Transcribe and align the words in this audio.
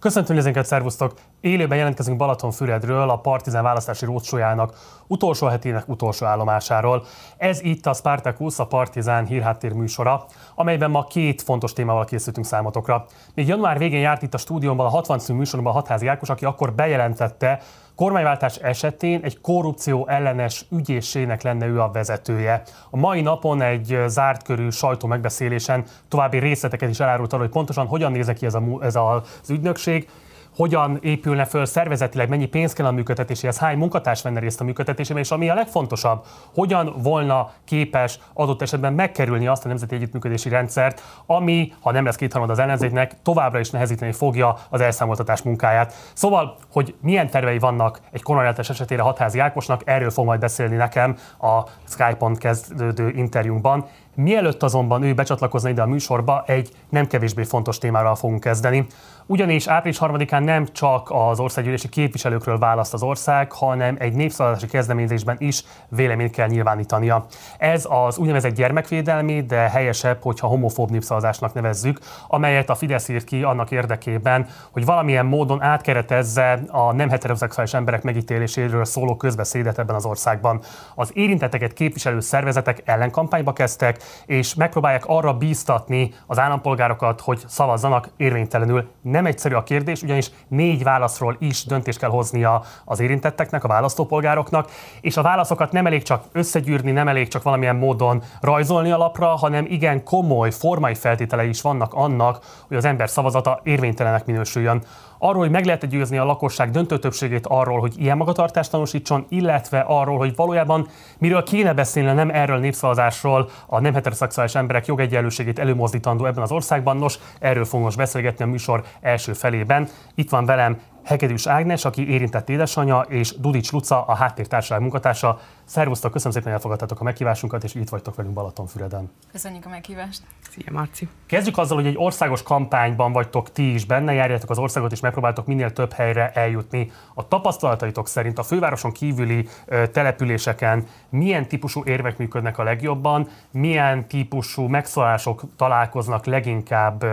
Köszöntöm 0.00 0.36
nézőinket, 0.36 0.66
szervusztok! 0.66 1.14
Élőben 1.40 1.78
jelentkezünk 1.78 2.16
Balatonfüredről, 2.16 3.10
a 3.10 3.18
Partizán 3.18 3.62
választási 3.62 4.04
rócsójának 4.04 4.74
utolsó 5.06 5.46
hetének 5.46 5.88
utolsó 5.88 6.26
állomásáról. 6.26 7.04
Ez 7.36 7.62
itt 7.62 7.86
a 7.86 7.92
Spartacus, 7.92 8.58
a 8.58 8.66
Partizán 8.66 9.26
hírháttér 9.26 9.72
műsora, 9.72 10.24
amelyben 10.54 10.90
ma 10.90 11.04
két 11.04 11.42
fontos 11.42 11.72
témával 11.72 12.04
készültünk 12.04 12.46
számotokra. 12.46 13.04
Még 13.34 13.48
január 13.48 13.78
végén 13.78 14.00
járt 14.00 14.22
itt 14.22 14.34
a 14.34 14.38
stúdióban 14.38 14.86
a 14.86 14.90
60 14.90 15.18
című 15.18 15.38
műsorban 15.38 15.72
a 15.72 15.74
Hatházi 15.74 16.06
Ákos, 16.06 16.28
aki 16.28 16.44
akkor 16.44 16.72
bejelentette, 16.72 17.60
kormányváltás 18.00 18.56
esetén 18.56 19.20
egy 19.22 19.40
korrupció 19.40 20.06
ellenes 20.08 20.64
ügyészségnek 20.70 21.42
lenne 21.42 21.66
ő 21.66 21.80
a 21.80 21.90
vezetője. 21.90 22.62
A 22.90 22.96
mai 22.96 23.20
napon 23.20 23.62
egy 23.62 23.98
zárt 24.06 24.42
körű 24.42 24.70
sajtó 24.70 25.08
megbeszélésen 25.08 25.84
további 26.08 26.38
részleteket 26.38 26.90
is 26.90 27.00
elárult 27.00 27.32
arról, 27.32 27.44
hogy 27.44 27.54
pontosan 27.54 27.86
hogyan 27.86 28.12
néz 28.12 28.32
ki 28.38 28.46
ez, 28.46 28.54
a, 28.54 28.62
ez 28.80 28.96
az 28.96 29.50
ügynökség, 29.50 30.08
hogyan 30.56 30.98
épülne 31.02 31.44
föl 31.44 31.64
szervezetileg, 31.64 32.28
mennyi 32.28 32.46
pénz 32.46 32.72
kell 32.72 32.86
a 32.86 32.90
működtetéséhez, 32.90 33.58
hány 33.58 33.78
munkatárs 33.78 34.22
venne 34.22 34.40
részt 34.40 34.60
a 34.60 34.64
működtetésében, 34.64 35.22
és 35.22 35.30
ami 35.30 35.48
a 35.48 35.54
legfontosabb, 35.54 36.24
hogyan 36.54 36.94
volna 37.02 37.50
képes 37.64 38.18
adott 38.32 38.62
esetben 38.62 38.92
megkerülni 38.92 39.46
azt 39.46 39.64
a 39.64 39.68
nemzeti 39.68 39.94
együttműködési 39.94 40.48
rendszert, 40.48 41.02
ami, 41.26 41.72
ha 41.80 41.92
nem 41.92 42.04
lesz 42.04 42.16
kétharmad 42.16 42.50
az 42.50 42.58
ellenzéknek, 42.58 43.22
továbbra 43.22 43.58
is 43.58 43.70
nehezíteni 43.70 44.12
fogja 44.12 44.56
az 44.68 44.80
elszámoltatás 44.80 45.42
munkáját. 45.42 45.94
Szóval, 46.12 46.56
hogy 46.72 46.94
milyen 47.00 47.30
tervei 47.30 47.58
vannak 47.58 48.00
egy 48.10 48.22
koronáltás 48.22 48.70
esetére 48.70 49.02
Hatházi 49.02 49.38
Ákosnak, 49.38 49.82
erről 49.84 50.10
fog 50.10 50.24
majd 50.24 50.40
beszélni 50.40 50.76
nekem 50.76 51.16
a 51.40 51.62
Skype-on 51.84 52.36
kezdődő 52.36 53.08
interjúnkban. 53.08 53.86
Mielőtt 54.14 54.62
azonban 54.62 55.02
ő 55.02 55.14
becsatlakozna 55.14 55.68
ide 55.68 55.82
a 55.82 55.86
műsorba, 55.86 56.42
egy 56.46 56.70
nem 56.88 57.06
kevésbé 57.06 57.44
fontos 57.44 57.78
témáról 57.78 58.14
fogunk 58.14 58.40
kezdeni. 58.40 58.86
Ugyanis 59.30 59.66
április 59.66 59.98
3-án 60.00 60.44
nem 60.44 60.66
csak 60.72 61.10
az 61.10 61.40
országgyűlési 61.40 61.88
képviselőkről 61.88 62.58
választ 62.58 62.94
az 62.94 63.02
ország, 63.02 63.52
hanem 63.52 63.96
egy 63.98 64.12
népszavazási 64.12 64.66
kezdeményezésben 64.66 65.36
is 65.38 65.64
véleményt 65.88 66.30
kell 66.30 66.48
nyilvánítania. 66.48 67.26
Ez 67.58 67.86
az 67.88 68.18
úgynevezett 68.18 68.54
gyermekvédelmi, 68.54 69.42
de 69.42 69.56
helyesebb, 69.56 70.22
hogyha 70.22 70.46
homofób 70.46 70.90
népszavazásnak 70.90 71.52
nevezzük, 71.52 71.98
amelyet 72.28 72.70
a 72.70 72.74
Fidesz 72.74 73.08
írt 73.08 73.24
ki 73.24 73.42
annak 73.42 73.70
érdekében, 73.70 74.46
hogy 74.70 74.84
valamilyen 74.84 75.26
módon 75.26 75.62
átkeretezze 75.62 76.62
a 76.68 76.92
nem 76.92 77.08
heteroszexuális 77.08 77.74
emberek 77.74 78.02
megítéléséről 78.02 78.84
szóló 78.84 79.16
közbeszédet 79.16 79.78
ebben 79.78 79.94
az 79.94 80.04
országban. 80.04 80.60
Az 80.94 81.10
érintetteket 81.14 81.72
képviselő 81.72 82.20
szervezetek 82.20 82.82
ellenkampányba 82.84 83.52
kezdtek, 83.52 84.02
és 84.26 84.54
megpróbálják 84.54 85.04
arra 85.06 85.32
bíztatni 85.32 86.14
az 86.26 86.38
állampolgárokat, 86.38 87.20
hogy 87.20 87.42
szavazzanak 87.46 88.08
érvénytelenül. 88.16 88.90
Nem 89.02 89.18
egyszerű 89.26 89.54
a 89.54 89.62
kérdés, 89.62 90.02
ugyanis 90.02 90.30
négy 90.48 90.82
válaszról 90.82 91.36
is 91.38 91.64
döntést 91.64 91.98
kell 91.98 92.10
hoznia 92.10 92.62
az 92.84 93.00
érintetteknek, 93.00 93.64
a 93.64 93.68
választópolgároknak, 93.68 94.70
és 95.00 95.16
a 95.16 95.22
válaszokat 95.22 95.72
nem 95.72 95.86
elég 95.86 96.02
csak 96.02 96.24
összegyűrni, 96.32 96.90
nem 96.90 97.08
elég 97.08 97.28
csak 97.28 97.42
valamilyen 97.42 97.76
módon 97.76 98.22
rajzolni 98.40 98.90
a 98.90 98.96
lapra, 98.96 99.26
hanem 99.26 99.66
igen 99.68 100.04
komoly 100.04 100.50
formai 100.50 100.94
feltételei 100.94 101.48
is 101.48 101.60
vannak 101.60 101.94
annak, 101.94 102.38
hogy 102.68 102.76
az 102.76 102.84
ember 102.84 103.10
szavazata 103.10 103.60
érvénytelenek 103.62 104.26
minősüljön 104.26 104.82
arról, 105.22 105.40
hogy 105.40 105.50
meg 105.50 105.64
lehet 105.64 105.88
győzni 105.88 106.18
a 106.18 106.24
lakosság 106.24 106.70
döntő 106.70 106.98
többségét 106.98 107.46
arról, 107.46 107.80
hogy 107.80 107.94
ilyen 107.96 108.16
magatartást 108.16 108.70
tanúsítson, 108.70 109.26
illetve 109.28 109.84
arról, 109.86 110.18
hogy 110.18 110.36
valójában 110.36 110.88
miről 111.18 111.42
kéne 111.42 111.72
beszélni, 111.72 112.12
nem 112.12 112.30
erről 112.30 112.58
népszavazásról, 112.58 113.48
a 113.66 113.80
nem 113.80 113.94
heteroszexuális 113.94 114.54
emberek 114.54 114.86
jogegyenlőségét 114.86 115.58
előmozdítandó 115.58 116.26
ebben 116.26 116.42
az 116.42 116.52
országban. 116.52 116.96
Nos, 116.96 117.18
erről 117.38 117.64
fogunk 117.64 117.84
most 117.84 117.96
beszélgetni 117.96 118.44
a 118.44 118.48
műsor 118.48 118.84
első 119.00 119.32
felében. 119.32 119.88
Itt 120.14 120.30
van 120.30 120.44
velem 120.44 120.78
Hegedűs 121.04 121.46
Ágnes, 121.46 121.84
aki 121.84 122.10
érintett 122.10 122.48
édesanyja, 122.48 123.00
és 123.00 123.34
Dudics 123.38 123.72
Luca, 123.72 124.04
a 124.04 124.14
háttértársaság 124.14 124.80
munkatársa. 124.80 125.40
Szervusztok, 125.64 126.12
köszönöm 126.12 126.32
szépen, 126.32 126.48
hogy 126.48 126.56
elfogadtátok 126.56 127.00
a 127.00 127.04
meghívásunkat, 127.04 127.64
és 127.64 127.74
itt 127.74 127.88
vagytok 127.88 128.14
velünk 128.14 128.34
Balatonfüreden. 128.34 129.10
Köszönjük 129.32 129.66
a 129.66 129.68
meghívást. 129.68 130.22
Szia, 130.50 130.72
Marci. 130.72 131.08
Kezdjük 131.26 131.58
azzal, 131.58 131.76
hogy 131.76 131.86
egy 131.86 131.96
országos 131.96 132.42
kampányban 132.42 133.12
vagytok 133.12 133.52
ti 133.52 133.74
is 133.74 133.84
benne, 133.84 134.12
járjátok 134.12 134.50
az 134.50 134.58
országot, 134.58 134.92
és 134.92 135.00
megpróbáltok 135.00 135.46
minél 135.46 135.72
több 135.72 135.92
helyre 135.92 136.30
eljutni. 136.32 136.90
A 137.14 137.28
tapasztalataitok 137.28 138.08
szerint 138.08 138.38
a 138.38 138.42
fővároson 138.42 138.92
kívüli 138.92 139.48
településeken 139.92 140.86
milyen 141.08 141.48
típusú 141.48 141.82
érvek 141.84 142.18
működnek 142.18 142.58
a 142.58 142.62
legjobban, 142.62 143.28
milyen 143.50 144.08
típusú 144.08 144.66
megszólások 144.66 145.42
találkoznak 145.56 146.24
leginkább 146.24 147.04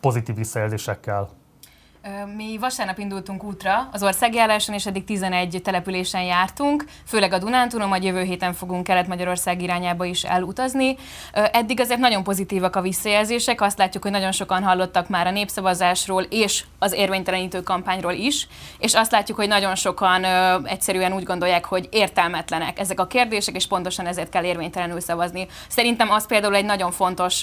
pozitív 0.00 0.34
visszajelzésekkel? 0.34 1.28
Mi 2.36 2.56
vasárnap 2.60 2.98
indultunk 2.98 3.44
útra 3.44 3.88
az 3.92 4.02
országjáráson, 4.02 4.74
és 4.74 4.86
eddig 4.86 5.04
11 5.04 5.60
településen 5.64 6.22
jártunk, 6.22 6.84
főleg 7.06 7.32
a 7.32 7.38
Dunántúron, 7.38 7.88
majd 7.88 8.04
jövő 8.04 8.22
héten 8.22 8.52
fogunk 8.52 8.84
Kelet-Magyarország 8.84 9.62
irányába 9.62 10.04
is 10.04 10.24
elutazni. 10.24 10.96
Eddig 11.32 11.80
azért 11.80 12.00
nagyon 12.00 12.22
pozitívak 12.22 12.76
a 12.76 12.80
visszajelzések, 12.80 13.60
azt 13.60 13.78
látjuk, 13.78 14.02
hogy 14.02 14.12
nagyon 14.12 14.32
sokan 14.32 14.62
hallottak 14.62 15.08
már 15.08 15.26
a 15.26 15.30
népszavazásról 15.30 16.22
és 16.22 16.64
az 16.78 16.92
érvénytelenítő 16.92 17.62
kampányról 17.62 18.12
is, 18.12 18.48
és 18.78 18.94
azt 18.94 19.12
látjuk, 19.12 19.36
hogy 19.36 19.48
nagyon 19.48 19.74
sokan 19.74 20.24
egyszerűen 20.64 21.12
úgy 21.12 21.24
gondolják, 21.24 21.64
hogy 21.64 21.88
értelmetlenek 21.90 22.78
ezek 22.78 23.00
a 23.00 23.06
kérdések, 23.06 23.54
és 23.54 23.66
pontosan 23.66 24.06
ezért 24.06 24.30
kell 24.30 24.44
érvénytelenül 24.44 25.00
szavazni. 25.00 25.46
Szerintem 25.68 26.10
az 26.10 26.26
például 26.26 26.54
egy 26.54 26.64
nagyon 26.64 26.90
fontos 26.90 27.42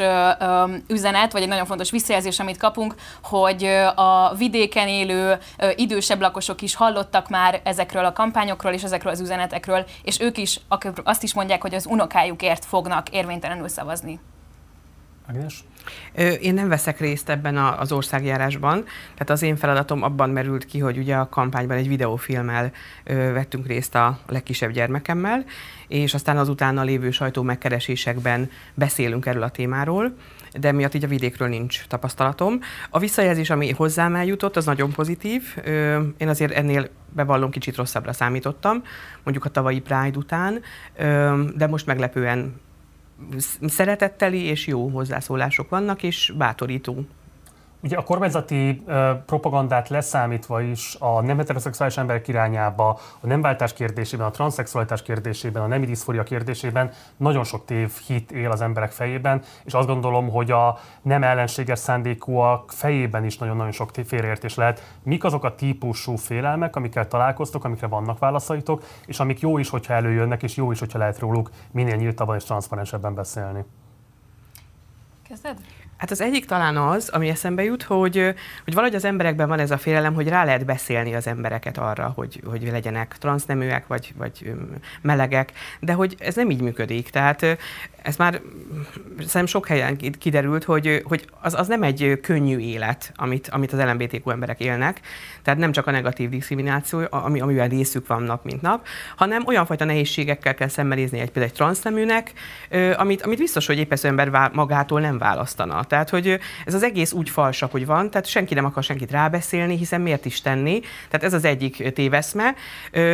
üzenet, 0.88 1.32
vagy 1.32 1.42
egy 1.42 1.48
nagyon 1.48 1.66
fontos 1.66 1.92
visszajelzés, 1.92 2.40
amit 2.40 2.58
kapunk, 2.58 2.96
hogy 3.24 3.64
a 3.96 4.34
vidéken 4.52 4.88
élő 4.88 5.38
idősebb 5.76 6.22
lakosok 6.22 6.62
is 6.62 6.76
hallottak 6.76 7.30
már 7.30 7.62
ezekről 7.64 8.06
a 8.06 8.14
kampányokról 8.14 8.74
és 8.74 8.84
ezekről 8.84 9.12
az 9.12 9.20
üzenetekről, 9.20 9.86
és 10.04 10.20
ők 10.20 10.38
is 10.38 10.60
azt 11.04 11.24
is 11.24 11.34
mondják, 11.34 11.62
hogy 11.62 11.76
az 11.76 11.86
unokájukért 11.86 12.66
fognak 12.66 13.10
érvénytelenül 13.10 13.68
szavazni. 13.68 14.20
Agnes? 15.28 15.64
Én 16.42 16.54
nem 16.54 16.68
veszek 16.68 17.00
részt 17.00 17.30
ebben 17.30 17.58
az 17.58 17.92
országjárásban, 17.92 18.84
tehát 19.14 19.30
az 19.30 19.42
én 19.42 19.56
feladatom 19.56 20.04
abban 20.04 20.30
merült 20.30 20.66
ki, 20.66 20.80
hogy 20.80 20.98
ugye 20.98 21.16
a 21.16 21.30
kampányban 21.30 21.78
egy 21.78 21.88
videófilmmel 21.88 22.72
vettünk 23.06 23.68
részt 23.68 23.96
a 23.96 24.20
legkisebb 24.28 24.72
gyermekemmel, 24.72 25.46
és 25.88 26.14
aztán 26.14 26.38
az 26.38 26.50
utána 26.50 26.82
lévő 26.82 27.12
sajtó 27.12 27.42
megkeresésekben 27.42 28.52
beszélünk 28.74 29.26
erről 29.26 29.44
a 29.44 29.50
témáról 29.50 30.14
de 30.54 30.72
miatt 30.72 30.94
így 30.94 31.04
a 31.04 31.08
vidékről 31.08 31.48
nincs 31.48 31.86
tapasztalatom. 31.88 32.60
A 32.90 33.00
visszajelzés, 33.00 33.50
ami 33.50 33.72
hozzám 33.72 34.16
eljutott, 34.16 34.56
az 34.56 34.66
nagyon 34.66 34.92
pozitív. 34.92 35.44
Én 36.18 36.28
azért 36.28 36.52
ennél 36.52 36.90
bevallom, 37.14 37.50
kicsit 37.50 37.76
rosszabbra 37.76 38.14
számítottam, 38.14 38.84
mondjuk 39.24 39.46
a 39.46 39.50
tavalyi 39.50 39.80
Pride 39.80 40.18
után, 40.18 40.62
de 41.56 41.68
most 41.68 41.86
meglepően 41.86 42.56
szeretetteli 43.68 44.44
és 44.44 44.68
jó 44.68 44.88
hozzászólások 44.88 45.70
vannak, 45.70 46.04
és 46.04 46.34
bátorító 46.38 47.06
Ugye 47.82 47.98
a 47.98 48.04
kormányzati 48.04 48.84
propagandát 49.26 49.90
leszámítva 49.90 50.62
is 50.62 50.96
a 51.00 51.22
nem 51.22 51.38
heteroszexuális 51.38 51.98
emberek 51.98 52.28
irányába, 52.28 53.00
a 53.20 53.28
nemváltás 53.28 53.74
kérdésében, 53.74 54.26
a 54.26 54.32
transzexualitás 54.32 55.02
kérdésében, 55.02 55.64
a 55.64 55.68
nemi 55.68 55.86
diszforia 55.86 56.24
kérdésében 56.24 56.92
nagyon 57.18 57.44
sok 57.44 57.66
tév 57.66 57.92
hit 58.08 58.32
él 58.32 58.52
az 58.52 58.62
emberek 58.62 58.92
fejében, 58.92 59.42
és 59.64 59.74
azt 59.74 59.88
gondolom, 59.88 60.30
hogy 60.30 60.52
a 60.52 60.78
nem 61.02 61.24
ellenséges 61.24 61.80
szándékúak 61.80 62.72
fejében 62.72 63.26
is 63.26 63.38
nagyon-nagyon 63.38 63.72
sok 63.72 63.92
félreértés 64.06 64.56
lehet. 64.56 64.98
Mik 65.04 65.24
azok 65.24 65.44
a 65.44 65.56
típusú 65.56 66.16
félelmek, 66.16 66.76
amikkel 66.76 67.08
találkoztok, 67.08 67.64
amikre 67.64 67.88
vannak 67.88 68.20
válaszaitok, 68.20 68.84
és 69.06 69.20
amik 69.20 69.40
jó 69.40 69.58
is, 69.58 69.70
hogyha 69.70 69.94
előjönnek, 69.94 70.44
és 70.44 70.56
jó 70.56 70.72
is, 70.72 70.80
hogyha 70.80 70.98
lehet 70.98 71.20
róluk 71.20 71.50
minél 71.72 71.96
nyíltabban 71.96 72.36
és 72.36 72.44
transzparensebben 72.44 73.14
beszélni. 73.14 73.64
Kezded? 75.28 75.58
Hát 76.00 76.12
az 76.12 76.22
egyik 76.22 76.46
talán 76.46 76.78
az, 76.78 77.10
ami 77.10 77.30
eszembe 77.30 77.64
jut, 77.64 77.84
hogy, 77.84 78.34
hogy 78.64 78.74
valahogy 78.74 78.96
az 78.96 79.06
emberekben 79.06 79.48
van 79.48 79.60
ez 79.60 79.72
a 79.72 79.78
félelem, 79.78 80.14
hogy 80.14 80.28
rá 80.28 80.44
lehet 80.44 80.66
beszélni 80.66 81.16
az 81.16 81.28
embereket 81.28 81.78
arra, 81.78 82.12
hogy, 82.16 82.42
hogy 82.46 82.70
legyenek 82.72 83.16
transzneműek, 83.20 83.88
vagy, 83.88 84.14
vagy 84.18 84.54
melegek, 85.02 85.52
de 85.80 85.94
hogy 85.94 86.16
ez 86.20 86.36
nem 86.36 86.50
így 86.50 86.62
működik. 86.62 87.10
Tehát 87.10 87.58
ez 88.02 88.16
már 88.16 88.42
szerintem 89.18 89.46
sok 89.46 89.68
helyen 89.68 89.98
kiderült, 90.20 90.64
hogy, 90.64 91.02
hogy 91.04 91.30
az, 91.42 91.54
az 91.54 91.68
nem 91.68 91.84
egy 91.84 92.20
könnyű 92.22 92.58
élet, 92.58 93.12
amit, 93.16 93.48
amit 93.48 93.74
az 93.74 93.80
LMBTQ 93.80 94.30
emberek 94.30 94.60
élnek, 94.60 95.00
tehát 95.42 95.60
nem 95.60 95.72
csak 95.72 95.88
a 95.88 95.92
negatív 95.92 96.30
diszkrimináció, 96.30 97.02
ami, 97.10 97.40
amivel 97.40 97.68
részük 97.68 98.08
van 98.08 98.24
nap 98.24 98.44
mint 98.44 98.62
nap, 98.62 98.86
hanem 99.16 99.44
olyan 99.46 99.66
fajta 99.66 99.86
nehézségekkel 99.86 100.54
kell 100.54 100.68
szembenézni 100.68 101.20
egy 101.20 101.32
például 101.32 101.46
egy 101.46 101.54
transzneműnek, 101.54 102.34
amit, 102.96 103.22
amit 103.22 103.38
biztos, 103.38 103.68
hogy 103.68 103.78
épp 103.78 103.94
ember 103.94 104.52
magától 104.54 105.00
nem 105.02 105.18
választana. 105.18 105.88
Tehát, 105.90 106.10
hogy 106.10 106.40
ez 106.66 106.74
az 106.74 106.84
egész 106.84 107.12
úgy 107.12 107.30
falsak, 107.30 107.72
hogy 107.72 107.86
van, 107.86 108.10
tehát 108.10 108.28
senki 108.28 108.54
nem 108.54 108.66
akar 108.66 108.84
senkit 108.84 109.12
rábeszélni, 109.12 109.78
hiszen 109.78 110.02
miért 110.02 110.26
is 110.26 110.42
tenni. 110.42 110.80
Tehát 111.10 111.26
ez 111.26 111.34
az 111.34 111.46
egyik 111.46 111.94
téveszme. 111.94 112.56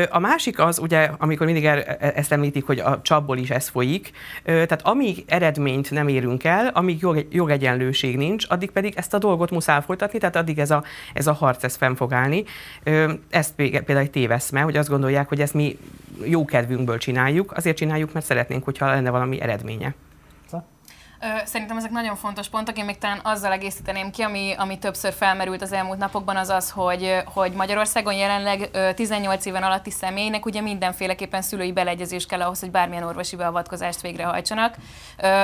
A 0.10 0.19
másik 0.19 0.60
az, 0.60 0.80
ugye, 0.80 1.10
amikor 1.18 1.45
mindig 1.45 1.66
e, 1.66 1.98
ezt 2.16 2.31
említik, 2.31 2.66
hogy 2.66 2.80
a 2.80 3.00
csapból 3.01 3.38
is 3.38 3.50
ez 3.50 3.68
folyik, 3.68 4.12
tehát 4.44 4.81
amíg 4.81 5.24
eredményt 5.27 5.92
nem 5.92 6.07
érünk 6.07 6.44
el, 6.44 6.68
amíg 6.68 7.01
jog, 7.01 7.27
jogegyenlőség 7.31 8.18
nincs, 8.18 8.45
addig 8.50 8.72
pedig 8.72 8.94
ezt 8.95 9.13
a 9.13 9.18
dolgot 9.18 9.51
muszáj 9.51 9.81
folytatni, 9.86 10.19
tehát 10.19 10.36
addig 10.36 10.60
ez 10.60 10.72
a, 10.72 10.83
ez 11.13 11.27
a 11.27 11.33
harc 11.33 11.63
ez 11.63 11.75
fenn 11.75 11.95
fog 11.95 12.13
állni. 12.13 12.44
Ezt 13.30 13.54
például 13.56 13.98
egy 13.98 14.12
téveszme, 14.12 14.62
hogy 14.62 14.77
azt 14.77 14.89
gondolják, 14.89 15.27
hogy 15.27 15.42
ezt 15.42 15.54
mi 15.54 15.77
jó 16.24 16.45
kedvünkből 16.45 16.98
csináljuk, 16.98 17.51
azért 17.51 17.77
csináljuk, 17.77 18.13
mert 18.13 18.25
szeretnénk, 18.25 18.63
hogyha 18.63 18.86
lenne 18.86 19.10
valami 19.10 19.42
eredménye. 19.42 19.94
Szerintem 21.45 21.77
ezek 21.77 21.91
nagyon 21.91 22.15
fontos 22.15 22.50
pontok. 22.50 22.77
Én 22.77 22.85
még 22.85 22.97
talán 22.97 23.19
azzal 23.23 23.51
egészíteném 23.51 24.12
ki, 24.12 24.21
ami, 24.21 24.53
ami 24.57 24.77
többször 24.77 25.13
felmerült 25.13 25.62
az 25.62 25.71
elmúlt 25.71 25.97
napokban, 25.97 26.35
az 26.35 26.50
az, 26.50 26.71
hogy, 26.71 27.17
hogy 27.25 27.51
Magyarországon 27.51 28.13
jelenleg 28.13 28.69
18 28.95 29.45
éven 29.45 29.63
alatti 29.63 29.91
személynek 29.91 30.45
ugye 30.45 30.62
mindenféleképpen 30.62 31.41
szülői 31.41 31.71
beleegyezés 31.71 32.25
kell 32.25 32.41
ahhoz, 32.41 32.59
hogy 32.59 32.71
bármilyen 32.71 33.03
orvosi 33.03 33.35
beavatkozást 33.35 34.01
végrehajtsanak. 34.01 34.75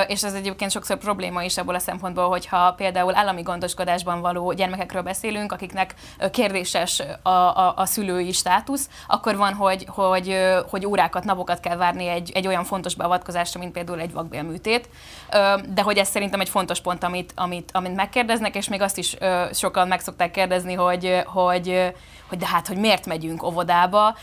És 0.06 0.22
ez 0.22 0.34
egyébként 0.34 0.70
sokszor 0.70 0.98
probléma 0.98 1.42
is 1.42 1.56
abból 1.56 1.74
a 1.74 1.78
szempontból, 1.78 2.28
hogyha 2.28 2.72
például 2.72 3.16
állami 3.16 3.42
gondoskodásban 3.42 4.20
való 4.20 4.52
gyermekekről 4.52 5.02
beszélünk, 5.02 5.52
akiknek 5.52 5.94
kérdéses 6.30 7.02
a, 7.22 7.28
a, 7.28 7.72
a 7.76 7.86
szülői 7.86 8.32
státusz, 8.32 8.88
akkor 9.06 9.36
van, 9.36 9.54
hogy, 9.54 9.84
hogy, 9.88 10.36
hogy 10.70 10.86
órákat, 10.86 11.24
napokat 11.24 11.60
kell 11.60 11.76
várni 11.76 12.06
egy, 12.06 12.30
egy 12.34 12.46
olyan 12.46 12.64
fontos 12.64 12.94
beavatkozásra, 12.94 13.60
mint 13.60 13.72
például 13.72 14.00
egy 14.00 14.12
vakbélműtét 14.12 14.88
de 15.68 15.82
hogy 15.82 15.98
ez 15.98 16.08
szerintem 16.08 16.40
egy 16.40 16.48
fontos 16.48 16.80
pont, 16.80 17.04
amit, 17.04 17.32
amit, 17.36 17.70
amit 17.72 17.94
megkérdeznek, 17.94 18.56
és 18.56 18.68
még 18.68 18.82
azt 18.82 18.98
is 18.98 19.16
sokan 19.52 19.88
meg 19.88 20.00
szokták 20.00 20.30
kérdezni, 20.30 20.74
hogy, 20.74 21.22
hogy, 21.24 21.92
hogy 22.28 22.38
de 22.38 22.46
hát, 22.46 22.66
hogy 22.66 22.76
miért 22.76 23.06
megyünk 23.06 23.42
óvodába. 23.42 24.16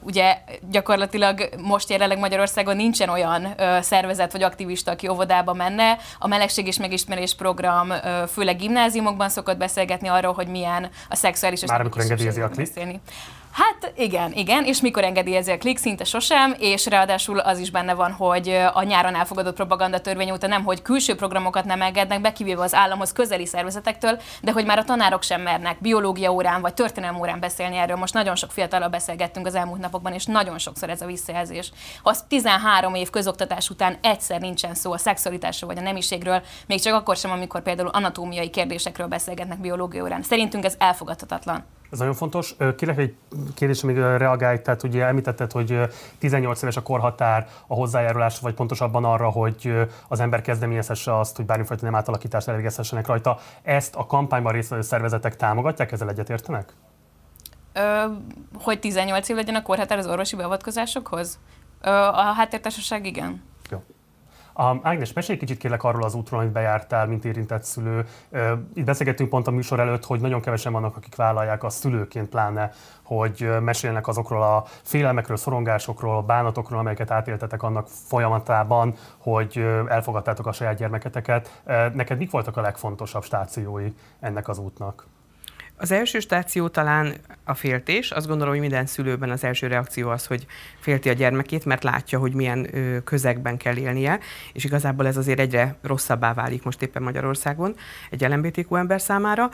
Ugye 0.00 0.38
gyakorlatilag 0.70 1.48
most 1.56 1.90
jelenleg 1.90 2.18
Magyarországon 2.18 2.76
nincsen 2.76 3.08
olyan 3.08 3.54
szervezet 3.80 4.32
vagy 4.32 4.42
aktivista, 4.42 4.90
aki 4.90 5.08
óvodába 5.08 5.52
menne. 5.52 5.98
A 6.18 6.26
melegség 6.26 6.66
és 6.66 6.78
megismerés 6.78 7.34
program 7.34 7.92
főleg 8.32 8.56
gimnáziumokban 8.56 9.28
szokott 9.28 9.56
beszélgetni 9.56 10.08
arról, 10.08 10.32
hogy 10.32 10.46
milyen 10.46 10.90
a 11.08 11.14
szexuális 11.14 11.62
és 11.62 11.68
Már 11.68 11.80
amikor 11.80 12.02
engedélyezi 12.02 12.40
a? 12.40 12.50
Hát 13.52 13.92
igen, 13.96 14.32
igen, 14.32 14.64
és 14.64 14.80
mikor 14.80 15.04
engedélyezi 15.04 15.50
a 15.50 15.58
klik, 15.58 15.78
szinte 15.78 16.04
sosem, 16.04 16.54
és 16.58 16.86
ráadásul 16.86 17.38
az 17.38 17.58
is 17.58 17.70
benne 17.70 17.94
van, 17.94 18.12
hogy 18.12 18.48
a 18.72 18.82
nyáron 18.82 19.14
elfogadott 19.14 19.54
propaganda 19.54 20.00
törvény 20.00 20.30
óta 20.30 20.46
nem, 20.46 20.64
hogy 20.64 20.82
külső 20.82 21.14
programokat 21.14 21.64
nem 21.64 21.82
engednek 21.82 22.20
be, 22.20 22.32
kivéve 22.32 22.62
az 22.62 22.74
államhoz 22.74 23.12
közeli 23.12 23.46
szervezetektől, 23.46 24.20
de 24.42 24.52
hogy 24.52 24.64
már 24.64 24.78
a 24.78 24.84
tanárok 24.84 25.22
sem 25.22 25.40
mernek 25.40 25.80
biológia 25.80 26.32
órán 26.32 26.60
vagy 26.60 26.74
történelem 26.74 27.20
órán 27.20 27.40
beszélni 27.40 27.76
erről. 27.76 27.96
Most 27.96 28.14
nagyon 28.14 28.36
sok 28.36 28.50
fiatalal 28.50 28.88
beszélgettünk 28.88 29.46
az 29.46 29.54
elmúlt 29.54 29.80
napokban, 29.80 30.12
és 30.12 30.24
nagyon 30.24 30.58
sokszor 30.58 30.90
ez 30.90 31.00
a 31.00 31.06
visszajelzés. 31.06 31.72
Ha 32.02 32.10
az 32.10 32.24
13 32.28 32.94
év 32.94 33.10
közoktatás 33.10 33.70
után 33.70 33.96
egyszer 34.02 34.40
nincsen 34.40 34.74
szó 34.74 34.92
a 34.92 34.98
szexualitásról 34.98 35.70
vagy 35.70 35.82
a 35.82 35.84
nemiségről, 35.84 36.42
még 36.66 36.80
csak 36.80 36.94
akkor 36.94 37.16
sem, 37.16 37.30
amikor 37.30 37.62
például 37.62 37.88
anatómiai 37.88 38.50
kérdésekről 38.50 39.06
beszélgetnek 39.06 39.60
biológia 39.60 40.02
órán. 40.02 40.22
Szerintünk 40.22 40.64
ez 40.64 40.74
elfogadhatatlan. 40.78 41.64
Ez 41.92 41.98
nagyon 41.98 42.14
fontos. 42.14 42.54
Kérlek 42.76 42.98
egy 42.98 43.14
kérdés, 43.54 43.82
amíg 43.82 43.96
reagálj, 43.96 44.62
tehát 44.62 44.82
ugye 44.82 45.04
említetted, 45.04 45.52
hogy 45.52 45.80
18 46.18 46.62
éves 46.62 46.76
a 46.76 46.82
korhatár 46.82 47.48
a 47.66 47.74
hozzájárulás, 47.74 48.38
vagy 48.38 48.54
pontosabban 48.54 49.04
arra, 49.04 49.30
hogy 49.30 49.72
az 50.08 50.20
ember 50.20 50.42
kezdeményezhesse 50.42 51.18
azt, 51.18 51.36
hogy 51.36 51.46
bármifajta 51.46 51.84
nem 51.84 51.94
átalakítást 51.94 52.48
elvégezhessenek 52.48 53.06
rajta. 53.06 53.38
Ezt 53.62 53.94
a 53.94 54.06
kampányban 54.06 54.52
résztvevő 54.52 54.82
szervezetek 54.82 55.36
támogatják, 55.36 55.92
ezzel 55.92 56.08
egyetértenek? 56.08 56.72
Ö, 57.72 58.04
hogy 58.54 58.78
18 58.78 59.28
év 59.28 59.36
legyen 59.36 59.54
a 59.54 59.62
korhatár 59.62 59.98
az 59.98 60.06
orvosi 60.06 60.36
beavatkozásokhoz? 60.36 61.38
Ö, 61.80 61.90
a 61.90 62.32
háttértársaság 62.32 63.06
igen. 63.06 63.42
Um, 64.70 64.80
Ágnes, 64.82 65.12
mesélj 65.12 65.38
kicsit 65.38 65.58
kérlek 65.58 65.84
arról 65.84 66.02
az 66.04 66.14
útról, 66.14 66.40
amit 66.40 66.52
bejártál, 66.52 67.06
mint 67.06 67.24
érintett 67.24 67.62
szülő. 67.62 68.06
Itt 68.74 68.84
beszélgettünk 68.84 69.28
pont 69.28 69.46
a 69.46 69.50
műsor 69.50 69.80
előtt, 69.80 70.04
hogy 70.04 70.20
nagyon 70.20 70.40
kevesen 70.40 70.72
vannak, 70.72 70.96
akik 70.96 71.16
vállalják 71.16 71.64
a 71.64 71.70
szülőként 71.70 72.28
pláne, 72.28 72.70
hogy 73.02 73.50
mesélnek 73.60 74.08
azokról 74.08 74.42
a 74.42 74.64
félelmekről, 74.82 75.36
szorongásokról, 75.36 76.22
bánatokról, 76.22 76.78
amelyeket 76.78 77.10
átéltetek 77.10 77.62
annak 77.62 77.88
folyamatában, 77.88 78.94
hogy 79.18 79.66
elfogadtátok 79.88 80.46
a 80.46 80.52
saját 80.52 80.76
gyermeketeket. 80.76 81.62
Neked 81.94 82.18
mik 82.18 82.30
voltak 82.30 82.56
a 82.56 82.60
legfontosabb 82.60 83.24
stációi 83.24 83.92
ennek 84.20 84.48
az 84.48 84.58
útnak? 84.58 85.06
Az 85.82 85.90
első 85.90 86.20
stáció 86.20 86.68
talán 86.68 87.14
a 87.44 87.54
féltés. 87.54 88.10
Azt 88.10 88.26
gondolom, 88.26 88.52
hogy 88.52 88.62
minden 88.62 88.86
szülőben 88.86 89.30
az 89.30 89.44
első 89.44 89.66
reakció 89.66 90.08
az, 90.08 90.26
hogy 90.26 90.46
félti 90.80 91.08
a 91.08 91.12
gyermekét, 91.12 91.64
mert 91.64 91.82
látja, 91.82 92.18
hogy 92.18 92.34
milyen 92.34 92.70
közegben 93.04 93.56
kell 93.56 93.76
élnie, 93.76 94.18
és 94.52 94.64
igazából 94.64 95.06
ez 95.06 95.16
azért 95.16 95.38
egyre 95.38 95.76
rosszabbá 95.82 96.34
válik 96.34 96.62
most 96.62 96.82
éppen 96.82 97.02
Magyarországon 97.02 97.74
egy 98.10 98.20
LMBTQ 98.20 98.76
ember 98.76 99.00
számára. 99.00 99.50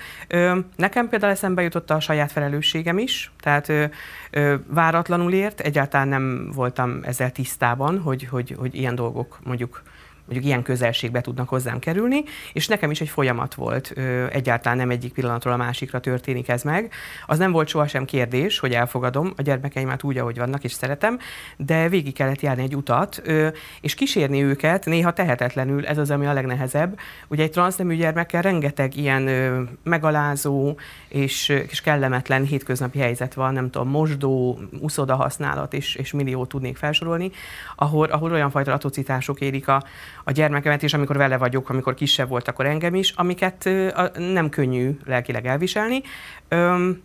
Nekem 0.76 1.08
például 1.08 1.32
eszembe 1.32 1.62
jutott 1.62 1.90
a 1.90 2.00
saját 2.00 2.32
felelősségem 2.32 2.98
is, 2.98 3.32
tehát 3.40 3.72
váratlanul 4.66 5.32
ért, 5.32 5.60
egyáltalán 5.60 6.08
nem 6.08 6.50
voltam 6.54 7.00
ezzel 7.02 7.32
tisztában, 7.32 7.98
hogy, 7.98 8.24
hogy, 8.24 8.54
hogy 8.58 8.74
ilyen 8.74 8.94
dolgok 8.94 9.38
mondjuk 9.44 9.82
mondjuk 10.28 10.44
ilyen 10.44 10.62
közelségbe 10.62 11.20
tudnak 11.20 11.48
hozzám 11.48 11.78
kerülni, 11.78 12.24
és 12.52 12.66
nekem 12.66 12.90
is 12.90 13.00
egy 13.00 13.08
folyamat 13.08 13.54
volt, 13.54 13.94
egyáltalán 14.30 14.78
nem 14.78 14.90
egyik 14.90 15.12
pillanatról 15.12 15.52
a 15.52 15.56
másikra 15.56 16.00
történik 16.00 16.48
ez 16.48 16.62
meg. 16.62 16.92
Az 17.26 17.38
nem 17.38 17.52
volt 17.52 17.68
sohasem 17.68 18.04
kérdés, 18.04 18.58
hogy 18.58 18.72
elfogadom 18.72 19.32
a 19.36 19.42
gyermekeimet 19.42 20.02
úgy, 20.02 20.18
ahogy 20.18 20.38
vannak, 20.38 20.64
és 20.64 20.72
szeretem, 20.72 21.18
de 21.56 21.88
végig 21.88 22.14
kellett 22.14 22.40
járni 22.40 22.62
egy 22.62 22.76
utat, 22.76 23.22
és 23.80 23.94
kísérni 23.94 24.42
őket, 24.42 24.84
néha 24.84 25.12
tehetetlenül, 25.12 25.86
ez 25.86 25.98
az, 25.98 26.10
ami 26.10 26.26
a 26.26 26.32
legnehezebb. 26.32 26.98
Ugye 27.28 27.42
egy 27.42 27.50
transznemű 27.50 27.96
gyermekkel 27.96 28.42
rengeteg 28.42 28.96
ilyen 28.96 29.22
megalázó 29.82 30.76
és, 31.08 31.48
és 31.48 31.80
kellemetlen 31.80 32.44
hétköznapi 32.44 32.98
helyzet 32.98 33.34
van, 33.34 33.52
nem 33.52 33.70
tudom, 33.70 33.88
mosdó, 33.88 34.58
uszoda 34.80 35.14
használat, 35.14 35.74
és, 35.74 35.94
és 35.94 36.12
millió 36.12 36.46
tudnék 36.46 36.76
felsorolni, 36.76 37.30
ahol, 37.76 38.06
ahol 38.06 38.32
olyan 38.32 38.50
fajta 38.50 38.72
atrocitások 38.72 39.40
érik 39.40 39.68
a, 39.68 39.82
a 40.24 40.30
gyermekemet, 40.30 40.82
és 40.82 40.94
amikor 40.94 41.16
vele 41.16 41.36
vagyok, 41.36 41.70
amikor 41.70 41.94
kisebb 41.94 42.28
volt, 42.28 42.48
akkor 42.48 42.66
engem 42.66 42.94
is, 42.94 43.10
amiket 43.10 43.70
nem 44.32 44.48
könnyű 44.48 44.98
lelkileg 45.04 45.46
elviselni, 45.46 46.02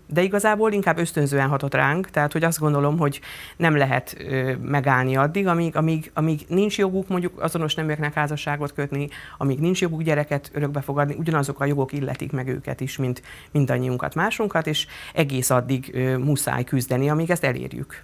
de 0.08 0.22
igazából 0.22 0.72
inkább 0.72 0.98
ösztönzően 0.98 1.48
hatott 1.48 1.74
ránk, 1.74 2.10
tehát 2.10 2.32
hogy 2.32 2.44
azt 2.44 2.60
gondolom, 2.60 2.98
hogy 2.98 3.22
nem 3.58 3.76
lehet 3.76 4.18
megállni 4.62 5.16
addig, 5.16 5.48
amíg, 5.48 5.76
amíg, 5.76 6.12
amíg 6.14 6.46
nincs 6.48 6.78
joguk 6.78 7.08
mondjuk 7.08 7.42
azonos 7.42 7.76
neműeknek 7.76 8.14
házasságot 8.14 8.74
kötni, 8.74 9.08
amíg 9.38 9.60
nincs 9.60 9.82
joguk 9.82 10.02
gyereket 10.02 10.52
örökbe 10.54 10.82
fogadni, 10.82 11.16
ugyanazok 11.18 11.60
a 11.60 11.66
jogok 11.66 11.92
illetik 11.94 12.32
meg 12.32 12.48
őket 12.48 12.82
is, 12.82 12.98
mint 12.98 13.22
mindannyiunkat, 13.52 14.16
másunkat, 14.16 14.68
és 14.68 14.88
egész 15.14 15.50
addig 15.50 15.98
muszáj 16.20 16.64
küzdeni, 16.64 17.10
amíg 17.10 17.32
ezt 17.32 17.44
elérjük. 17.44 18.04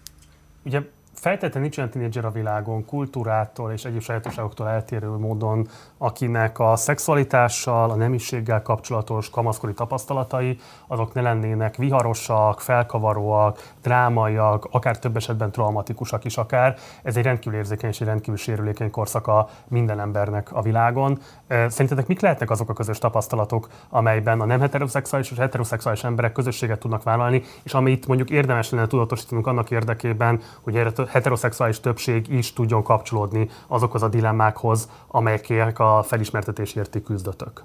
Ugye 0.64 0.82
Fejtetten 1.20 1.62
nincs 1.62 1.78
olyan 1.78 1.90
tínédzser 1.90 2.26
a 2.26 2.32
világon, 2.32 2.86
kultúrától 2.86 3.72
és 3.72 3.86
egyéb 3.86 4.02
sajátosságoktól 4.02 4.68
eltérő 4.68 5.08
módon, 5.08 5.68
akinek 5.98 6.60
a 6.60 6.76
szexualitással, 6.76 7.90
a 7.90 7.96
nemiséggel 7.96 8.62
kapcsolatos 8.62 9.30
kamaszkori 9.30 9.74
tapasztalatai, 9.74 10.60
azok 10.88 11.14
ne 11.14 11.22
lennének 11.22 11.76
viharosak, 11.76 12.62
felkavaróak, 12.62 13.74
drámaiak, 13.82 14.68
akár 14.72 15.00
több 15.00 15.16
esetben 15.16 15.52
traumatikusak 15.52 16.26
is 16.26 16.38
akár. 16.38 16.78
Ez 17.04 17.18
egy 17.18 17.24
rendkívül 17.24 17.60
érzékeny 17.60 17.90
és 17.90 18.02
egy 18.02 18.08
rendkívül 18.08 18.38
sérülékeny 18.38 18.92
korszaka 18.92 19.50
minden 19.68 20.00
embernek 20.00 20.54
a 20.54 20.62
világon. 20.62 21.20
Szerintetek 21.48 22.08
mik 22.08 22.20
lehetnek 22.20 22.50
azok 22.50 22.70
a 22.70 22.74
közös 22.74 22.98
tapasztalatok, 22.98 23.68
amelyben 23.90 24.42
a 24.42 24.46
nem 24.46 24.60
heteroszexuális 24.60 25.32
és 25.32 25.38
heteroszexuális 25.38 26.04
emberek 26.04 26.32
közösséget 26.32 26.80
tudnak 26.80 27.04
vállalni, 27.04 27.44
és 27.64 27.74
amit 27.74 28.08
mondjuk 28.08 28.30
érdemes 28.30 28.70
lenne 28.70 28.88
tudatosítanunk 28.88 29.48
annak 29.48 29.72
érdekében, 29.72 30.42
hogy 30.62 30.76
erre 30.76 30.92
heteroszexuális 31.10 31.80
többség 31.80 32.28
is 32.28 32.54
tudjon 32.54 32.84
kapcsolódni 32.84 33.50
azokhoz 33.68 34.04
a 34.04 34.08
dilemmákhoz, 34.08 34.90
amelyekért 35.08 35.80
a 35.80 36.04
felismertetésért 36.08 37.04
küzdötök. 37.04 37.64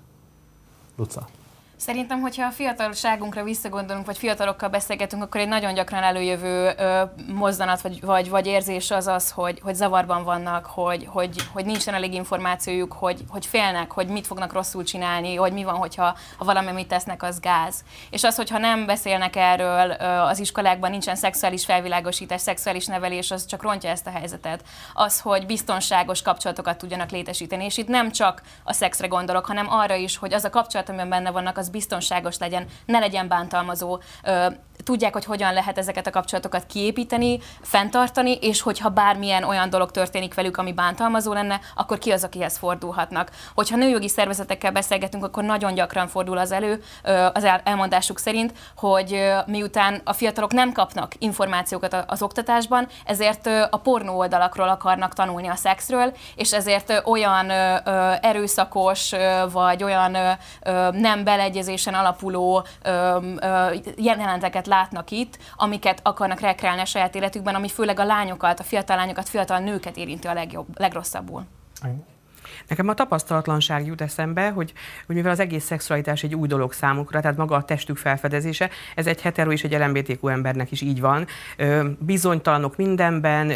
Luca. 0.96 1.26
Szerintem, 1.76 2.20
hogyha 2.20 2.46
a 2.46 2.50
fiatalságunkra 2.50 3.42
visszagondolunk, 3.42 4.06
vagy 4.06 4.18
fiatalokkal 4.18 4.68
beszélgetünk, 4.68 5.22
akkor 5.22 5.40
egy 5.40 5.48
nagyon 5.48 5.74
gyakran 5.74 6.02
előjövő 6.02 6.72
ö, 6.76 7.02
mozzanat 7.32 7.80
vagy, 7.80 8.00
vagy, 8.00 8.30
vagy 8.30 8.46
érzés 8.46 8.90
az 8.90 9.06
az, 9.06 9.30
hogy, 9.30 9.60
hogy 9.62 9.74
zavarban 9.74 10.24
vannak, 10.24 10.66
hogy, 10.66 11.06
hogy, 11.08 11.36
hogy 11.52 11.64
nincsen 11.64 11.94
elég 11.94 12.14
információjuk, 12.14 12.92
hogy, 12.92 13.24
hogy 13.28 13.46
félnek, 13.46 13.92
hogy 13.92 14.06
mit 14.06 14.26
fognak 14.26 14.52
rosszul 14.52 14.84
csinálni, 14.84 15.34
hogy 15.34 15.52
mi 15.52 15.64
van, 15.64 15.74
hogyha 15.74 16.16
ha 16.38 16.44
valami 16.44 16.72
mit 16.72 16.88
tesznek, 16.88 17.22
az 17.22 17.40
gáz. 17.40 17.84
És 18.10 18.24
az, 18.24 18.36
hogyha 18.36 18.58
nem 18.58 18.86
beszélnek 18.86 19.36
erről 19.36 19.96
ö, 20.00 20.04
az 20.04 20.38
iskolákban, 20.38 20.90
nincsen 20.90 21.16
szexuális 21.16 21.64
felvilágosítás, 21.64 22.40
szexuális 22.40 22.86
nevelés, 22.86 23.30
az 23.30 23.46
csak 23.46 23.62
rontja 23.62 23.90
ezt 23.90 24.06
a 24.06 24.10
helyzetet. 24.10 24.62
Az, 24.92 25.20
hogy 25.20 25.46
biztonságos 25.46 26.22
kapcsolatokat 26.22 26.78
tudjanak 26.78 27.10
létesíteni. 27.10 27.64
És 27.64 27.76
itt 27.76 27.88
nem 27.88 28.10
csak 28.10 28.42
a 28.64 28.72
szexre 28.72 29.06
gondolok, 29.06 29.46
hanem 29.46 29.70
arra 29.70 29.94
is, 29.94 30.16
hogy 30.16 30.34
az 30.34 30.44
a 30.44 30.50
kapcsolat, 30.50 30.88
amiben 30.88 31.08
benne 31.08 31.30
vannak, 31.30 31.62
az 31.64 31.70
biztonságos 31.70 32.38
legyen, 32.38 32.66
ne 32.86 32.98
legyen 32.98 33.28
bántalmazó, 33.28 34.00
tudják, 34.84 35.12
hogy 35.12 35.24
hogyan 35.24 35.52
lehet 35.52 35.78
ezeket 35.78 36.06
a 36.06 36.10
kapcsolatokat 36.10 36.66
kiépíteni, 36.66 37.38
fenntartani, 37.62 38.38
és 38.40 38.60
hogyha 38.60 38.88
bármilyen 38.88 39.44
olyan 39.44 39.70
dolog 39.70 39.90
történik 39.90 40.34
velük, 40.34 40.56
ami 40.56 40.72
bántalmazó 40.72 41.32
lenne, 41.32 41.60
akkor 41.76 41.98
ki 41.98 42.10
az, 42.10 42.24
akihez 42.24 42.56
fordulhatnak. 42.56 43.30
Hogyha 43.54 43.76
nőjogi 43.76 44.08
szervezetekkel 44.08 44.72
beszélgetünk, 44.72 45.24
akkor 45.24 45.44
nagyon 45.44 45.74
gyakran 45.74 46.08
fordul 46.08 46.38
az 46.38 46.52
elő, 46.52 46.82
az 47.32 47.46
elmondásuk 47.64 48.18
szerint, 48.18 48.52
hogy 48.76 49.32
miután 49.46 50.00
a 50.04 50.12
fiatalok 50.12 50.52
nem 50.52 50.72
kapnak 50.72 51.12
információkat 51.18 52.04
az 52.06 52.22
oktatásban, 52.22 52.88
ezért 53.04 53.46
a 53.70 53.76
pornó 53.82 54.18
oldalakról 54.18 54.68
akarnak 54.68 55.12
tanulni 55.12 55.48
a 55.48 55.54
szexről, 55.54 56.12
és 56.34 56.52
ezért 56.52 57.02
olyan 57.04 57.50
erőszakos, 58.20 59.12
vagy 59.52 59.82
olyan 59.82 60.16
nem 60.92 61.24
beleegyezésen 61.24 61.94
alapuló 61.94 62.66
jeleneteket 63.96 64.66
látnak 64.74 65.10
itt, 65.10 65.38
amiket 65.56 66.00
akarnak 66.02 66.40
rekreálni 66.40 66.80
a 66.80 66.84
saját 66.84 67.14
életükben, 67.14 67.54
ami 67.54 67.68
főleg 67.68 67.98
a 67.98 68.04
lányokat, 68.04 68.60
a 68.60 68.62
fiatal 68.62 68.96
lányokat, 68.96 69.28
fiatal 69.28 69.58
nőket 69.58 69.96
érinti 69.96 70.26
a 70.26 70.32
legjobb, 70.32 70.66
legrosszabbul. 70.74 71.44
Nekem 72.68 72.88
a 72.88 72.94
tapasztalatlanság 72.94 73.86
jut 73.86 74.00
eszembe, 74.00 74.50
hogy, 74.50 74.72
hogy 75.06 75.14
mivel 75.14 75.30
az 75.30 75.40
egész 75.40 75.64
szexualitás 75.64 76.22
egy 76.22 76.34
új 76.34 76.48
dolog 76.48 76.72
számukra, 76.72 77.20
tehát 77.20 77.36
maga 77.36 77.56
a 77.56 77.64
testük 77.64 77.96
felfedezése, 77.96 78.70
ez 78.94 79.06
egy 79.06 79.20
hetero 79.20 79.52
és 79.52 79.64
egy 79.64 79.72
LMBTQ 79.72 80.28
embernek 80.28 80.70
is 80.70 80.80
így 80.80 81.00
van. 81.00 81.26
Bizonytalanok 81.98 82.76
mindenben, 82.76 83.52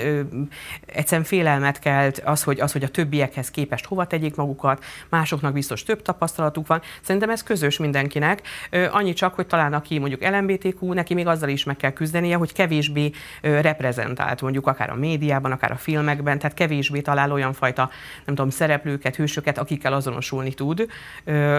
egyszerűen 0.87 1.27
félelmet 1.27 1.79
kelt 1.79 2.19
az 2.25 2.43
hogy, 2.43 2.61
az, 2.61 2.73
hogy 2.73 2.83
a 2.83 2.89
többiekhez 2.89 3.51
képest 3.51 3.87
hova 3.87 4.07
tegyék 4.07 4.37
magukat, 4.37 4.85
másoknak 5.09 5.53
biztos 5.53 5.83
több 5.83 6.03
tapasztalatuk 6.03 6.67
van. 6.67 6.83
Szerintem 7.03 7.31
ez 7.31 7.43
közös 7.43 7.79
mindenkinek. 7.79 8.43
Annyi 8.91 9.13
csak, 9.13 9.35
hogy 9.35 9.47
talán 9.47 9.73
aki 9.73 9.99
mondjuk 9.99 10.29
LMBTQ, 10.29 10.93
neki 10.93 11.15
még 11.15 11.27
azzal 11.27 11.49
is 11.49 11.65
meg 11.65 11.77
kell 11.77 11.93
küzdenie, 11.93 12.37
hogy 12.37 12.53
kevésbé 12.53 13.11
reprezentált, 13.43 14.43
mondjuk 14.43 14.67
akár 14.67 14.91
a 14.91 14.95
médiában, 14.95 15.53
akár 15.53 15.71
a 15.71 15.77
filmekben, 15.77 16.39
tehát 16.39 16.57
kevésbé 16.57 17.01
talál 17.01 17.33
olyan 17.33 17.53
fajta, 17.53 17.91
nem 18.25 18.35
tudom, 18.35 18.51
szereplő 18.51 18.98
szereplőket, 18.99 19.17
hősöket, 19.17 19.59
akikkel 19.59 19.93
azonosulni 19.93 20.55
tud. 20.55 20.87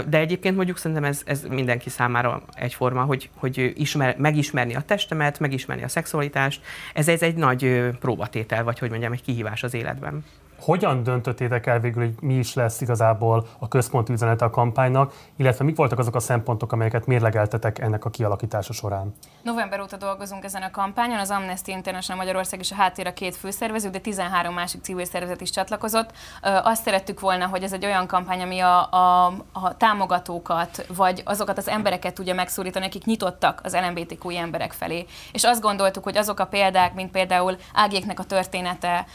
De 0.10 0.18
egyébként 0.18 0.56
mondjuk 0.56 0.78
szerintem 0.78 1.06
ez, 1.06 1.22
ez 1.26 1.44
mindenki 1.50 1.90
számára 1.90 2.42
egyforma, 2.54 3.04
hogy, 3.04 3.30
hogy 3.36 3.74
ismer, 3.76 4.16
megismerni 4.18 4.76
a 4.76 4.82
testemet, 4.82 5.40
megismerni 5.40 5.84
a 5.84 5.88
szexualitást. 5.88 6.62
Ez, 6.94 7.08
ez 7.08 7.22
egy 7.22 7.36
nagy 7.36 7.90
próbatétel, 8.00 8.64
vagy 8.64 8.80
hogy 8.80 8.90
mondjam, 8.90 9.12
egy 9.12 9.22
kihívás 9.22 9.64
az 9.64 9.74
életben. 9.74 10.24
Hogyan 10.60 11.04
döntöttétek 11.04 11.66
el 11.66 11.80
végül, 11.80 12.04
hogy 12.04 12.14
mi 12.22 12.34
is 12.34 12.54
lesz 12.54 12.82
igazából 12.82 13.48
a 13.60 13.68
központi 13.68 14.14
üzenete 14.14 14.46
a 14.46 14.50
kampánynak, 14.50 15.14
illetve 15.36 15.66
mik 15.66 15.76
voltak 15.76 16.00
azok 16.00 16.16
a 16.16 16.20
szempontok, 16.20 16.72
amelyeket 16.72 17.06
mérlegeltetek 17.06 17.80
ennek 17.80 18.06
a 18.06 18.10
kialakítása 18.10 18.74
során? 18.74 19.14
November 19.50 19.82
óta 19.82 19.98
dolgozunk 19.98 20.44
ezen 20.44 20.62
a 20.62 20.72
kampányon, 20.72 21.20
az 21.20 21.30
Amnesty 21.30 21.68
International 21.68 22.22
Magyarország 22.22 22.60
és 22.60 22.72
a 22.72 22.76
Háttér 22.76 23.08
a 23.08 23.14
két 23.14 23.36
főszervező, 23.36 23.90
de 23.90 24.00
13 24.00 24.54
másik 24.54 24.82
civil 24.82 25.06
szervezet 25.06 25.42
is 25.42 25.50
csatlakozott. 25.50 26.12
Azt 26.42 26.84
szerettük 26.84 27.20
volna, 27.20 27.48
hogy 27.48 27.64
ez 27.64 27.74
egy 27.74 27.86
olyan 27.86 28.08
kampány, 28.08 28.42
ami 28.42 28.60
a, 28.60 28.92
a, 28.92 29.26
a 29.52 29.78
támogatókat, 29.78 30.86
vagy 30.88 31.22
azokat 31.26 31.58
az 31.58 31.68
embereket 31.68 32.14
tudja 32.14 32.34
megszólítani, 32.34 32.86
akik 32.86 33.06
nyitottak 33.06 33.62
az 33.64 33.76
LMBTQ 33.76 34.30
emberek 34.30 34.72
felé. 34.72 35.06
És 35.32 35.44
azt 35.44 35.62
gondoltuk, 35.62 36.04
hogy 36.04 36.18
azok 36.18 36.40
a 36.40 36.46
példák, 36.46 36.94
mint 36.94 37.12
például 37.12 37.58
Ágéknek 37.74 38.20
a 38.20 38.24
története, 38.24 39.06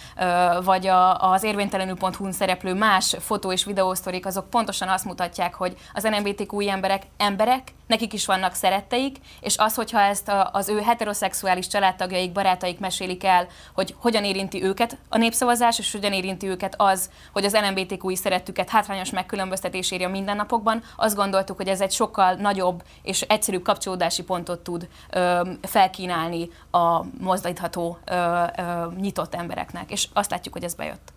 vagy 0.64 0.86
a, 0.86 1.30
az 1.30 1.42
érvénytelenül.hu-n 1.42 2.32
szereplő 2.32 2.74
más 2.74 3.16
fotó 3.20 3.52
és 3.52 3.64
videósztorik, 3.64 4.26
azok 4.26 4.50
pontosan 4.50 4.88
azt 4.88 5.04
mutatják, 5.04 5.54
hogy 5.54 5.76
az 5.94 6.04
LMBTQ 6.04 6.60
emberek 6.60 7.02
emberek, 7.16 7.72
nekik 7.86 8.12
is 8.12 8.26
vannak 8.26 8.54
szeretteik, 8.54 9.16
és 9.40 9.56
az, 9.56 9.74
hogyha 9.74 10.00
ezt 10.00 10.32
az 10.52 10.68
ő 10.68 10.80
heteroszexuális 10.80 11.66
családtagjaik, 11.66 12.32
barátaik 12.32 12.78
mesélik 12.78 13.24
el, 13.24 13.46
hogy 13.74 13.94
hogyan 13.98 14.24
érinti 14.24 14.62
őket 14.62 14.96
a 15.08 15.18
népszavazás, 15.18 15.78
és 15.78 15.92
hogyan 15.92 16.12
érinti 16.12 16.46
őket 16.46 16.74
az, 16.76 17.10
hogy 17.32 17.44
az 17.44 17.56
LMBTQ-i 17.56 18.16
szerettüket 18.16 18.70
hátrányos 18.70 19.10
megkülönböztetés 19.10 19.90
érje 19.90 20.06
a 20.06 20.10
mindennapokban, 20.10 20.82
azt 20.96 21.16
gondoltuk, 21.16 21.56
hogy 21.56 21.68
ez 21.68 21.80
egy 21.80 21.92
sokkal 21.92 22.34
nagyobb 22.34 22.82
és 23.02 23.20
egyszerűbb 23.20 23.62
kapcsolódási 23.62 24.22
pontot 24.22 24.60
tud 24.60 24.88
ö, 25.10 25.50
felkínálni 25.62 26.50
a 26.70 27.04
mozdítható, 27.20 27.98
ö, 28.04 28.42
ö, 28.56 28.86
nyitott 29.00 29.34
embereknek, 29.34 29.90
és 29.90 30.08
azt 30.12 30.30
látjuk, 30.30 30.54
hogy 30.54 30.64
ez 30.64 30.74
bejött. 30.74 31.13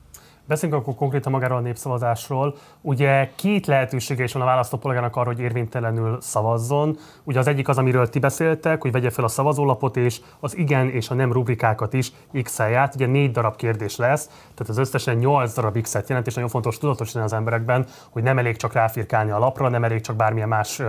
Beszéljünk 0.47 0.81
akkor 0.81 0.95
konkrétan 0.95 1.31
magáról 1.31 1.57
a 1.57 1.61
népszavazásról. 1.61 2.55
Ugye 2.81 3.29
két 3.35 3.65
lehetősége 3.65 4.23
is 4.23 4.33
van 4.33 4.41
a 4.41 4.45
választópolgárnak 4.45 5.15
arra, 5.15 5.27
hogy 5.27 5.39
érvénytelenül 5.39 6.21
szavazzon. 6.21 6.97
Ugye 7.23 7.39
az 7.39 7.47
egyik 7.47 7.67
az, 7.67 7.77
amiről 7.77 8.09
ti 8.09 8.19
beszéltek, 8.19 8.81
hogy 8.81 8.91
vegye 8.91 9.09
fel 9.09 9.23
a 9.23 9.27
szavazólapot, 9.27 9.97
és 9.97 10.21
az 10.39 10.57
igen 10.57 10.89
és 10.89 11.09
a 11.09 11.13
nem 11.13 11.31
rubrikákat 11.31 11.93
is 11.93 12.11
x 12.43 12.59
át. 12.59 12.95
Ugye 12.95 13.05
négy 13.05 13.31
darab 13.31 13.55
kérdés 13.55 13.95
lesz, 13.95 14.25
tehát 14.25 14.69
az 14.69 14.77
összesen 14.77 15.15
nyolc 15.15 15.53
darab 15.53 15.81
X-et 15.81 16.09
jelent, 16.09 16.27
és 16.27 16.33
nagyon 16.33 16.49
fontos 16.49 16.77
tudatosítani 16.77 17.25
az 17.25 17.33
emberekben, 17.33 17.85
hogy 18.09 18.23
nem 18.23 18.37
elég 18.37 18.55
csak 18.55 18.73
ráfirkálni 18.73 19.31
a 19.31 19.39
lapra, 19.39 19.69
nem 19.69 19.83
elég 19.83 20.01
csak 20.01 20.15
bármilyen 20.15 20.47
más 20.47 20.81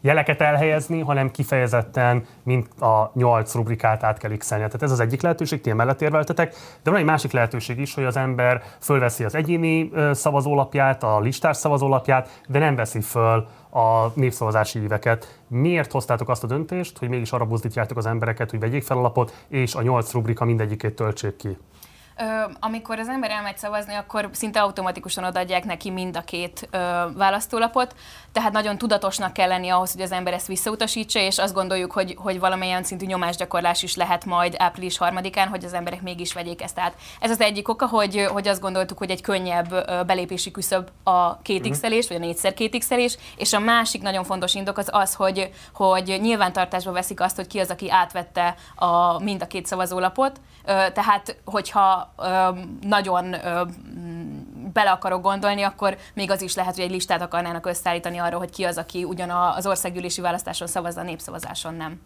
jeleket 0.00 0.40
elhelyezni, 0.40 1.00
hanem 1.00 1.30
kifejezetten 1.30 2.24
mint 2.42 2.80
a 2.80 3.10
nyolc 3.14 3.54
rubrikát 3.54 4.02
át 4.02 4.18
kell 4.18 4.36
x 4.36 4.50
-elni. 4.50 4.64
Tehát 4.64 4.82
ez 4.82 4.90
az 4.90 5.00
egyik 5.00 5.22
lehetőség, 5.22 5.60
ti 5.60 5.72
mellett 5.72 6.02
érveltetek, 6.02 6.54
de 6.82 6.90
van 6.90 6.98
egy 6.98 7.04
másik 7.04 7.32
lehetőség 7.32 7.78
is, 7.78 7.94
hogy 7.94 8.04
az 8.04 8.16
ember 8.16 8.62
föl 8.80 9.01
fölveszi 9.02 9.24
az 9.24 9.34
egyéni 9.34 9.90
szavazólapját, 10.12 11.02
a 11.02 11.20
listás 11.20 11.56
szavazólapját, 11.56 12.42
de 12.48 12.58
nem 12.58 12.74
veszi 12.74 13.00
föl 13.00 13.46
a 13.70 14.06
népszavazási 14.14 14.82
éveket. 14.82 15.40
Miért 15.48 15.92
hoztátok 15.92 16.28
azt 16.28 16.44
a 16.44 16.46
döntést, 16.46 16.98
hogy 16.98 17.08
mégis 17.08 17.32
arra 17.32 17.44
buzdítjátok 17.44 17.96
az 17.96 18.06
embereket, 18.06 18.50
hogy 18.50 18.60
vegyék 18.60 18.82
fel 18.82 18.96
lapot, 18.96 19.44
és 19.48 19.74
a 19.74 19.82
nyolc 19.82 20.12
rubrika 20.12 20.44
mindegyikét 20.44 20.94
töltsék 20.94 21.36
ki? 21.36 21.56
Amikor 22.60 22.98
az 22.98 23.08
ember 23.08 23.30
elmegy 23.30 23.58
szavazni, 23.58 23.94
akkor 23.94 24.28
szinte 24.32 24.60
automatikusan 24.60 25.24
odaadják 25.24 25.64
neki 25.64 25.90
mind 25.90 26.16
a 26.16 26.20
két 26.20 26.68
ö, 26.70 26.78
választólapot, 27.14 27.94
tehát 28.32 28.52
nagyon 28.52 28.78
tudatosnak 28.78 29.32
kell 29.32 29.48
lenni 29.48 29.68
ahhoz, 29.68 29.92
hogy 29.92 30.02
az 30.02 30.12
ember 30.12 30.32
ezt 30.32 30.46
visszautasítsa, 30.46 31.18
és 31.18 31.38
azt 31.38 31.54
gondoljuk, 31.54 31.92
hogy, 31.92 32.16
hogy 32.18 32.38
valamilyen 32.38 32.82
szintű 32.82 33.06
nyomásgyakorlás 33.06 33.82
is 33.82 33.96
lehet 33.96 34.24
majd 34.24 34.54
április 34.58 34.98
harmadikán, 34.98 35.48
hogy 35.48 35.64
az 35.64 35.72
emberek 35.72 36.02
mégis 36.02 36.32
vegyék 36.32 36.62
ezt 36.62 36.78
át. 36.78 36.94
Ez 37.20 37.30
az 37.30 37.40
egyik 37.40 37.68
oka, 37.68 37.86
hogy, 37.86 38.26
hogy 38.32 38.48
azt 38.48 38.60
gondoltuk, 38.60 38.98
hogy 38.98 39.10
egy 39.10 39.20
könnyebb 39.20 39.70
belépési 40.06 40.50
küszöb 40.50 40.88
a 41.02 41.42
két 41.42 41.70
x 41.70 41.80
vagy 41.80 42.16
a 42.16 42.18
négyszer 42.18 42.54
két 42.54 42.78
x 42.78 42.90
és 43.36 43.52
a 43.52 43.58
másik 43.58 44.02
nagyon 44.02 44.24
fontos 44.24 44.54
indok 44.54 44.78
az 44.78 44.88
az, 44.92 45.14
hogy, 45.14 45.50
hogy 45.74 46.18
nyilvántartásba 46.20 46.92
veszik 46.92 47.20
azt, 47.20 47.36
hogy 47.36 47.46
ki 47.46 47.58
az, 47.58 47.70
aki 47.70 47.90
átvette 47.90 48.54
a, 48.74 49.22
mind 49.22 49.42
a 49.42 49.46
két 49.46 49.66
szavazólapot, 49.66 50.40
tehát 50.64 51.36
hogyha 51.44 52.11
nagyon 52.80 53.30
bele 54.72 54.90
akarok 54.90 55.22
gondolni, 55.22 55.62
akkor 55.62 55.96
még 56.14 56.30
az 56.30 56.42
is 56.42 56.54
lehet, 56.54 56.74
hogy 56.74 56.84
egy 56.84 56.90
listát 56.90 57.22
akarnának 57.22 57.66
összeállítani 57.66 58.18
arról, 58.18 58.38
hogy 58.38 58.50
ki 58.50 58.64
az, 58.64 58.78
aki 58.78 59.04
ugyan 59.04 59.30
az 59.30 59.66
országgyűlési 59.66 60.20
választáson 60.20 60.66
szavaz, 60.66 60.96
a 60.96 61.02
népszavazáson 61.02 61.74
nem. 61.74 62.00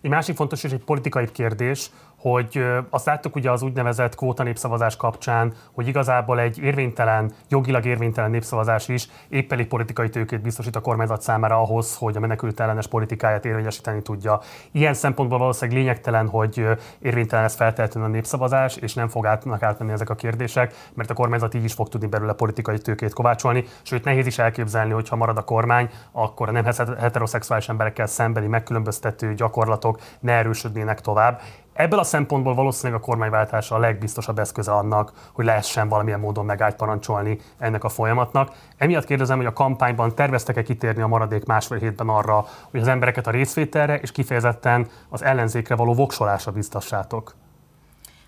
Egy 0.00 0.10
másik 0.10 0.36
fontos 0.36 0.64
és 0.64 0.70
egy 0.70 0.84
politikai 0.84 1.32
kérdés, 1.32 1.90
hogy 2.20 2.64
azt 2.90 3.06
láttuk 3.06 3.36
ugye 3.36 3.50
az 3.50 3.62
úgynevezett 3.62 4.14
kvóta 4.14 4.42
népszavazás 4.42 4.96
kapcsán, 4.96 5.52
hogy 5.72 5.88
igazából 5.88 6.40
egy 6.40 6.58
érvénytelen, 6.58 7.32
jogilag 7.48 7.84
érvénytelen 7.84 8.30
népszavazás 8.30 8.88
is 8.88 9.08
épp 9.28 9.52
elég 9.52 9.66
politikai 9.66 10.08
tőkét 10.08 10.42
biztosít 10.42 10.76
a 10.76 10.80
kormányzat 10.80 11.22
számára 11.22 11.56
ahhoz, 11.56 11.96
hogy 11.96 12.16
a 12.16 12.20
menekült 12.20 12.60
ellenes 12.60 12.86
politikáját 12.86 13.44
érvényesíteni 13.44 14.02
tudja. 14.02 14.40
Ilyen 14.70 14.94
szempontból 14.94 15.38
valószínűleg 15.38 15.80
lényegtelen, 15.80 16.28
hogy 16.28 16.66
érvénytelen 16.98 17.44
ez 17.44 17.54
feltétlenül 17.54 18.08
a 18.08 18.12
népszavazás, 18.12 18.76
és 18.76 18.94
nem 18.94 19.08
fog 19.08 19.26
átnak 19.26 19.62
átmenni 19.62 19.92
ezek 19.92 20.10
a 20.10 20.14
kérdések, 20.14 20.74
mert 20.94 21.10
a 21.10 21.14
kormányzat 21.14 21.54
így 21.54 21.64
is 21.64 21.72
fog 21.72 21.88
tudni 21.88 22.06
belőle 22.06 22.32
politikai 22.32 22.78
tőkét 22.78 23.12
kovácsolni, 23.12 23.64
sőt 23.82 24.04
nehéz 24.04 24.26
is 24.26 24.38
elképzelni, 24.38 24.92
hogy 24.92 25.08
ha 25.08 25.16
marad 25.16 25.36
a 25.36 25.42
kormány, 25.44 25.90
akkor 26.12 26.48
a 26.48 26.52
nem 26.52 26.64
heteroszexuális 26.98 27.68
emberekkel 27.68 28.06
szembeni 28.06 28.46
megkülönböztető 28.46 29.34
gyakorlatok 29.34 30.00
ne 30.20 30.32
erősödnének 30.32 31.00
tovább 31.00 31.40
Ebből 31.80 31.98
a 31.98 32.04
szempontból 32.04 32.54
valószínűleg 32.54 33.00
a 33.00 33.04
kormányváltása 33.04 33.74
a 33.74 33.78
legbiztosabb 33.78 34.38
eszköze 34.38 34.72
annak, 34.72 35.12
hogy 35.32 35.44
lehessen 35.44 35.88
valamilyen 35.88 36.20
módon 36.20 36.44
megállt 36.44 36.76
parancsolni 36.76 37.38
ennek 37.58 37.84
a 37.84 37.88
folyamatnak. 37.88 38.52
Emiatt 38.76 39.04
kérdezem, 39.04 39.36
hogy 39.36 39.46
a 39.46 39.52
kampányban 39.52 40.14
terveztek-e 40.14 40.62
kitérni 40.62 41.02
a 41.02 41.06
maradék 41.06 41.44
másfél 41.44 41.78
hétben 41.78 42.08
arra, 42.08 42.46
hogy 42.70 42.80
az 42.80 42.88
embereket 42.88 43.26
a 43.26 43.30
részvételre 43.30 43.98
és 43.98 44.12
kifejezetten 44.12 44.86
az 45.08 45.22
ellenzékre 45.22 45.74
való 45.74 45.94
voksolásra 45.94 46.52
biztassátok? 46.52 47.34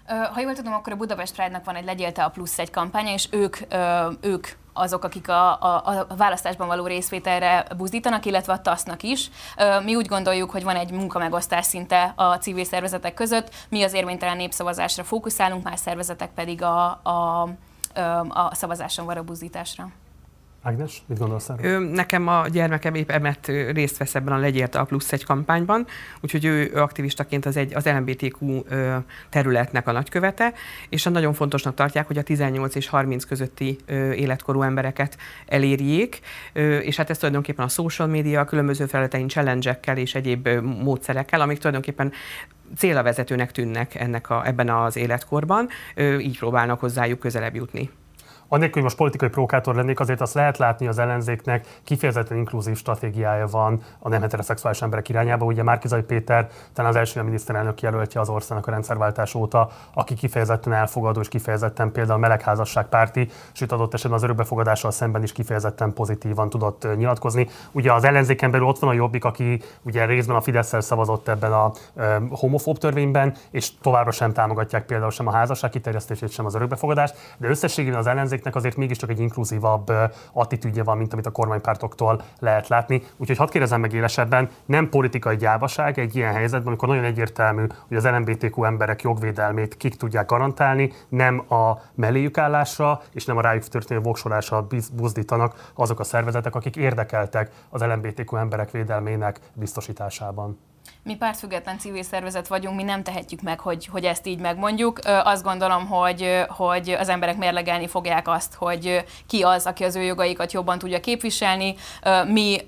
Ha 0.06 0.40
jól 0.40 0.52
tudom, 0.52 0.72
akkor 0.72 0.92
a 0.92 0.96
Budapest 0.96 1.34
Pride-nak 1.34 1.64
van 1.64 1.74
egy 1.74 1.84
legyélte 1.84 2.24
a 2.24 2.28
plusz 2.28 2.58
egy 2.58 2.70
kampánya, 2.70 3.12
és 3.12 3.28
ők, 3.30 3.56
ők 4.20 4.46
azok, 4.72 5.04
akik 5.04 5.28
a, 5.28 5.60
a, 5.60 5.82
a 5.86 6.06
választásban 6.16 6.66
való 6.66 6.86
részvételre 6.86 7.66
buzdítanak, 7.76 8.26
illetve 8.26 8.52
a 8.52 8.60
TASZ-nak 8.60 9.02
is. 9.02 9.30
Mi 9.84 9.94
úgy 9.94 10.06
gondoljuk, 10.06 10.50
hogy 10.50 10.62
van 10.64 10.76
egy 10.76 10.90
munkamegosztás 10.90 11.66
szinte 11.66 12.12
a 12.16 12.34
civil 12.34 12.64
szervezetek 12.64 13.14
között, 13.14 13.54
mi 13.68 13.82
az 13.82 13.92
érvénytelen 13.92 14.36
népszavazásra 14.36 15.04
fókuszálunk, 15.04 15.64
más 15.64 15.80
szervezetek 15.80 16.30
pedig 16.34 16.62
a, 16.62 17.00
a, 17.02 17.48
a 18.28 18.54
szavazáson 18.54 19.06
való 19.06 19.22
buzdításra. 19.22 19.88
Ágnes, 20.62 21.02
mit 21.06 21.18
gondolsz 21.18 21.48
erről? 21.48 21.88
Nekem 21.88 22.28
a 22.28 22.48
gyermekem 22.48 22.94
épp 22.94 23.10
emet 23.10 23.46
részt 23.46 23.96
vesz 23.96 24.14
ebben 24.14 24.32
a 24.32 24.38
Legyért 24.38 24.74
a 24.74 24.84
plusz 24.84 25.12
egy 25.12 25.24
kampányban, 25.24 25.86
úgyhogy 26.20 26.44
ő, 26.44 26.72
aktivistaként 26.74 27.46
az, 27.46 27.56
egy, 27.56 27.74
az 27.74 27.84
LMBTQ 27.84 28.62
területnek 29.28 29.88
a 29.88 29.92
nagykövete, 29.92 30.52
és 30.88 31.04
nagyon 31.04 31.32
fontosnak 31.32 31.74
tartják, 31.74 32.06
hogy 32.06 32.18
a 32.18 32.22
18 32.22 32.74
és 32.74 32.88
30 32.88 33.24
közötti 33.24 33.76
életkorú 34.14 34.62
embereket 34.62 35.16
elérjék, 35.46 36.20
és 36.82 36.96
hát 36.96 37.10
ez 37.10 37.18
tulajdonképpen 37.18 37.64
a 37.64 37.68
social 37.68 38.08
media, 38.08 38.40
a 38.40 38.44
különböző 38.44 38.86
felületein 38.86 39.28
challenge 39.28 39.80
és 39.94 40.14
egyéb 40.14 40.48
módszerekkel, 40.82 41.40
amik 41.40 41.58
tulajdonképpen 41.58 42.12
célvezetőnek 42.76 43.52
tűnnek 43.52 43.94
ennek 43.94 44.30
a, 44.30 44.46
ebben 44.46 44.68
az 44.68 44.96
életkorban, 44.96 45.68
így 46.20 46.38
próbálnak 46.38 46.80
hozzájuk 46.80 47.18
közelebb 47.18 47.54
jutni. 47.54 47.90
Annélkül, 48.52 48.74
hogy 48.74 48.82
most 48.82 48.96
politikai 48.96 49.28
provokátor 49.28 49.74
lennék, 49.74 50.00
azért 50.00 50.20
azt 50.20 50.34
lehet 50.34 50.58
látni, 50.58 50.86
az 50.86 50.98
ellenzéknek 50.98 51.80
kifejezetten 51.84 52.36
inkluzív 52.36 52.76
stratégiája 52.76 53.46
van 53.46 53.80
a 53.98 54.08
nem 54.08 54.20
heteroszexuális 54.20 54.82
emberek 54.82 55.08
irányába. 55.08 55.44
Ugye 55.44 55.62
Márkizai 55.62 56.02
Péter 56.02 56.48
talán 56.72 56.90
az 56.90 56.96
első 56.96 57.22
miniszterelnök 57.22 57.80
jelöltje 57.80 58.20
az 58.20 58.28
országnak 58.28 58.66
a 58.66 58.70
rendszerváltás 58.70 59.34
óta, 59.34 59.70
aki 59.94 60.14
kifejezetten 60.14 60.72
elfogadó 60.72 61.20
és 61.20 61.28
kifejezetten 61.28 61.92
például 61.92 62.18
melegházasság 62.18 62.86
párti, 62.88 63.28
sőt 63.52 63.72
adott 63.72 63.94
esetben 63.94 64.18
az 64.18 64.22
örökbefogadással 64.24 64.90
szemben 64.90 65.22
is 65.22 65.32
kifejezetten 65.32 65.92
pozitívan 65.92 66.50
tudott 66.50 66.96
nyilatkozni. 66.96 67.48
Ugye 67.70 67.92
az 67.92 68.04
ellenzéken 68.04 68.50
belül 68.50 68.66
ott 68.66 68.78
van 68.78 68.90
a 68.90 68.92
Jobbik, 68.92 69.24
aki 69.24 69.62
ugye 69.82 70.04
részben 70.04 70.36
a 70.36 70.40
fidesz 70.40 70.82
szavazott 70.82 71.28
ebben 71.28 71.52
a 71.52 71.72
homofób 72.30 72.78
törvényben, 72.78 73.34
és 73.50 73.78
továbbra 73.80 74.10
sem 74.10 74.32
támogatják 74.32 74.86
például 74.86 75.10
sem 75.10 75.26
a 75.26 75.32
házasság 75.32 75.70
kiterjesztését, 75.70 76.30
sem 76.30 76.46
az 76.46 76.54
örökbefogadást, 76.54 77.34
de 77.36 77.48
összességében 77.48 77.98
az 77.98 78.06
ellenzék 78.06 78.40
ellenzéknek 78.42 78.56
azért 78.56 78.76
mégiscsak 78.76 79.10
egy 79.10 79.20
inkluzívabb 79.20 79.92
attitűdje 80.32 80.82
van, 80.82 80.96
mint 80.96 81.12
amit 81.12 81.26
a 81.26 81.30
kormánypártoktól 81.30 82.22
lehet 82.38 82.68
látni. 82.68 83.02
Úgyhogy 83.16 83.36
hadd 83.36 83.50
kérdezem 83.50 83.80
meg 83.80 83.92
élesebben, 83.92 84.50
nem 84.66 84.88
politikai 84.88 85.36
gyávaság 85.36 85.98
egy 85.98 86.16
ilyen 86.16 86.32
helyzetben, 86.32 86.66
amikor 86.66 86.88
nagyon 86.88 87.04
egyértelmű, 87.04 87.66
hogy 87.88 87.96
az 87.96 88.04
LMBTQ 88.04 88.64
emberek 88.64 89.02
jogvédelmét 89.02 89.76
kik 89.76 89.94
tudják 89.94 90.26
garantálni, 90.26 90.92
nem 91.08 91.52
a 91.52 91.78
melléjük 91.94 92.38
állásra 92.38 93.00
és 93.12 93.24
nem 93.24 93.36
a 93.36 93.40
rájuk 93.40 93.64
történő 93.64 94.00
voksolásra 94.00 94.66
buzdítanak 94.92 95.70
azok 95.74 96.00
a 96.00 96.04
szervezetek, 96.04 96.54
akik 96.54 96.76
érdekeltek 96.76 97.50
az 97.70 97.80
LMBTQ 97.80 98.36
emberek 98.36 98.70
védelmének 98.70 99.40
biztosításában 99.54 100.58
mi 101.04 101.16
pártfüggetlen 101.16 101.78
civil 101.78 102.02
szervezet 102.02 102.46
vagyunk, 102.46 102.76
mi 102.76 102.82
nem 102.82 103.02
tehetjük 103.02 103.40
meg, 103.40 103.60
hogy, 103.60 103.86
hogy 103.86 104.04
ezt 104.04 104.26
így 104.26 104.38
megmondjuk. 104.38 104.98
Azt 105.04 105.42
gondolom, 105.42 105.86
hogy, 105.86 106.44
hogy 106.48 106.90
az 106.90 107.08
emberek 107.08 107.36
mérlegelni 107.36 107.86
fogják 107.86 108.28
azt, 108.28 108.54
hogy 108.54 109.04
ki 109.26 109.42
az, 109.42 109.66
aki 109.66 109.84
az 109.84 109.96
ő 109.96 110.02
jogaikat 110.02 110.52
jobban 110.52 110.78
tudja 110.78 111.00
képviselni. 111.00 111.74
Mi 112.26 112.58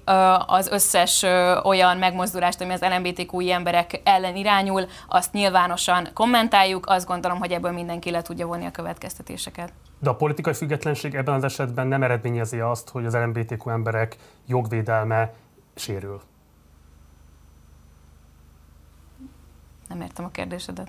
az 0.46 0.68
összes 0.68 1.24
olyan 1.62 1.96
megmozdulást, 1.96 2.60
ami 2.60 2.72
az 2.72 2.80
LMBTQI 2.80 3.52
emberek 3.52 4.00
ellen 4.04 4.36
irányul, 4.36 4.86
azt 5.08 5.32
nyilvánosan 5.32 6.08
kommentáljuk. 6.14 6.86
Azt 6.86 7.06
gondolom, 7.06 7.38
hogy 7.38 7.52
ebből 7.52 7.72
mindenki 7.72 8.10
le 8.10 8.22
tudja 8.22 8.46
vonni 8.46 8.66
a 8.66 8.70
következtetéseket. 8.70 9.72
De 9.98 10.10
a 10.10 10.14
politikai 10.14 10.54
függetlenség 10.54 11.14
ebben 11.14 11.34
az 11.34 11.44
esetben 11.44 11.86
nem 11.86 12.02
eredményezi 12.02 12.60
azt, 12.60 12.88
hogy 12.88 13.06
az 13.06 13.14
LMBTQ 13.14 13.70
emberek 13.70 14.16
jogvédelme 14.46 15.32
sérül. 15.74 16.20
Nem 19.94 20.02
értem 20.02 20.24
a 20.24 20.30
kérdésedet. 20.30 20.88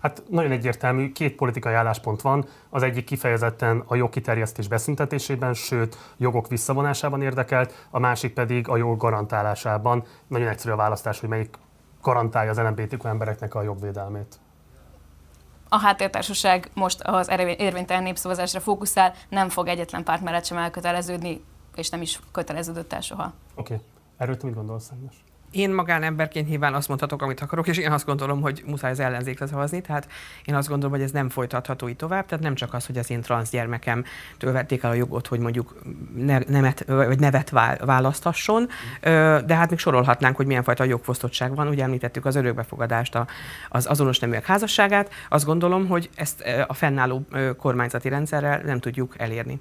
Hát 0.00 0.22
nagyon 0.28 0.50
egyértelmű, 0.50 1.12
két 1.12 1.34
politikai 1.34 1.74
álláspont 1.74 2.22
van. 2.22 2.44
Az 2.70 2.82
egyik 2.82 3.04
kifejezetten 3.04 3.82
a 3.86 3.94
jogkiterjesztés 3.94 4.68
beszüntetésében, 4.68 5.54
sőt 5.54 5.96
jogok 6.16 6.48
visszavonásában 6.48 7.22
érdekelt, 7.22 7.86
a 7.90 7.98
másik 7.98 8.32
pedig 8.34 8.68
a 8.68 8.76
jog 8.76 8.98
garantálásában. 8.98 10.04
Nagyon 10.26 10.48
egyszerű 10.48 10.72
a 10.72 10.76
választás, 10.76 11.20
hogy 11.20 11.28
melyik 11.28 11.58
garantálja 12.02 12.50
az 12.50 12.58
LMBTQ 12.58 13.08
embereknek 13.08 13.54
a 13.54 13.62
jogvédelmét. 13.62 14.38
A 15.68 15.78
háttértársaság 15.78 16.70
most 16.74 17.00
az 17.02 17.28
érvénytelen 17.58 18.02
népszavazásra 18.02 18.60
fókuszál, 18.60 19.14
nem 19.28 19.48
fog 19.48 19.66
egyetlen 19.68 20.04
párt 20.04 20.22
mellett 20.22 20.44
sem 20.44 20.58
elköteleződni, 20.58 21.44
és 21.74 21.88
nem 21.90 22.02
is 22.02 22.20
köteleződött 22.32 22.92
el 22.92 23.00
soha. 23.00 23.32
Oké. 23.54 23.74
Okay. 23.74 23.86
Erről 24.16 24.36
te 24.36 24.46
mit 24.46 24.54
gondolsz, 24.54 24.90
Ágnes? 24.92 25.24
Én 25.50 25.74
magánemberként 25.74 26.48
nyilván 26.48 26.74
azt 26.74 26.88
mondhatok, 26.88 27.22
amit 27.22 27.40
akarok, 27.40 27.66
és 27.66 27.78
én 27.78 27.92
azt 27.92 28.06
gondolom, 28.06 28.40
hogy 28.40 28.62
muszáj 28.66 28.90
az 28.90 29.00
ellenzékre 29.00 29.46
szavazni, 29.46 29.80
tehát 29.80 30.08
én 30.44 30.54
azt 30.54 30.68
gondolom, 30.68 30.94
hogy 30.94 31.04
ez 31.04 31.10
nem 31.10 31.28
folytatható 31.28 31.88
így 31.88 31.96
tovább, 31.96 32.26
tehát 32.26 32.44
nem 32.44 32.54
csak 32.54 32.74
az, 32.74 32.86
hogy 32.86 32.98
az 32.98 33.10
én 33.10 33.20
transz 33.20 33.50
gyermekem 33.50 34.04
vették 34.38 34.82
el 34.82 34.90
a 34.90 34.94
jogot, 34.94 35.26
hogy 35.26 35.38
mondjuk 35.38 35.74
ne, 36.16 36.38
nemet, 36.38 36.84
vagy 36.86 37.20
nevet 37.20 37.50
választhasson, 37.84 38.68
de 39.46 39.54
hát 39.54 39.70
még 39.70 39.78
sorolhatnánk, 39.78 40.36
hogy 40.36 40.46
milyen 40.46 40.62
fajta 40.62 40.84
jogfosztottság 40.84 41.54
van. 41.54 41.68
Ugye 41.68 41.82
említettük 41.82 42.24
az 42.24 42.36
örökbefogadást, 42.36 43.18
az 43.68 43.86
azonos 43.86 44.18
neműek 44.18 44.46
házasságát. 44.46 45.10
Azt 45.28 45.44
gondolom, 45.44 45.86
hogy 45.86 46.10
ezt 46.14 46.44
a 46.66 46.74
fennálló 46.74 47.26
kormányzati 47.56 48.08
rendszerrel 48.08 48.60
nem 48.64 48.80
tudjuk 48.80 49.14
elérni. 49.18 49.60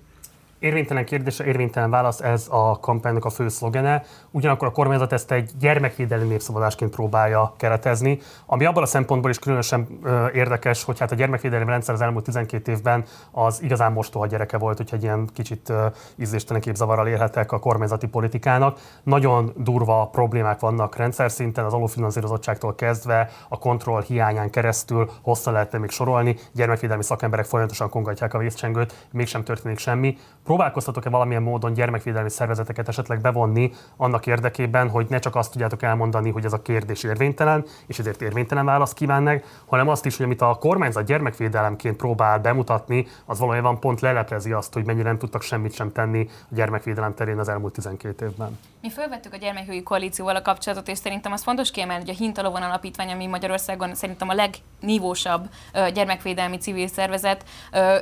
Érvénytelen 0.60 1.06
kérdése, 1.06 1.46
érvénytelen 1.46 1.90
válasz, 1.90 2.22
ez 2.22 2.48
a 2.50 2.80
kampánynak 2.80 3.26
a 3.26 3.30
fő 3.30 3.48
szlogene. 3.48 4.04
Ugyanakkor 4.32 4.68
a 4.68 4.72
kormányzat 4.72 5.14
ezt 5.14 5.32
egy 5.32 5.52
gyermekvédelmi 5.60 6.28
népszavazásként 6.28 6.92
próbálja 6.92 7.54
keretezni, 7.58 8.20
ami 8.46 8.66
abban 8.66 8.84
a 8.84 8.86
szempontból 8.86 9.30
is 9.30 9.40
különösen 9.40 9.88
ö, 10.04 10.28
érdekes, 10.34 10.84
hogy 10.84 11.00
hát 11.00 11.12
a 11.12 11.16
gyermekvédelmi 11.16 11.66
rendszer 11.66 11.94
az 11.94 12.02
elmúlt 12.02 12.24
12 12.24 12.72
évben 12.72 13.04
az 13.32 13.64
igazán 13.64 13.92
mostoha 13.92 14.26
gyereke 14.26 14.58
volt, 14.58 14.78
hogy 14.78 14.90
egy 14.92 15.04
ilyen 15.04 15.30
kicsit 15.34 15.70
ö, 15.70 15.86
ízléstelen 16.16 16.62
képzavarral 16.62 17.08
érhetek 17.08 17.52
a 17.52 17.60
kormányzati 17.60 18.08
politikának. 18.08 18.80
Nagyon 19.04 19.54
durva 19.56 20.10
problémák 20.12 20.60
vannak 20.60 20.96
rendszer 20.96 21.32
szinten, 21.32 21.66
az 21.66 21.74
alulfinanszírozottságtól 21.74 22.76
kezdve, 22.76 23.30
a 23.50 23.58
kontroll 23.58 24.02
hiányán 24.02 24.50
keresztül 24.50 25.10
hosszan 25.22 25.54
lehetne 25.54 25.78
még 25.78 25.90
sorolni. 25.90 26.36
Gyermekvédelmi 26.54 27.04
szakemberek 27.04 27.46
folyamatosan 27.46 27.90
kongatják 27.90 28.34
a 28.34 28.38
vészcsengőt, 28.38 29.08
mégsem 29.12 29.44
történik 29.44 29.78
semmi 29.78 30.18
Próbálkoztatok-e 30.48 31.10
valamilyen 31.10 31.42
módon 31.42 31.74
gyermekvédelmi 31.74 32.30
szervezeteket 32.30 32.88
esetleg 32.88 33.22
bevonni 33.22 33.72
annak 33.98 34.26
érdekében, 34.28 34.90
hogy 34.90 35.06
ne 35.10 35.20
csak 35.20 35.36
azt 35.36 35.52
tudjátok 35.52 35.82
elmondani, 35.84 36.30
hogy 36.30 36.46
ez 36.46 36.54
a 36.54 36.62
kérdés 36.62 37.04
érvénytelen, 37.04 37.66
és 37.88 38.00
ezért 38.00 38.22
érvénytelen 38.22 38.66
választ 38.66 38.94
kívánnak, 38.94 39.44
hanem 39.66 39.88
azt 39.88 40.06
is, 40.06 40.18
hogy 40.18 40.26
amit 40.26 40.42
a 40.42 40.58
kormányzat 40.60 41.06
gyermekvédelemként 41.06 41.96
próbál 41.96 42.40
bemutatni, 42.40 43.08
az 43.26 43.40
valójában 43.40 43.80
pont 43.80 44.00
leleplezi 44.00 44.52
azt, 44.52 44.74
hogy 44.74 44.86
mennyire 44.86 45.08
nem 45.08 45.18
tudtak 45.18 45.42
semmit 45.42 45.74
sem 45.74 45.92
tenni 45.92 46.28
a 46.30 46.56
gyermekvédelem 46.56 47.14
terén 47.14 47.40
az 47.40 47.50
elmúlt 47.50 47.74
12 47.74 48.26
évben. 48.26 48.58
Mi 48.82 48.90
felvettük 48.90 49.34
a 49.34 49.38
gyermekjogi 49.38 49.84
koalícióval 49.84 50.36
a 50.36 50.42
kapcsolatot, 50.42 50.88
és 50.88 50.98
szerintem 50.98 51.32
az 51.32 51.44
fontos 51.44 51.72
kiemelni, 51.72 52.04
hogy 52.06 52.14
a 52.16 52.18
Hintalovon 52.18 52.62
alapítvány, 52.62 53.12
ami 53.12 53.26
Magyarországon 53.26 53.96
szerintem 53.96 54.30
a 54.30 54.34
legnívósabb 54.34 55.50
gyermekvédelmi 55.94 56.58
civil 56.58 56.88
szervezet, 56.88 57.44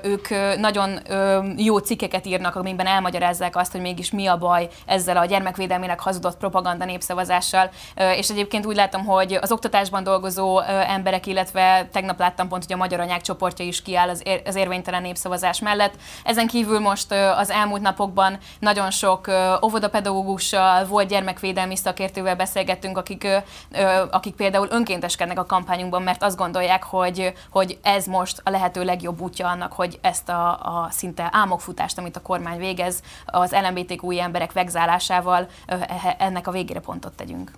ők 0.04 0.28
nagyon 0.58 1.00
jó 1.58 1.78
cikkeket 1.78 2.26
írnak, 2.26 2.56
amiben 2.56 2.86
elmagyarázzák 2.86 3.56
azt, 3.56 3.72
hogy 3.72 3.82
mégis 3.82 4.12
mi 4.12 4.28
a 4.28 4.38
baj 4.38 4.68
ezzel 4.86 5.18
a 5.18 5.26
gyermekvédelmének 5.26 6.00
hazudott 6.00 6.38
propaganda 6.38 6.86
népszavazással. 6.86 7.70
És 8.16 8.30
egyébként 8.30 8.66
úgy 8.66 8.76
látom, 8.76 9.06
hogy 9.06 9.34
az 9.34 9.52
oktatásban 9.52 10.04
dolgozó 10.04 10.60
emberek, 10.88 11.26
illetve 11.26 11.88
tegnap 11.92 12.20
láttam 12.20 12.48
pont, 12.48 12.64
hogy 12.64 12.74
a 12.74 12.78
Magyar 12.78 13.00
Anyák 13.00 13.22
csoportja 13.22 13.66
is 13.66 13.82
kiáll 13.82 14.10
az, 14.10 14.24
az 14.46 14.56
érvénytelen 14.56 15.02
népszavazás 15.02 15.60
mellett. 15.60 15.94
Ezen 16.24 16.48
kívül 16.48 16.80
most 16.80 17.12
az 17.12 17.50
elmúlt 17.50 17.82
napokban 17.82 18.38
nagyon 18.60 18.92
sok 18.92 19.32
óvodapedagógussal, 19.64 20.64
volt 20.88 21.08
gyermekvédelmi 21.08 21.76
szakértővel 21.76 22.36
beszélgettünk, 22.36 22.98
akik, 22.98 23.28
akik 24.12 24.36
például 24.36 24.68
önkénteskednek 24.70 25.40
a 25.40 25.46
kampányunkban, 25.46 26.02
mert 26.02 26.24
azt 26.24 26.38
gondolják, 26.38 26.84
hogy, 26.84 27.34
hogy 27.50 27.78
ez 27.82 28.06
most 28.06 28.42
a 28.44 28.50
lehető 28.50 28.84
legjobb 28.84 29.22
útja 29.22 29.48
annak, 29.48 29.74
hogy 29.74 30.00
ezt 30.02 30.30
a, 30.30 30.50
a 30.50 30.88
szinte 30.92 31.30
álmokfutást, 31.32 31.98
amit 31.98 32.16
a 32.16 32.22
kormány 32.22 32.58
végez, 32.58 33.02
az 33.26 33.52
LMBTQ 33.52 34.12
emberek 34.12 34.54
vegzálásával 34.54 35.48
ennek 36.18 36.48
a 36.48 36.52
végére 36.52 36.80
pontot 36.80 37.14
tegyünk. 37.14 37.52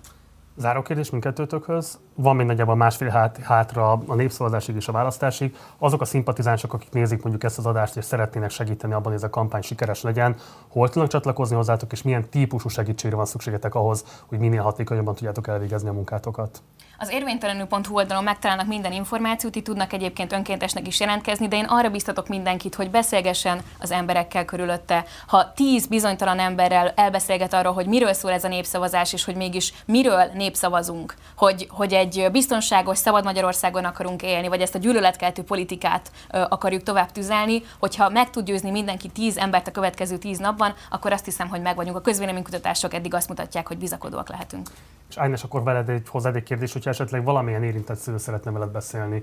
Záró 0.58 0.82
kérdés 0.82 1.10
mindkettőtökhöz. 1.10 1.98
Van 2.14 2.36
még 2.36 2.46
nagyjából 2.46 2.74
másfél 2.74 3.08
hát, 3.08 3.36
hátra 3.36 3.92
a 4.06 4.14
népszavazásig 4.14 4.74
és 4.76 4.88
a 4.88 4.92
választásig. 4.92 5.56
Azok 5.78 6.00
a 6.00 6.04
szimpatizánsok, 6.04 6.72
akik 6.72 6.90
nézik 6.92 7.22
mondjuk 7.22 7.44
ezt 7.44 7.58
az 7.58 7.66
adást 7.66 7.96
és 7.96 8.04
szeretnének 8.04 8.50
segíteni 8.50 8.92
abban, 8.92 9.04
hogy 9.04 9.14
ez 9.14 9.22
a 9.22 9.30
kampány 9.30 9.62
sikeres 9.62 10.02
legyen, 10.02 10.36
hol 10.68 10.88
tudnak 10.88 11.10
csatlakozni 11.10 11.56
hozzátok, 11.56 11.92
és 11.92 12.02
milyen 12.02 12.28
típusú 12.28 12.68
segítségre 12.68 13.16
van 13.16 13.26
szükségetek 13.26 13.74
ahhoz, 13.74 14.04
hogy 14.26 14.38
minél 14.38 14.62
hatékonyabban 14.62 15.14
tudjátok 15.14 15.46
elvégezni 15.46 15.88
a 15.88 15.92
munkátokat? 15.92 16.62
Az 17.00 17.10
érvénytelenül.hu 17.10 17.94
oldalon 17.94 18.24
megtalálnak 18.24 18.66
minden 18.66 18.92
információt, 18.92 19.56
itt 19.56 19.64
tudnak 19.64 19.92
egyébként 19.92 20.32
önkéntesnek 20.32 20.86
is 20.86 21.00
jelentkezni, 21.00 21.48
de 21.48 21.56
én 21.56 21.64
arra 21.64 21.90
biztatok 21.90 22.28
mindenkit, 22.28 22.74
hogy 22.74 22.90
beszélgessen 22.90 23.60
az 23.80 23.90
emberekkel 23.90 24.44
körülötte. 24.44 25.04
Ha 25.26 25.52
tíz 25.52 25.86
bizonytalan 25.86 26.38
emberrel 26.38 26.92
elbeszélget 26.96 27.54
arról, 27.54 27.72
hogy 27.72 27.86
miről 27.86 28.12
szól 28.12 28.32
ez 28.32 28.44
a 28.44 28.48
népszavazás, 28.48 29.12
és 29.12 29.24
hogy 29.24 29.34
mégis 29.34 29.72
miről 29.84 30.30
népszavazunk, 30.34 31.14
hogy, 31.36 31.66
hogy 31.70 31.92
egy 31.92 32.28
biztonságos, 32.32 32.98
szabad 32.98 33.24
Magyarországon 33.24 33.84
akarunk 33.84 34.22
élni, 34.22 34.48
vagy 34.48 34.60
ezt 34.60 34.74
a 34.74 34.78
gyűlöletkeltő 34.78 35.42
politikát 35.42 36.10
ö, 36.30 36.44
akarjuk 36.48 36.82
tovább 36.82 37.12
tüzelni, 37.12 37.62
hogyha 37.78 38.08
meg 38.08 38.30
tud 38.30 38.44
győzni 38.44 38.70
mindenki 38.70 39.08
tíz 39.08 39.36
embert 39.36 39.68
a 39.68 39.70
következő 39.70 40.18
tíz 40.18 40.38
napban, 40.38 40.74
akkor 40.90 41.12
azt 41.12 41.24
hiszem, 41.24 41.48
hogy 41.48 41.60
meg 41.60 41.76
vagyunk. 41.76 41.96
A 41.96 42.00
közvéleménykutatások 42.00 42.94
eddig 42.94 43.14
azt 43.14 43.28
mutatják, 43.28 43.66
hogy 43.66 43.78
bizakodóak 43.78 44.28
lehetünk. 44.28 44.70
És 45.08 45.16
Ágnes, 45.16 45.42
akkor 45.42 45.62
veled 45.62 45.88
egy 45.88 46.08
hozzád 46.08 46.36
egy 46.36 46.42
kérdés, 46.42 46.72
hogyha 46.72 46.90
esetleg 46.90 47.24
valamilyen 47.24 47.62
érintett 47.62 47.96
szülő 47.96 48.18
szeretne 48.18 48.50
veled 48.50 48.68
beszélni, 48.68 49.22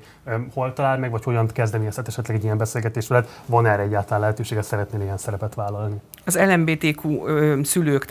hol 0.54 0.74
talál 0.74 0.98
meg, 0.98 1.12
vagy 1.12 1.24
hogyan 1.24 1.48
kezdeményezhet 1.48 2.08
esetleg 2.08 2.38
egy 2.38 2.44
ilyen 2.44 2.58
beszélgetés 2.58 3.08
veled? 3.08 3.28
Van 3.46 3.66
erre 3.66 3.82
egyáltalán 3.82 4.20
lehetősége, 4.20 4.62
szeretnél 4.62 5.02
ilyen 5.02 5.18
szerepet 5.18 5.56
vállalni? 5.56 5.96
Az 6.26 6.40
LMBTQ 6.40 7.24
szülők, 7.64 8.06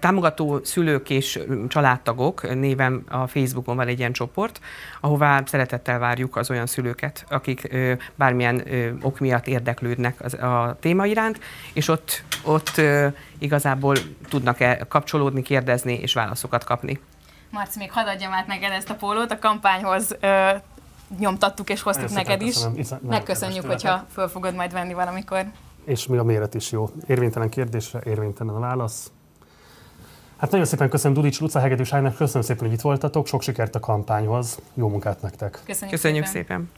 támogató 0.00 0.60
szülők 0.64 1.10
és 1.10 1.40
családtagok 1.68 2.54
néven 2.54 3.04
a 3.08 3.26
Facebookon 3.26 3.76
van 3.76 3.86
egy 3.86 3.98
ilyen 3.98 4.12
csoport, 4.12 4.60
ahová 5.00 5.42
szeretettel 5.46 5.98
várjuk 5.98 6.36
az 6.36 6.50
olyan 6.50 6.66
szülőket, 6.66 7.24
akik 7.28 7.76
bármilyen 8.14 8.62
ok 9.02 9.18
miatt 9.18 9.46
érdeklődnek 9.46 10.42
a 10.42 10.76
téma 10.80 11.06
iránt, 11.06 11.40
és 11.72 11.88
ott, 11.88 12.24
ott 12.44 12.80
igazából 13.38 13.96
tudnak 14.28 14.60
-e 14.60 14.78
kapcsolódni, 14.88 15.42
kérdezni 15.42 15.92
és 15.92 16.12
válaszokat 16.12 16.64
kapni. 16.64 17.00
Marci, 17.50 17.78
még 17.78 17.92
hadd 17.92 18.06
adjam 18.06 18.32
át 18.32 18.46
neked 18.46 18.72
ezt 18.72 18.90
a 18.90 18.94
pólót, 18.94 19.30
a 19.30 19.38
kampányhoz 19.38 20.16
ö, 20.20 20.50
nyomtattuk 21.18 21.70
és 21.70 21.82
hoztuk 21.82 22.08
Nagyon 22.08 22.24
neked 22.24 22.42
is. 22.42 22.54
Köszönöm. 22.54 23.08
Megköszönjük, 23.08 23.66
hogyha 23.66 24.06
föl 24.12 24.28
fogod 24.28 24.54
majd 24.54 24.72
venni 24.72 24.92
valamikor. 24.92 25.44
És 25.84 26.06
még 26.06 26.18
a 26.18 26.24
méret 26.24 26.54
is 26.54 26.70
jó. 26.70 26.90
Érvénytelen 27.06 27.48
kérdésre, 27.48 28.00
érvénytelen 28.04 28.54
a 28.54 28.58
válasz. 28.58 29.10
Hát 30.36 30.50
nagyon 30.50 30.66
szépen 30.66 30.88
köszönöm 30.88 31.16
Dudics 31.16 31.40
Luca 31.40 31.60
Hegedűs 31.60 31.92
Ágnak, 31.92 32.16
köszönöm 32.16 32.42
szépen, 32.42 32.64
hogy 32.64 32.72
itt 32.72 32.80
voltatok, 32.80 33.26
sok 33.26 33.42
sikert 33.42 33.74
a 33.74 33.80
kampányhoz, 33.80 34.58
jó 34.74 34.88
munkát 34.88 35.22
nektek! 35.22 35.60
Köszönjük, 35.64 35.96
köszönjük 35.96 36.26
szépen! 36.26 36.70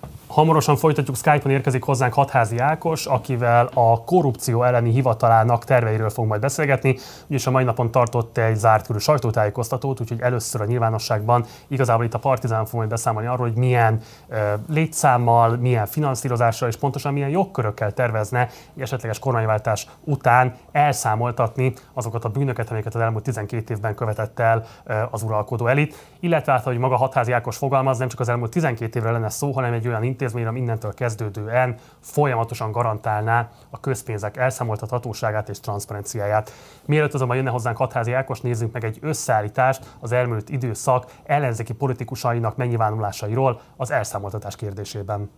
szépen. 0.00 0.25
Hamarosan 0.28 0.76
folytatjuk, 0.76 1.16
Skype-on 1.16 1.52
érkezik 1.52 1.82
hozzánk 1.82 2.12
Hatházi 2.12 2.58
Ákos, 2.58 3.06
akivel 3.06 3.70
a 3.74 4.04
korrupció 4.04 4.62
elleni 4.62 4.90
hivatalának 4.90 5.64
terveiről 5.64 6.10
fogunk 6.10 6.28
majd 6.28 6.40
beszélgetni. 6.40 6.96
Ugyanis 7.24 7.46
a 7.46 7.50
mai 7.50 7.64
napon 7.64 7.90
tartott 7.90 8.38
egy 8.38 8.56
zárt 8.56 8.86
körű 8.86 8.98
sajtótájékoztatót, 8.98 10.00
úgyhogy 10.00 10.20
először 10.20 10.60
a 10.60 10.64
nyilvánosságban 10.64 11.44
igazából 11.68 12.04
itt 12.04 12.14
a 12.14 12.18
Partizán 12.18 12.64
fog 12.64 12.78
majd 12.78 12.88
beszámolni 12.88 13.28
arról, 13.28 13.46
hogy 13.46 13.56
milyen 13.56 14.00
uh, 14.28 14.38
létszámmal, 14.68 15.56
milyen 15.56 15.86
finanszírozással 15.86 16.68
és 16.68 16.76
pontosan 16.76 17.12
milyen 17.12 17.30
jogkörökkel 17.30 17.92
tervezne 17.92 18.48
egy 18.76 18.82
esetleges 18.82 19.18
kormányváltás 19.18 19.86
után 20.04 20.54
elszámoltatni 20.72 21.72
azokat 21.92 22.24
a 22.24 22.28
bűnöket, 22.28 22.70
amiket 22.70 22.94
az 22.94 23.00
elmúlt 23.00 23.24
12 23.24 23.74
évben 23.74 23.94
követett 23.94 24.38
el 24.38 24.64
uh, 24.86 24.96
az 25.10 25.22
uralkodó 25.22 25.66
elit. 25.66 25.94
Illetve 26.20 26.52
hát, 26.52 26.64
hogy 26.64 26.78
maga 26.78 26.96
Hatházi 26.96 27.32
Ákos 27.32 27.56
fogalmaz, 27.56 27.98
nem 27.98 28.08
csak 28.08 28.20
az 28.20 28.28
elmúlt 28.28 28.50
12 28.50 28.98
évre 28.98 29.10
lenne 29.10 29.28
szó, 29.28 29.52
hanem 29.52 29.72
egy 29.72 29.88
olyan 29.88 30.04
intézmény, 30.16 30.46
ami 30.46 30.60
innentől 30.60 30.94
kezdődően 30.94 31.78
folyamatosan 32.00 32.72
garantálná 32.72 33.50
a 33.70 33.80
közpénzek 33.80 34.36
elszámoltathatóságát 34.36 35.48
és 35.48 35.60
transzparenciáját. 35.60 36.52
Mielőtt 36.84 37.14
azonban 37.14 37.36
jönne 37.36 37.50
hozzánk 37.50 37.76
Hatházi 37.76 38.12
Ákos, 38.12 38.40
nézzünk 38.40 38.72
meg 38.72 38.84
egy 38.84 38.98
összeállítást 39.00 39.94
az 40.00 40.12
elmúlt 40.12 40.48
időszak 40.48 41.12
ellenzéki 41.24 41.72
politikusainak 41.72 42.56
megnyilvánulásairól 42.56 43.60
az 43.76 43.90
elszámoltatás 43.90 44.56
kérdésében. 44.56 45.30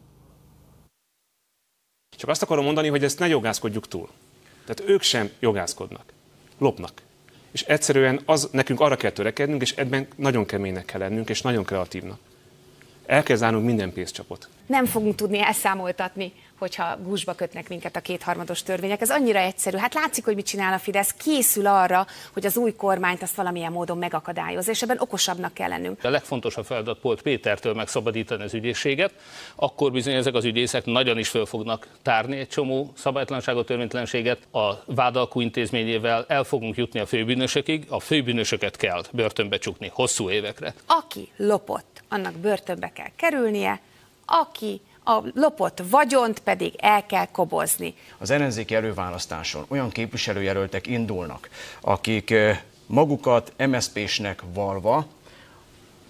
Csak 2.17 2.29
azt 2.31 2.43
akarom 2.43 2.65
mondani, 2.65 2.89
hogy 2.89 3.05
ezt 3.05 3.19
ne 3.19 3.27
jogászkodjuk 3.27 3.89
túl. 3.89 4.09
Tehát 4.67 4.91
ők 4.91 5.03
sem 5.03 5.31
jogászkodnak, 5.41 6.13
lopnak. 6.59 6.93
És 7.51 7.63
egyszerűen 7.63 8.21
az, 8.25 8.49
nekünk 8.53 8.81
arra 8.81 8.97
kell 8.97 9.11
törekednünk, 9.11 9.63
és 9.63 9.73
ebben 9.73 10.07
nagyon 10.17 10.47
keménynek 10.47 10.85
kell 10.85 11.01
lennünk, 11.01 11.29
és 11.29 11.43
nagyon 11.43 11.65
kreatívnak. 11.65 12.19
El 13.09 13.23
kell 13.23 13.37
zárnunk 13.37 13.65
minden 13.65 13.93
pénzcsapot. 13.93 14.49
Nem 14.67 14.87
fogunk 14.87 15.15
tudni 15.15 15.41
elszámoltatni 15.41 16.33
hogyha 16.59 16.97
gúzsba 17.03 17.33
kötnek 17.33 17.69
minket 17.69 17.97
a 17.97 18.01
kétharmados 18.01 18.63
törvények. 18.63 19.01
Ez 19.01 19.11
annyira 19.11 19.39
egyszerű. 19.39 19.77
Hát 19.77 19.95
látszik, 19.95 20.25
hogy 20.25 20.35
mit 20.35 20.47
csinál 20.47 20.73
a 20.73 20.79
Fidesz. 20.79 21.13
Készül 21.13 21.67
arra, 21.67 22.07
hogy 22.33 22.47
az 22.47 22.57
új 22.57 22.73
kormányt 22.73 23.23
azt 23.23 23.35
valamilyen 23.35 23.73
módon 23.73 23.99
megakadályozza, 23.99 24.71
és 24.71 24.83
ebben 24.83 24.97
okosabbnak 25.01 25.55
kell 25.55 25.69
lennünk. 25.69 26.05
A 26.05 26.11
legfontosabb 26.11 26.65
feladat 26.65 26.99
volt 27.03 27.23
Pétertől 27.23 27.75
megszabadítani 27.75 28.43
az 28.43 28.55
ügyészséget, 28.55 29.15
akkor 29.55 29.93
bizony 29.93 30.15
ezek 30.15 30.35
az 30.35 30.45
ügyészek 30.45 30.85
nagyon 30.85 31.19
is 31.19 31.29
föl 31.29 31.47
fognak 31.47 31.87
tárni 32.03 32.39
egy 32.39 32.49
csomó 32.49 32.93
szabálytlanságot, 32.97 33.67
törvénytelenséget 33.67 34.39
a 34.53 34.73
vádalkú 34.87 35.41
intézményével, 35.41 36.25
el 36.29 36.45
fogunk 36.45 36.77
jutni 36.77 37.01
a 37.01 37.07
főbűnösökig, 37.07 37.87
a 37.89 38.01
főbűnösöket 38.01 38.77
kell 38.77 39.03
börtönbe 39.13 39.59
csukni 39.59 39.91
hosszú 39.93 40.31
évekre. 40.31 40.75
Aki 40.87 41.29
lopott, 41.37 41.98
annak 42.09 42.35
börtönbe 42.35 42.93
kell 42.93 43.11
kerülnie, 43.17 43.81
aki 44.27 44.81
a 45.05 45.23
lopott 45.35 45.83
vagyont 45.91 46.39
pedig 46.39 46.75
el 46.79 47.07
kell 47.07 47.27
kobozni. 47.27 47.95
Az 48.19 48.31
ellenzéki 48.31 48.75
előválasztáson 48.75 49.65
olyan 49.69 49.91
képviselőjelöltek 49.91 50.87
indulnak, 50.87 51.49
akik 51.81 52.35
magukat 52.87 53.53
MSZP-snek 53.67 54.43
valva, 54.55 55.07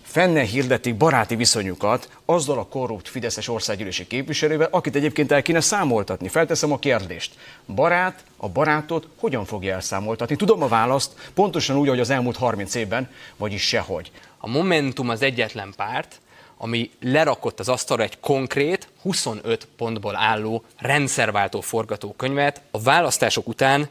fenne 0.03 0.43
hirdetik 0.43 0.97
baráti 0.97 1.37
viszonyukat 1.37 2.09
azzal 2.25 2.59
a 2.59 2.67
korrupt 2.67 3.09
Fideszes 3.09 3.49
országgyűlési 3.49 4.07
képviselővel, 4.07 4.69
akit 4.71 4.97
egyébként 4.97 5.33
el 5.33 5.43
kéne 5.43 5.61
számoltatni. 5.61 6.29
Felteszem 6.29 6.73
a 6.73 6.79
kérdést. 6.79 7.35
Barát 7.67 8.25
a 8.37 8.49
barátot 8.49 9.09
hogyan 9.19 9.45
fogja 9.45 9.75
elszámoltatni? 9.75 10.37
Tudom 10.37 10.63
a 10.63 10.69
választ, 10.69 11.31
pontosan 11.35 11.77
úgy, 11.77 11.87
ahogy 11.87 12.01
az 12.01 12.11
elmúlt 12.11 12.37
30 12.37 12.75
évben, 12.75 13.11
vagyis 13.37 13.63
sehogy. 13.63 14.11
A 14.39 14.49
Momentum 14.49 15.09
az 15.09 15.23
egyetlen 15.23 15.73
párt, 15.77 16.21
ami 16.57 16.91
lerakott 17.01 17.61
az 17.61 17.69
asztalra 17.69 18.03
egy 18.03 18.21
konkrét, 18.21 18.89
25 19.03 19.69
pontból 19.77 20.17
álló 20.17 20.65
rendszerváltó 20.77 21.61
forgatókönyvet. 21.61 22.61
A 22.71 22.81
választások 22.81 23.49
után 23.49 23.89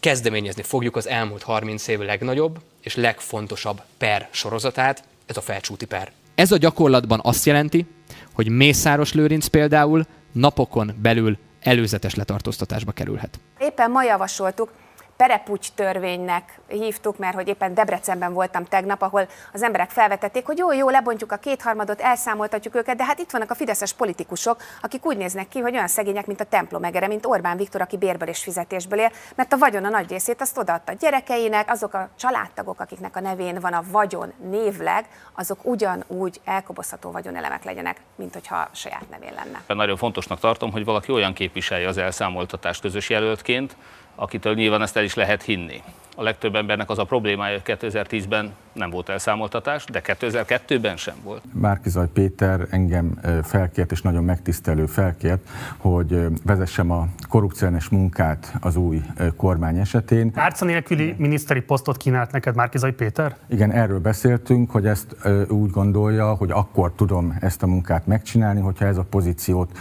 kezdeményezni 0.00 0.62
fogjuk 0.62 0.96
az 0.96 1.08
elmúlt 1.08 1.42
30 1.42 1.88
év 1.88 1.98
legnagyobb 1.98 2.58
és 2.80 2.96
legfontosabb 2.96 3.82
per 3.98 4.28
sorozatát, 4.30 5.04
ez 5.26 5.36
a 5.36 5.40
felcsúti 5.40 5.86
per. 5.86 6.12
Ez 6.34 6.52
a 6.52 6.56
gyakorlatban 6.56 7.20
azt 7.22 7.44
jelenti, 7.44 7.86
hogy 8.32 8.48
Mészáros 8.48 9.12
Lőrinc 9.12 9.46
például 9.46 10.06
napokon 10.32 10.92
belül 11.02 11.38
előzetes 11.60 12.14
letartóztatásba 12.14 12.92
kerülhet. 12.92 13.40
Éppen 13.58 13.90
ma 13.90 14.02
javasoltuk, 14.02 14.72
perepucs 15.20 15.68
törvénynek 15.74 16.60
hívtuk, 16.68 17.18
mert 17.18 17.34
hogy 17.34 17.48
éppen 17.48 17.74
Debrecenben 17.74 18.32
voltam 18.32 18.64
tegnap, 18.64 19.02
ahol 19.02 19.28
az 19.52 19.62
emberek 19.62 19.90
felvetették, 19.90 20.46
hogy 20.46 20.58
jó, 20.58 20.72
jó, 20.72 20.88
lebontjuk 20.88 21.32
a 21.32 21.36
kétharmadot, 21.36 22.00
elszámoltatjuk 22.00 22.74
őket, 22.74 22.96
de 22.96 23.04
hát 23.04 23.18
itt 23.18 23.30
vannak 23.30 23.50
a 23.50 23.54
fideszes 23.54 23.92
politikusok, 23.92 24.62
akik 24.80 25.06
úgy 25.06 25.16
néznek 25.16 25.48
ki, 25.48 25.58
hogy 25.58 25.74
olyan 25.74 25.88
szegények, 25.88 26.26
mint 26.26 26.40
a 26.40 26.44
templom 26.44 26.84
egere, 26.84 27.06
mint 27.06 27.26
Orbán 27.26 27.56
Viktor, 27.56 27.80
aki 27.80 27.96
bérből 27.96 28.28
és 28.28 28.42
fizetésből 28.42 28.98
él, 28.98 29.12
mert 29.34 29.52
a 29.52 29.58
vagyon 29.58 29.84
a 29.84 29.88
nagy 29.88 30.08
részét 30.10 30.40
azt 30.40 30.58
odaadta 30.58 30.92
gyerekeinek, 30.92 31.70
azok 31.70 31.94
a 31.94 32.08
családtagok, 32.18 32.80
akiknek 32.80 33.16
a 33.16 33.20
nevén 33.20 33.60
van 33.60 33.72
a 33.72 33.82
vagyon 33.90 34.32
névleg, 34.50 35.06
azok 35.34 35.58
ugyanúgy 35.62 36.40
elkobozható 36.44 37.10
vagyonelemek 37.10 37.64
legyenek, 37.64 38.00
mint 38.16 38.32
hogyha 38.32 38.56
a 38.56 38.68
saját 38.72 39.10
nevén 39.10 39.32
lenne. 39.34 39.62
Nagyon 39.66 39.96
fontosnak 39.96 40.40
tartom, 40.40 40.72
hogy 40.72 40.84
valaki 40.84 41.12
olyan 41.12 41.32
képviselje 41.32 41.88
az 41.88 41.98
elszámoltatást 41.98 42.80
közös 42.80 43.10
jelöltként, 43.10 43.76
akitől 44.20 44.54
nyilván 44.54 44.82
ezt 44.82 44.96
el 44.96 45.04
is 45.04 45.14
lehet 45.14 45.42
hinni. 45.42 45.82
A 46.16 46.22
legtöbb 46.22 46.54
embernek 46.54 46.90
az 46.90 46.98
a 46.98 47.04
problémája, 47.04 47.60
hogy 47.64 47.78
2010-ben 47.80 48.52
nem 48.72 48.90
volt 48.90 49.08
elszámoltatás, 49.08 49.84
de 49.84 50.00
2002-ben 50.04 50.96
sem 50.96 51.14
volt. 51.22 51.42
Márkizaj 51.52 52.06
Péter 52.12 52.66
engem 52.70 53.20
felkért, 53.42 53.92
és 53.92 54.02
nagyon 54.02 54.24
megtisztelő 54.24 54.86
felkért, 54.86 55.48
hogy 55.76 56.26
vezessem 56.44 56.90
a 56.90 57.08
korrupciós 57.28 57.88
munkát 57.88 58.54
az 58.60 58.76
új 58.76 59.02
kormány 59.36 59.78
esetén. 59.78 60.32
Tárca 60.32 60.64
nélküli 60.64 61.14
miniszteri 61.18 61.60
posztot 61.60 61.96
kínált 61.96 62.32
neked 62.32 62.54
Márkizaj 62.54 62.92
Péter? 62.92 63.36
Igen, 63.48 63.72
erről 63.72 63.98
beszéltünk, 63.98 64.70
hogy 64.70 64.86
ezt 64.86 65.16
úgy 65.48 65.70
gondolja, 65.70 66.34
hogy 66.34 66.50
akkor 66.50 66.92
tudom 66.92 67.36
ezt 67.40 67.62
a 67.62 67.66
munkát 67.66 68.06
megcsinálni, 68.06 68.60
hogyha 68.60 68.84
ez 68.84 68.96
a 68.96 69.04
pozíciót 69.04 69.78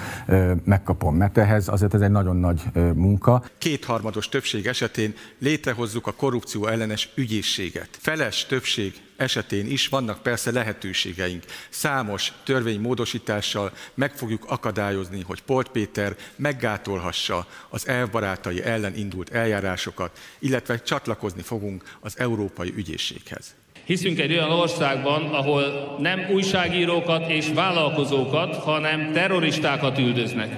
megkapom. 0.63 1.15
Mert 1.15 1.38
ehhez 1.38 1.68
azért 1.68 1.94
ez 1.94 2.02
egy 2.02 2.12
nagyon 2.12 2.36
nagy 2.36 2.62
munka. 2.94 3.44
Kétharmados 3.58 4.30
többség 4.30 4.65
esetén 4.65 5.13
létrehozzuk 5.39 6.08
a 6.08 6.13
korrupció 6.30 6.68
ellenes 6.68 7.10
ügyészséget. 7.15 7.89
Feles 8.02 8.46
többség 8.46 8.94
esetén 9.18 9.68
is 9.68 9.88
vannak 9.88 10.24
persze 10.24 10.52
lehetőségeink. 10.52 11.44
Számos 11.70 12.34
törvénymódosítással 12.44 13.72
meg 13.94 14.15
fogjuk 14.15 14.46
akadályozni, 14.48 15.22
hogy 15.22 15.42
Polt 15.42 15.70
Péter 15.70 16.15
meggátolhassa 16.36 17.48
az 17.70 17.88
elbarátai 17.88 18.63
ellen 18.63 18.96
indult 18.96 19.30
eljárásokat, 19.30 20.20
illetve 20.39 20.82
csatlakozni 20.82 21.42
fogunk 21.42 21.98
az 22.00 22.20
Európai 22.20 22.74
Ügyészséghez. 22.76 23.56
Hiszünk 23.86 24.20
egy 24.20 24.32
olyan 24.32 24.52
országban, 24.52 25.34
ahol 25.34 25.96
nem 26.00 26.28
újságírókat 26.32 27.30
és 27.30 27.48
vállalkozókat, 27.54 28.56
hanem 28.56 29.12
terroristákat 29.12 29.98
üldöznek. 29.98 30.52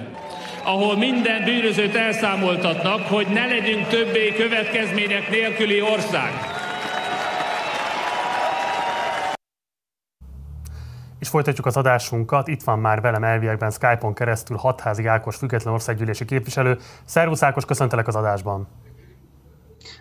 Ahol 0.64 0.96
minden 0.96 1.44
bűnözőt 1.44 1.94
elszámoltatnak, 1.94 3.06
hogy 3.06 3.26
ne 3.26 3.46
legyünk 3.46 3.86
többé 3.88 4.32
következmények 4.32 5.30
nélküli 5.30 5.82
ország. 5.82 6.30
És 11.18 11.28
folytatjuk 11.28 11.66
az 11.66 11.76
adásunkat. 11.76 12.48
Itt 12.48 12.62
van 12.62 12.78
már 12.78 13.00
velem 13.00 13.24
elviekben 13.24 13.70
Skype-on 13.70 14.14
keresztül 14.14 14.56
Hatházi 14.56 15.06
Ákos, 15.06 15.36
független 15.36 15.72
országgyűlési 15.72 16.24
képviselő. 16.24 16.78
Szervusz 17.04 17.42
Ákos, 17.42 17.64
köszöntelek 17.64 18.08
az 18.08 18.16
adásban. 18.16 18.68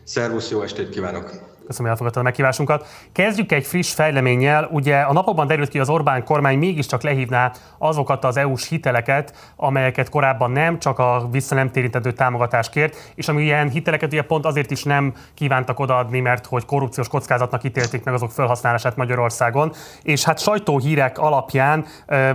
Szervusz, 0.04 0.50
jó 0.50 0.62
estét 0.62 0.90
kívánok! 0.90 1.51
Köszönöm, 1.72 1.92
hogy 1.92 2.02
elfogadtad 2.02 2.22
a 2.22 2.30
meghívásunkat. 2.30 2.88
Kezdjük 3.12 3.52
egy 3.52 3.66
friss 3.66 3.94
fejleménnyel. 3.94 4.68
Ugye 4.72 5.00
a 5.00 5.14
napokban 5.14 5.48
derült 5.48 5.70
ki, 5.70 5.80
az 5.80 5.90
Orbán 5.90 6.24
kormány 6.24 6.58
mégiscsak 6.58 7.02
lehívná 7.02 7.52
azokat 7.78 8.24
az 8.26 8.38
EU-s 8.38 8.68
hiteleket, 8.68 9.54
amelyeket 9.56 10.10
korábban 10.10 10.52
nem, 10.52 10.80
csak 10.80 11.00
a 11.00 11.28
vissza 11.32 11.56
nem 11.56 11.72
térítendő 11.72 12.12
támogatásért, 12.12 13.12
és 13.16 13.28
ami 13.28 13.44
ilyen 13.44 13.70
hiteleket 13.70 14.12
ugye 14.12 14.22
pont 14.22 14.46
azért 14.46 14.72
is 14.72 14.84
nem 14.84 15.14
kívántak 15.34 15.80
odaadni, 15.80 16.20
mert 16.20 16.46
hogy 16.46 16.66
korrupciós 16.66 17.08
kockázatnak 17.08 17.64
ítélték 17.64 18.04
meg 18.04 18.14
azok 18.14 18.32
felhasználását 18.32 18.96
Magyarországon. 18.96 19.74
És 20.02 20.24
hát 20.24 20.40
sajtóhírek 20.40 21.18
alapján 21.18 21.86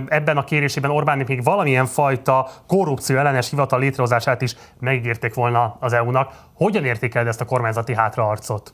ebben 0.07 0.37
a 0.37 0.43
kérésében 0.43 0.91
Orbán 0.91 1.23
még 1.27 1.43
valamilyen 1.43 1.85
fajta 1.85 2.49
korrupció 2.67 3.17
ellenes 3.17 3.49
hivatal 3.49 3.79
létrehozását 3.79 4.41
is 4.41 4.55
megígérték 4.79 5.33
volna 5.33 5.77
az 5.79 5.93
EU-nak. 5.93 6.33
Hogyan 6.53 6.85
értékeled 6.85 7.27
ezt 7.27 7.41
a 7.41 7.45
kormányzati 7.45 7.95
hátraarcot? 7.95 8.73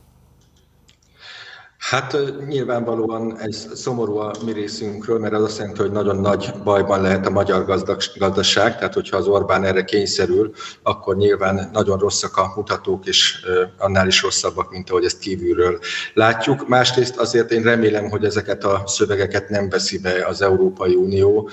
Hát 1.89 2.17
nyilvánvalóan 2.48 3.39
ez 3.39 3.67
szomorú 3.74 4.17
a 4.17 4.32
mi 4.46 4.52
részünkről, 4.52 5.19
mert 5.19 5.34
az 5.34 5.43
azt 5.43 5.58
jelenti, 5.58 5.82
hogy 5.82 5.91
nagyon 5.91 6.15
nagy 6.15 6.54
bajban 6.63 7.02
lehet 7.02 7.26
a 7.26 7.30
magyar 7.30 7.65
gazdaság, 8.17 8.78
tehát 8.78 8.93
hogyha 8.93 9.17
az 9.17 9.28
Orbán 9.28 9.63
erre 9.63 9.84
kényszerül, 9.84 10.52
akkor 10.84 11.15
nyilván 11.15 11.69
nagyon 11.74 11.98
rosszak 11.98 12.38
a 12.38 12.54
mutatók, 12.56 13.06
és 13.06 13.46
annál 13.78 14.08
is 14.08 14.22
rosszabbak, 14.22 14.72
mint 14.72 14.89
ahogy 14.89 15.06
ezt 15.06 15.19
kívülről 15.19 15.80
látjuk. 16.13 16.67
Másrészt 16.67 17.17
azért 17.17 17.52
én 17.52 17.63
remélem, 17.63 18.10
hogy 18.10 18.26
ezeket 18.26 18.63
a 18.63 18.84
szövegeket 18.86 19.50
nem 19.50 19.69
veszi 19.69 20.00
be 20.00 20.26
az 20.28 20.41
Európai 20.41 20.96
Unió. 20.96 21.50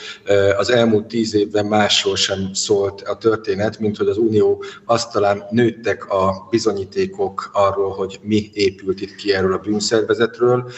Az 0.57 0.71
elmúlt 0.71 1.07
tíz 1.07 1.35
évben 1.35 1.67
másról 1.67 2.17
sem 2.17 2.51
szólt 2.53 3.01
a 3.01 3.17
történet, 3.17 3.79
mint 3.79 3.97
hogy 3.97 4.09
az 4.09 4.19
Unió 4.19 4.63
asztalán 4.85 5.43
nőttek 5.51 6.11
a 6.11 6.47
bizonyítékok 6.51 7.51
arról, 7.53 7.91
hogy 7.91 8.21
mi 8.23 8.51
épült 8.53 9.01
itt 9.01 9.15
ki 9.15 9.33
erről 9.33 9.53
a 9.53 9.59
bűnszervezetről, 9.59 10.19
szervezetről, 10.21 10.71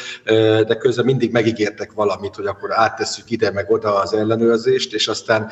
de 0.65 0.77
közben 0.77 1.05
mindig 1.05 1.33
megígértek 1.33 1.93
valamit, 1.93 2.35
hogy 2.35 2.47
akkor 2.47 2.73
áttesszük 2.73 3.31
ide 3.31 3.51
meg 3.51 3.71
oda 3.71 3.95
az 3.95 4.13
ellenőrzést, 4.13 4.95
és 4.95 5.09
aztán 5.09 5.51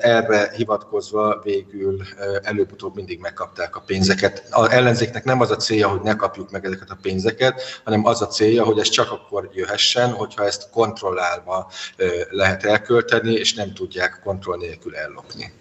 erre 0.00 0.52
hivatkozva 0.56 1.40
végül 1.42 2.02
előbb-utóbb 2.42 2.94
mindig 2.94 3.20
megkapták 3.20 3.76
a 3.76 3.82
pénzeket. 3.86 4.44
A 4.50 4.72
ellenzéknek 4.72 5.24
nem 5.24 5.40
az 5.40 5.50
a 5.50 5.56
célja, 5.56 5.88
hogy 5.88 6.00
ne 6.00 6.16
kapjuk 6.16 6.50
meg 6.50 6.64
ezeket 6.64 6.90
a 6.90 6.98
pénzeket, 7.02 7.62
hanem 7.84 8.06
az 8.06 8.22
a 8.22 8.26
célja, 8.26 8.64
hogy 8.64 8.78
ez 8.78 8.88
csak 8.88 9.10
akkor 9.10 9.48
jöhessen, 9.52 10.10
hogyha 10.10 10.44
ezt 10.44 10.70
kontrollálva 10.70 11.70
lehet 12.30 12.64
elkölteni, 12.64 13.32
és 13.32 13.54
nem 13.54 13.72
tudják 13.74 14.20
kontroll 14.24 14.56
nélkül 14.56 14.96
ellopni. 14.96 15.52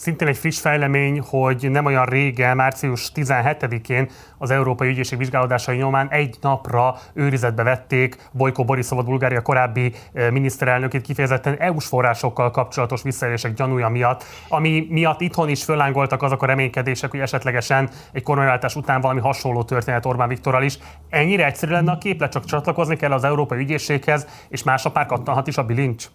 Szintén 0.00 0.28
egy 0.28 0.36
friss 0.36 0.60
fejlemény, 0.60 1.20
hogy 1.20 1.70
nem 1.70 1.84
olyan 1.84 2.04
régen, 2.04 2.56
március 2.56 3.10
17-én 3.14 4.08
az 4.38 4.50
Európai 4.50 4.88
Ügyészség 4.88 5.18
vizsgálódásai 5.18 5.76
nyomán 5.76 6.08
egy 6.10 6.36
napra 6.40 6.96
őrizetbe 7.12 7.62
vették 7.62 8.16
Bojko 8.32 8.64
Borisovot, 8.64 9.04
Bulgária 9.04 9.42
korábbi 9.42 9.92
eh, 10.12 10.30
miniszterelnökét 10.30 11.02
kifejezetten 11.02 11.56
EU-s 11.58 11.86
forrásokkal 11.86 12.50
kapcsolatos 12.50 13.02
visszaélések 13.02 13.54
gyanúja 13.54 13.88
miatt, 13.88 14.24
ami 14.48 14.86
miatt 14.90 15.20
itthon 15.20 15.48
is 15.48 15.64
föllángoltak 15.64 16.22
azok 16.22 16.42
a 16.42 16.46
reménykedések, 16.46 17.10
hogy 17.10 17.20
esetlegesen 17.20 17.90
egy 18.12 18.22
kormányváltás 18.22 18.76
után 18.76 19.00
valami 19.00 19.20
hasonló 19.20 19.62
történet 19.62 20.06
Orbán 20.06 20.28
Viktorral 20.28 20.62
is. 20.62 20.78
Ennyire 21.08 21.46
egyszerű 21.46 21.72
lenne 21.72 21.92
a 21.92 21.98
képlet, 21.98 22.32
csak 22.32 22.44
csatlakozni 22.44 22.96
kell 22.96 23.12
az 23.12 23.24
Európai 23.24 23.58
Ügyészséghez, 23.58 24.26
és 24.48 24.62
más 24.62 24.84
a 24.84 24.90
pár 24.90 25.06
kattanhat 25.06 25.46
is 25.46 25.56
a 25.56 25.64
bilincs? 25.64 26.06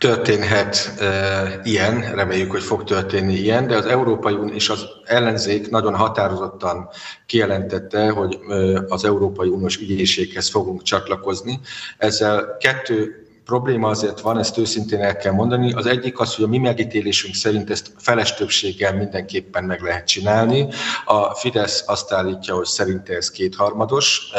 Történhet 0.00 0.92
e, 0.98 1.60
ilyen, 1.64 2.14
reméljük, 2.14 2.50
hogy 2.50 2.62
fog 2.62 2.84
történni 2.84 3.34
ilyen, 3.34 3.66
de 3.66 3.76
az 3.76 3.86
Európai 3.86 4.34
Unió 4.34 4.54
és 4.54 4.68
az 4.68 4.86
ellenzék 5.04 5.70
nagyon 5.70 5.94
határozottan 5.96 6.88
kijelentette, 7.26 8.10
hogy 8.10 8.38
e, 8.48 8.54
az 8.88 9.04
Európai 9.04 9.48
Uniós 9.48 9.76
ügyészséghez 9.76 10.48
fogunk 10.48 10.82
csatlakozni. 10.82 11.60
Ezzel 11.98 12.56
kettő 12.60 13.19
probléma 13.50 13.88
azért 13.88 14.20
van, 14.20 14.38
ezt 14.38 14.58
őszintén 14.58 15.02
el 15.02 15.16
kell 15.16 15.32
mondani. 15.32 15.72
Az 15.72 15.86
egyik 15.86 16.20
az, 16.20 16.34
hogy 16.34 16.44
a 16.44 16.48
mi 16.48 16.58
megítélésünk 16.58 17.34
szerint 17.34 17.70
ezt 17.70 17.92
feles 17.98 18.34
többséggel 18.34 18.94
mindenképpen 18.94 19.64
meg 19.64 19.82
lehet 19.82 20.06
csinálni. 20.06 20.68
A 21.04 21.34
Fidesz 21.34 21.84
azt 21.86 22.12
állítja, 22.12 22.54
hogy 22.54 22.64
szerinte 22.64 23.14
ez 23.14 23.30
kétharmados, 23.30 24.30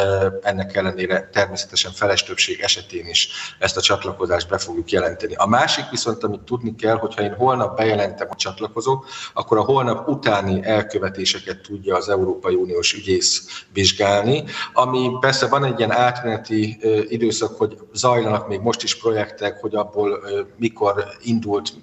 ennek 0.41 0.75
ellenére 0.75 1.29
természetesen 1.31 1.91
feles 1.91 2.23
többség 2.23 2.59
esetén 2.59 3.07
is 3.07 3.29
ezt 3.59 3.77
a 3.77 3.81
csatlakozást 3.81 4.49
be 4.49 4.57
fogjuk 4.57 4.91
jelenteni. 4.91 5.33
A 5.35 5.47
másik 5.47 5.89
viszont, 5.89 6.23
amit 6.23 6.41
tudni 6.41 6.75
kell, 6.75 6.95
hogyha 6.95 7.21
én 7.21 7.35
holnap 7.35 7.77
bejelentem, 7.77 8.27
hogy 8.27 8.37
csatlakozok, 8.37 9.05
akkor 9.33 9.57
a 9.57 9.63
holnap 9.63 10.07
utáni 10.07 10.59
elkövetéseket 10.63 11.61
tudja 11.61 11.95
az 11.95 12.09
Európai 12.09 12.55
Uniós 12.55 12.93
ügyész 12.93 13.63
vizsgálni, 13.73 14.43
ami 14.73 15.09
persze 15.19 15.47
van 15.47 15.63
egy 15.65 15.77
ilyen 15.77 15.91
átmeneti 15.91 16.79
időszak, 17.09 17.57
hogy 17.57 17.77
zajlanak 17.93 18.47
még 18.47 18.59
most 18.59 18.83
is 18.83 18.99
projektek, 19.01 19.59
hogy 19.61 19.75
abból 19.75 20.19
mikor 20.57 21.05
indult 21.21 21.73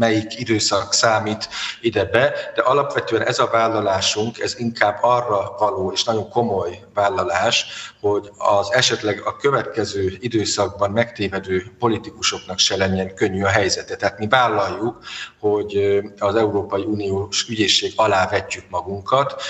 melyik 0.00 0.38
időszak 0.38 0.92
számít 0.92 1.48
ide 1.80 2.04
be, 2.04 2.32
de 2.54 2.62
alapvetően 2.62 3.26
ez 3.26 3.38
a 3.38 3.46
vállalásunk, 3.46 4.38
ez 4.38 4.54
inkább 4.58 4.98
arra 5.00 5.54
való 5.58 5.92
és 5.92 6.04
nagyon 6.04 6.28
komoly 6.28 6.78
vállalás, 6.94 7.66
hogy 8.00 8.30
az 8.38 8.72
esetleg 8.72 9.22
a 9.24 9.36
következő 9.36 10.16
időszakban 10.20 10.90
megtévedő 10.90 11.72
politikusoknak 11.78 12.58
se 12.58 12.76
legyen 12.76 13.14
könnyű 13.14 13.42
a 13.42 13.48
helyzete. 13.48 13.96
Tehát 13.96 14.18
mi 14.18 14.28
vállaljuk, 14.28 14.98
hogy 15.40 16.00
az 16.18 16.34
Európai 16.34 16.82
Uniós 16.82 17.48
ügyészség 17.48 17.92
alá 17.96 18.28
vetjük 18.28 18.64
magunkat, 18.70 19.42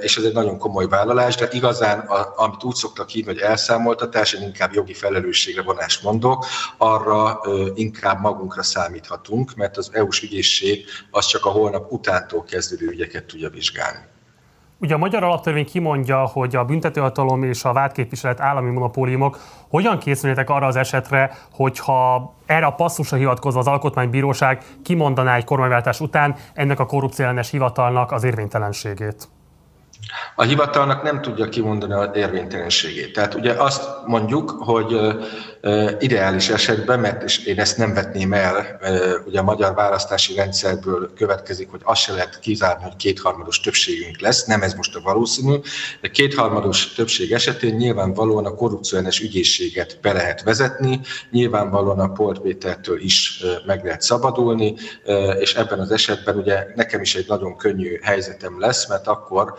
és 0.00 0.16
ez 0.16 0.24
egy 0.24 0.32
nagyon 0.32 0.58
komoly 0.58 0.86
vállalás, 0.86 1.34
de 1.34 1.48
igazán, 1.52 1.98
amit 2.36 2.64
úgy 2.64 2.74
szoktak 2.74 3.08
hívni, 3.08 3.32
hogy 3.32 3.40
elszámoltatás, 3.40 4.32
én 4.32 4.42
inkább 4.42 4.72
jogi 4.72 4.94
felelősségre 4.94 5.62
vonást 5.62 6.02
mondok, 6.02 6.46
arra 6.76 7.40
inkább 7.74 8.20
magunkra 8.20 8.62
számíthatunk, 8.62 9.54
mert 9.54 9.75
az 9.76 9.90
EU-s 9.92 10.22
ügyészség 10.22 10.84
az 11.10 11.26
csak 11.26 11.44
a 11.44 11.50
holnap 11.50 11.92
utántól 11.92 12.44
kezdődő 12.44 12.86
ügyeket 12.86 13.24
tudja 13.24 13.50
vizsgálni. 13.50 13.98
Ugye 14.80 14.94
a 14.94 14.98
magyar 14.98 15.22
alaptörvény 15.22 15.64
kimondja, 15.64 16.26
hogy 16.26 16.56
a 16.56 16.64
büntetőhatalom 16.64 17.42
és 17.42 17.64
a 17.64 17.72
vádképviselet 17.72 18.40
állami 18.40 18.70
monopóliumok. 18.70 19.38
Hogyan 19.68 19.98
készülnétek 19.98 20.50
arra 20.50 20.66
az 20.66 20.76
esetre, 20.76 21.38
hogyha 21.50 22.34
erre 22.46 22.66
a 22.66 22.70
passzusra 22.70 23.16
hivatkozva 23.16 23.60
az 23.60 23.66
Alkotmánybíróság 23.66 24.64
kimondaná 24.82 25.36
egy 25.36 25.44
kormányváltás 25.44 26.00
után 26.00 26.36
ennek 26.54 26.80
a 26.80 26.86
korrupciellenes 26.86 27.50
hivatalnak 27.50 28.12
az 28.12 28.24
érvénytelenségét? 28.24 29.28
A 30.34 30.42
hivatalnak 30.42 31.02
nem 31.02 31.22
tudja 31.22 31.48
kimondani 31.48 31.92
az 31.92 32.08
érvénytelenségét. 32.14 33.12
Tehát 33.12 33.34
ugye 33.34 33.52
azt 33.52 33.88
mondjuk, 34.06 34.50
hogy 34.50 35.16
ideális 35.98 36.48
esetben, 36.48 37.00
mert 37.00 37.22
és 37.22 37.44
én 37.44 37.60
ezt 37.60 37.76
nem 37.76 37.94
vetném 37.94 38.32
el, 38.32 38.80
ugye 39.26 39.38
a 39.38 39.42
magyar 39.42 39.74
választási 39.74 40.34
rendszerből 40.34 41.12
következik, 41.16 41.70
hogy 41.70 41.80
azt 41.84 42.00
se 42.00 42.12
lehet 42.12 42.38
kizárni, 42.38 42.82
hogy 42.82 42.96
kétharmados 42.96 43.60
többségünk 43.60 44.20
lesz, 44.20 44.44
nem 44.44 44.62
ez 44.62 44.74
most 44.74 44.96
a 44.96 45.00
valószínű, 45.00 45.56
de 46.00 46.08
kétharmados 46.08 46.92
többség 46.92 47.32
esetén 47.32 47.74
nyilvánvalóan 47.74 48.46
a 48.46 48.54
korrupcióenes 48.54 49.20
ügyészséget 49.20 49.98
be 50.02 50.12
lehet 50.12 50.42
vezetni, 50.42 51.00
nyilvánvalóan 51.30 52.00
a 52.00 52.12
Polt 52.12 52.40
is 52.98 53.44
meg 53.66 53.84
lehet 53.84 54.02
szabadulni, 54.02 54.74
és 55.38 55.54
ebben 55.54 55.78
az 55.78 55.90
esetben 55.90 56.36
ugye 56.36 56.66
nekem 56.74 57.00
is 57.00 57.14
egy 57.14 57.28
nagyon 57.28 57.56
könnyű 57.56 57.98
helyzetem 58.02 58.60
lesz, 58.60 58.88
mert 58.88 59.06
akkor 59.06 59.54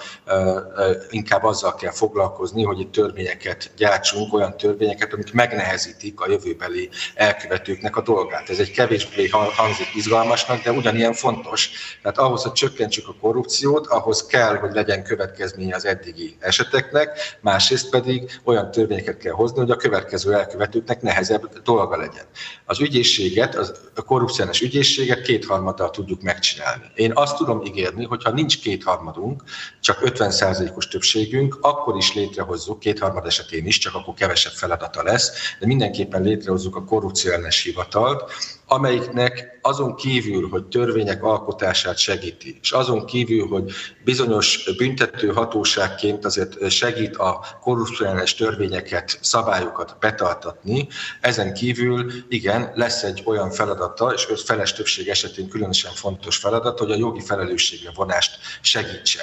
inkább 1.10 1.44
azzal 1.44 1.76
kell 1.76 1.92
foglalkozni, 1.92 2.64
hogy 2.64 2.80
itt 2.80 2.92
törvényeket 2.92 3.72
gyártsunk, 3.78 4.34
olyan 4.34 4.58
törvényeket, 4.58 5.14
amik 5.14 5.34
megnehezítik 5.34 5.97
a 6.16 6.30
jövőbeli 6.30 6.90
elkövetőknek 7.16 7.96
a 7.96 8.02
dolgát. 8.02 8.50
Ez 8.50 8.60
egy 8.60 8.72
kevésbé 8.72 9.28
hangzik 9.28 9.96
izgalmasnak, 9.96 10.64
de 10.64 10.72
ugyanilyen 10.72 11.14
fontos. 11.14 11.70
Tehát 12.02 12.18
ahhoz, 12.18 12.44
hogy 12.44 12.52
csökkentsük 12.52 13.08
a 13.08 13.16
korrupciót, 13.22 13.88
ahhoz 13.88 14.26
kell, 14.26 14.56
hogy 14.56 14.72
legyen 14.74 15.04
következménye 15.04 15.76
az 15.76 15.86
eddigi 15.86 16.36
eseteknek, 16.40 17.38
másrészt 17.42 17.90
pedig 17.90 18.40
olyan 18.44 18.72
törvényeket 18.72 19.18
kell 19.18 19.34
hozni, 19.34 19.60
hogy 19.60 19.72
a 19.72 19.76
következő 19.76 20.34
elkövetőknek 20.34 21.02
nehezebb 21.02 21.62
dolga 21.64 21.98
legyen. 21.98 22.26
Az 22.66 22.80
ügyészséget, 22.80 23.56
az, 23.56 23.74
a 23.96 24.02
korrupciós 24.02 24.62
ügyészséget 24.62 25.22
kétharmaddal 25.22 25.90
tudjuk 25.90 26.22
megcsinálni. 26.22 26.92
Én 26.96 27.12
azt 27.14 27.38
tudom 27.38 27.66
ígérni, 27.66 28.06
hogy 28.06 28.24
ha 28.24 28.32
nincs 28.32 28.60
kétharmadunk, 28.60 29.44
csak 29.82 30.00
50%-os 30.04 30.88
többségünk, 30.88 31.58
akkor 31.62 31.98
is 31.98 32.14
létrehozzuk, 32.14 32.80
kétharmad 32.80 33.26
esetén 33.26 33.66
is, 33.66 33.78
csak 33.78 33.96
akkor 33.96 34.14
kevesebb 34.14 34.52
feladata 34.52 35.04
lesz, 35.04 35.32
de 35.60 35.66
mindenképpen 35.78 36.22
létrehozzuk 36.22 36.76
a 36.76 36.84
korrupciós 36.84 37.64
hivatalt, 37.64 38.32
amelyiknek 38.68 39.60
azon 39.62 39.96
kívül, 39.96 40.50
hogy 40.50 40.66
törvények 40.66 41.24
alkotását 41.24 41.98
segíti, 41.98 42.60
és 42.62 42.72
azon 42.72 43.06
kívül, 43.06 43.48
hogy 43.48 43.72
bizonyos 44.04 44.70
büntető 44.78 45.28
hatóságként 45.28 46.26
azért 46.26 46.70
segít 46.70 47.16
a 47.16 47.46
korrupciós 47.62 48.36
törvényeket, 48.36 49.20
szabályokat 49.22 49.98
betartatni, 50.00 50.88
ezen 51.22 51.54
kívül 51.54 52.12
igen, 52.30 52.72
lesz 52.76 53.04
egy 53.04 53.22
olyan 53.26 53.52
feladata, 53.52 54.14
és 54.14 54.28
feles 54.46 54.74
többség 54.74 55.08
esetén 55.08 55.50
különösen 55.50 55.92
fontos 55.92 56.38
feladat, 56.38 56.80
hogy 56.80 56.92
a 56.92 56.96
jogi 56.96 57.22
felelősségre 57.22 57.92
vonást 57.96 58.38
segítse. 58.62 59.22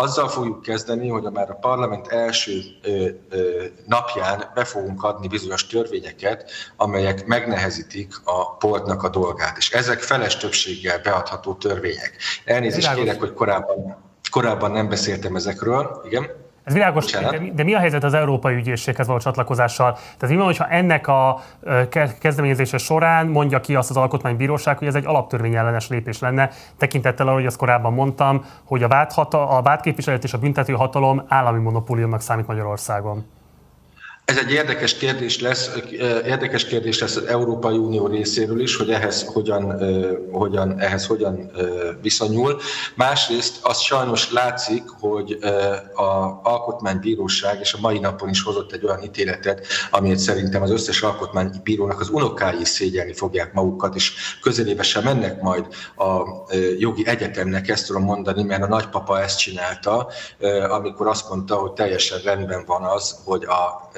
Azzal 0.00 0.28
fogjuk 0.28 0.62
kezdeni, 0.62 1.08
hogy 1.08 1.24
a 1.24 1.30
már 1.30 1.50
a 1.50 1.54
parlament 1.54 2.06
első 2.06 2.60
ö, 2.82 3.08
ö, 3.28 3.64
napján 3.86 4.50
be 4.54 4.64
fogunk 4.64 5.02
adni 5.02 5.28
bizonyos 5.28 5.66
törvényeket, 5.66 6.50
amelyek 6.76 7.26
megnehezítik 7.26 8.14
a 8.24 8.56
portnak 8.56 9.02
a 9.02 9.08
dolgát. 9.08 9.56
És 9.56 9.70
ezek 9.70 10.00
feles 10.00 10.36
többséggel 10.36 10.98
beadható 10.98 11.54
törvények. 11.54 12.16
Elnézést 12.44 12.94
kérek, 12.94 13.18
hogy 13.18 13.32
korábban, 13.32 13.96
korábban 14.30 14.70
nem 14.70 14.88
beszéltem 14.88 15.36
ezekről. 15.36 16.02
Igen? 16.04 16.30
Ez 16.68 16.74
világos, 16.74 17.12
de, 17.12 17.40
de 17.54 17.62
mi 17.62 17.74
a 17.74 17.78
helyzet 17.78 18.04
az 18.04 18.14
Európai 18.14 18.54
Ügyészséghez 18.54 19.06
való 19.06 19.18
csatlakozással? 19.18 19.92
Tehát 19.92 20.28
mi 20.28 20.36
van, 20.36 20.44
hogyha 20.44 20.68
ennek 20.68 21.06
a 21.06 21.40
kezdeményezése 22.20 22.78
során 22.78 23.26
mondja 23.26 23.60
ki 23.60 23.74
azt 23.74 23.90
az 23.90 23.96
alkotmánybíróság, 23.96 24.78
hogy 24.78 24.86
ez 24.86 24.94
egy 24.94 25.06
alaptörvényellenes 25.06 25.88
lépés 25.88 26.18
lenne, 26.18 26.50
tekintettel 26.76 27.26
arra, 27.26 27.36
hogy 27.36 27.46
azt 27.46 27.56
korábban 27.56 27.92
mondtam, 27.92 28.44
hogy 28.64 28.82
a, 28.82 28.88
vádhata, 28.88 29.48
a 29.48 29.62
vádképviselet 29.62 30.24
és 30.24 30.32
a 30.32 30.38
büntető 30.38 30.72
hatalom 30.72 31.22
állami 31.28 31.58
monopóliumnak 31.58 32.20
számít 32.20 32.46
Magyarországon. 32.46 33.24
Ez 34.28 34.36
egy 34.38 34.50
érdekes 34.52 34.94
kérdés 34.94 35.40
lesz, 35.40 35.70
érdekes 36.26 36.64
kérdés 36.64 36.98
lesz 36.98 37.16
az 37.16 37.24
Európai 37.24 37.76
Unió 37.76 38.06
részéről 38.06 38.60
is, 38.60 38.76
hogy 38.76 38.90
ehhez 38.90 39.24
hogyan, 39.24 39.82
hogyan, 40.32 40.80
ehhez 40.80 41.06
hogyan 41.06 41.50
viszonyul. 42.02 42.60
Másrészt 42.94 43.58
az 43.62 43.80
sajnos 43.80 44.32
látszik, 44.32 44.82
hogy 45.00 45.38
a 45.94 46.40
Alkotmánybíróság 46.42 47.60
és 47.60 47.72
a 47.72 47.78
mai 47.80 47.98
napon 47.98 48.28
is 48.28 48.42
hozott 48.42 48.72
egy 48.72 48.84
olyan 48.84 49.02
ítéletet, 49.02 49.66
amiért 49.90 50.18
szerintem 50.18 50.62
az 50.62 50.70
összes 50.70 51.02
alkotmánybírónak 51.02 52.00
az 52.00 52.08
unokái 52.08 52.64
szégyelni 52.64 53.12
fogják 53.12 53.52
magukat, 53.52 53.94
és 53.94 54.12
közelébe 54.42 54.82
sem 54.82 55.04
mennek 55.04 55.40
majd 55.40 55.66
a 55.96 56.22
jogi 56.78 57.06
egyetemnek, 57.06 57.68
ezt 57.68 57.86
tudom 57.86 58.02
mondani, 58.02 58.42
mert 58.42 58.62
a 58.62 58.68
nagypapa 58.68 59.20
ezt 59.20 59.38
csinálta, 59.38 60.08
amikor 60.68 61.06
azt 61.06 61.28
mondta, 61.28 61.54
hogy 61.54 61.72
teljesen 61.72 62.18
rendben 62.24 62.64
van 62.66 62.82
az, 62.82 63.16
hogy 63.24 63.44
a 63.44 63.90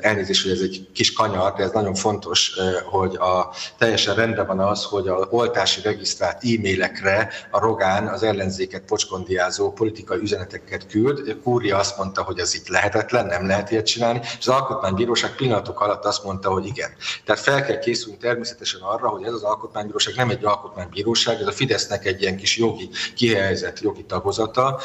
elnézést, 0.00 0.42
hogy 0.42 0.52
ez 0.52 0.60
egy 0.60 0.88
kis 0.92 1.12
kanyar, 1.12 1.52
de 1.52 1.62
ez 1.62 1.70
nagyon 1.70 1.94
fontos, 1.94 2.52
hogy 2.90 3.14
a, 3.16 3.54
teljesen 3.78 4.14
rendben 4.14 4.46
van 4.46 4.60
az, 4.60 4.84
hogy 4.84 5.08
a 5.08 5.26
oltási 5.30 5.80
regisztrált 5.82 6.44
e-mailekre 6.44 7.28
a 7.50 7.60
Rogán 7.60 8.06
az 8.08 8.22
ellenzéket 8.22 8.82
pocskondiázó 8.82 9.72
politikai 9.72 10.18
üzeneteket 10.18 10.86
küld. 10.86 11.36
Kúria 11.42 11.78
azt 11.78 11.98
mondta, 11.98 12.22
hogy 12.22 12.38
ez 12.38 12.54
itt 12.54 12.68
lehetetlen, 12.68 13.26
nem 13.26 13.46
lehet 13.46 13.70
ilyet 13.70 13.86
csinálni, 13.86 14.20
és 14.38 14.46
az 14.46 14.48
Alkotmánybíróság 14.48 15.34
pillanatok 15.34 15.80
alatt 15.80 16.04
azt 16.04 16.24
mondta, 16.24 16.50
hogy 16.50 16.66
igen. 16.66 16.90
Tehát 17.24 17.40
fel 17.40 17.64
kell 17.64 17.78
készülni 17.78 18.18
természetesen 18.18 18.80
arra, 18.80 19.08
hogy 19.08 19.24
ez 19.24 19.32
az 19.32 19.42
Alkotmánybíróság 19.42 20.14
nem 20.14 20.30
egy 20.30 20.44
alkotmánybíróság, 20.44 21.40
ez 21.40 21.46
a 21.46 21.52
Fidesznek 21.52 22.06
egy 22.06 22.22
ilyen 22.22 22.36
kis 22.36 22.56
jogi, 22.56 22.88
kihelyezett 23.14 23.80
jogi 23.80 24.04
tagozata. 24.04 24.80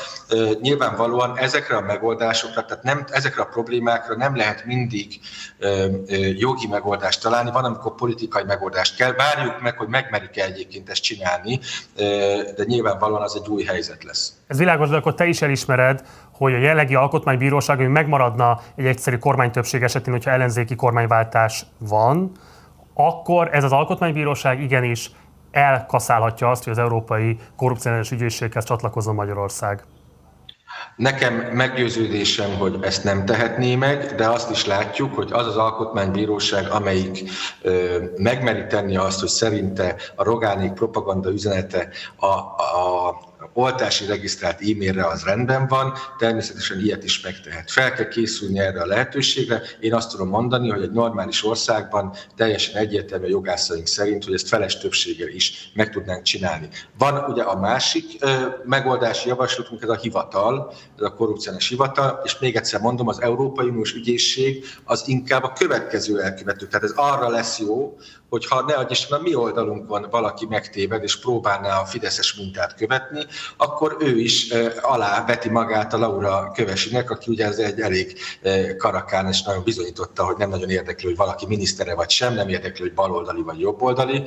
Nyilvánvalóan 0.62 1.38
ezekre 1.38 1.76
a 1.76 1.82
megoldásokra, 1.82 2.66
tehát 2.66 2.84
nem, 2.84 3.06
ezekre 3.12 3.42
a 3.42 3.46
problémákra 3.46 4.16
nem 4.16 4.35
lehet 4.36 4.66
mindig 4.66 5.20
jogi 6.38 6.68
megoldást 6.68 7.22
találni, 7.22 7.52
van, 7.52 7.64
amikor 7.64 7.96
politikai 7.96 8.44
megoldást 8.44 8.96
kell. 8.96 9.14
Várjuk 9.14 9.62
meg, 9.62 9.78
hogy 9.78 9.88
megmerik-e 9.88 10.44
egyébként 10.44 10.90
ezt 10.90 11.02
csinálni, 11.02 11.60
de 12.56 12.64
nyilvánvalóan 12.66 13.22
az 13.22 13.42
egy 13.44 13.50
új 13.50 13.64
helyzet 13.64 14.04
lesz. 14.04 14.34
Ez 14.48 14.58
világos, 14.58 14.90
de 14.90 14.96
akkor 14.96 15.16
te 15.16 15.26
is 15.26 15.42
elismered, 15.42 16.04
hogy 16.32 16.54
a 16.54 16.58
jellegi 16.58 16.96
alkotmánybíróság 16.96 17.78
hogy 17.78 17.88
megmaradna 17.88 18.62
egy 18.76 18.86
egyszerű 18.86 19.18
kormánytöbbség 19.18 19.84
esetén, 19.84 20.14
hogyha 20.14 20.32
ellenzéki 20.32 20.76
kormányváltás 20.76 21.66
van, 21.78 22.32
akkor 22.94 23.50
ez 23.52 23.64
az 23.64 23.72
alkotmánybíróság 23.72 24.62
igenis 24.62 25.12
elkaszálhatja 25.52 26.50
azt, 26.50 26.64
hogy 26.64 26.74
az 26.74 26.80
Európai 26.80 27.38
Korrupciós 27.56 28.12
Ügyészséghez 28.12 28.66
csatlakozzon 28.66 29.16
Magyarország. 29.16 29.84
Nekem 30.96 31.34
meggyőződésem, 31.34 32.56
hogy 32.58 32.78
ezt 32.82 33.04
nem 33.04 33.26
tehetné 33.26 33.76
meg, 33.76 34.16
de 34.16 34.30
azt 34.30 34.50
is 34.50 34.66
látjuk, 34.66 35.14
hogy 35.16 35.32
az 35.32 35.48
az 35.48 35.58
alkotmánybíróság, 35.58 36.70
amelyik 36.72 37.30
ö, 37.62 38.04
megmeri 38.18 38.66
tenni 38.68 38.98
azt, 38.98 39.20
hogy 39.20 39.30
szerinte 39.30 39.96
a 40.16 40.24
Rogánék 40.24 40.72
propaganda 40.74 41.32
üzenete 41.32 41.90
a, 42.16 42.26
a 42.26 43.20
oltási 43.54 44.06
regisztrált 44.06 44.62
e-mailre 44.62 45.08
az 45.08 45.24
rendben 45.24 45.68
van, 45.68 45.94
természetesen 46.18 46.80
ilyet 46.80 47.04
is 47.04 47.22
megtehet. 47.22 47.72
Fel 47.72 47.94
kell 47.94 48.08
készülni 48.08 48.60
erre 48.60 48.82
a 48.82 48.86
lehetőségre. 48.86 49.62
Én 49.80 49.94
azt 49.94 50.10
tudom 50.10 50.28
mondani, 50.28 50.70
hogy 50.70 50.82
egy 50.82 50.92
normális 50.92 51.46
országban 51.46 52.14
teljesen 52.36 52.76
egyértelmű 52.76 53.26
a 53.26 53.30
jogászaink 53.30 53.88
szerint, 53.88 54.24
hogy 54.24 54.34
ezt 54.34 54.48
feles 54.48 54.78
többséggel 54.78 55.28
is 55.28 55.72
meg 55.74 55.90
tudnánk 55.90 56.24
csinálni. 56.24 56.70
Van 56.98 57.32
ugye 57.32 57.44
a 57.44 57.60
másik 57.60 58.06
ö, 58.20 58.48
megoldási 58.66 59.28
javaslatunk, 59.28 59.82
ez 59.82 59.90
a 59.90 59.96
hivatal, 59.96 60.74
ez 60.98 61.06
a 61.06 61.14
korrupciós 61.14 61.70
hivatal, 61.70 62.22
és 62.24 62.40
még 62.40 62.56
egyszer 62.56 62.80
mondom, 62.80 63.08
az 63.08 63.22
Európai 63.22 63.68
Uniós 63.68 63.94
Ügyészség 63.94 64.66
az 64.84 65.04
inkább 65.08 65.44
a 65.44 65.54
következő 65.54 66.22
elkövető. 66.22 66.68
Tehát 66.68 66.84
ez 66.84 66.94
arra 66.96 67.30
lesz 67.30 67.60
jó, 67.60 67.98
hogyha 68.30 68.62
ne 68.62 68.74
adj 68.74 68.92
Isten, 68.92 69.20
a 69.20 69.22
mi 69.22 69.36
oldalunkon 69.36 70.08
valaki 70.10 70.46
megtéved 70.46 71.04
és 71.04 71.20
próbálná 71.20 71.80
a 71.80 71.86
fideszes 71.86 72.36
mintát 72.36 72.76
követni, 72.76 73.26
akkor 73.58 73.98
ő 74.00 74.20
is 74.20 74.54
alá 74.82 75.26
veti 75.26 75.50
magát 75.50 75.94
a 75.94 75.98
Laura 75.98 76.52
Kövesinek, 76.56 77.10
aki 77.10 77.32
ugye 77.32 77.46
ez 77.46 77.58
egy 77.58 77.80
elég 77.80 78.18
karakán, 78.78 79.28
és 79.28 79.42
nagyon 79.42 79.64
bizonyította, 79.64 80.26
hogy 80.26 80.36
nem 80.38 80.50
nagyon 80.50 80.70
érdekli, 80.70 81.08
hogy 81.08 81.16
valaki 81.16 81.46
minisztere 81.46 81.96
vagy 81.96 82.10
sem, 82.10 82.34
nem 82.34 82.50
érdekli, 82.50 82.82
hogy 82.82 82.94
baloldali 82.94 83.42
vagy 83.42 83.60
jobboldali. 83.60 84.24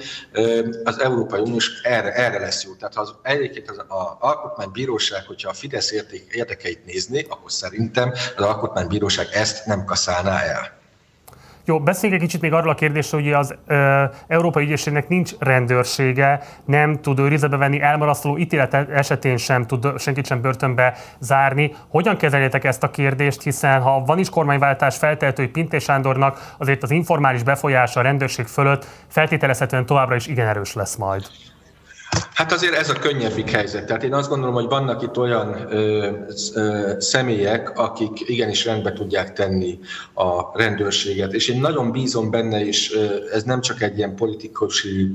Az 0.84 1.00
Európai 1.00 1.40
Uniós 1.40 1.80
erre, 1.82 2.12
erre 2.12 2.38
lesz 2.38 2.64
jó. 2.64 2.72
Tehát 2.72 2.94
ha 2.94 3.00
az, 3.00 3.14
egyébként 3.22 3.70
az, 3.70 3.78
az 3.88 4.06
Alkotmánybíróság, 4.18 5.26
hogyha 5.26 5.50
a 5.50 5.52
Fidesz 5.52 5.92
érdekeit 6.30 6.84
nézni, 6.84 7.26
akkor 7.28 7.52
szerintem 7.52 8.12
az 8.36 8.44
Alkotmánybíróság 8.44 9.28
ezt 9.32 9.66
nem 9.66 9.84
kaszálná 9.84 10.40
el. 10.40 10.77
Jó, 11.68 11.80
beszéljünk 11.80 12.22
egy 12.22 12.28
kicsit 12.28 12.42
még 12.42 12.52
arról 12.52 12.70
a 12.70 12.74
kérdésről, 12.74 13.22
hogy 13.22 13.32
az 13.32 13.54
ö, 13.66 14.04
Európai 14.26 14.64
Ügyészségnek 14.64 15.08
nincs 15.08 15.32
rendőrsége, 15.38 16.40
nem 16.64 17.00
tud 17.00 17.18
őrizetbe 17.18 17.56
venni, 17.56 17.80
elmarasztaló 17.80 18.38
ítélet 18.38 18.74
esetén 18.74 19.36
sem 19.36 19.66
tud 19.66 19.98
senkit 19.98 20.26
sem 20.26 20.40
börtönbe 20.40 20.94
zárni. 21.18 21.74
Hogyan 21.88 22.16
kezeljétek 22.16 22.64
ezt 22.64 22.82
a 22.82 22.90
kérdést, 22.90 23.42
hiszen 23.42 23.80
ha 23.80 24.04
van 24.04 24.18
is 24.18 24.28
kormányváltás, 24.28 24.96
feltehető, 24.96 25.42
hogy 25.42 25.52
Pintés 25.52 25.82
Sándornak 25.82 26.54
azért 26.58 26.82
az 26.82 26.90
informális 26.90 27.42
befolyása 27.42 28.00
a 28.00 28.02
rendőrség 28.02 28.46
fölött 28.46 28.86
feltételezhetően 29.08 29.86
továbbra 29.86 30.14
is 30.14 30.26
igen 30.26 30.46
erős 30.46 30.74
lesz 30.74 30.96
majd. 30.96 31.22
Hát 32.38 32.52
azért 32.52 32.74
ez 32.74 32.90
a 32.90 32.92
könnyebbik 32.92 33.50
helyzet. 33.50 33.86
Tehát 33.86 34.02
én 34.02 34.14
azt 34.14 34.28
gondolom, 34.28 34.54
hogy 34.54 34.68
vannak 34.68 35.02
itt 35.02 35.18
olyan 35.18 35.66
ö, 35.70 36.10
ö, 36.54 36.92
személyek, 36.98 37.78
akik 37.78 38.28
igenis 38.28 38.64
rendbe 38.64 38.92
tudják 38.92 39.32
tenni 39.32 39.78
a 40.14 40.58
rendőrséget. 40.58 41.32
És 41.32 41.48
én 41.48 41.60
nagyon 41.60 41.92
bízom 41.92 42.30
benne, 42.30 42.66
és 42.66 42.94
ö, 42.94 43.04
ez 43.32 43.42
nem 43.42 43.60
csak 43.60 43.82
egy 43.82 43.96
ilyen 43.96 44.14
politikusi 44.14 45.10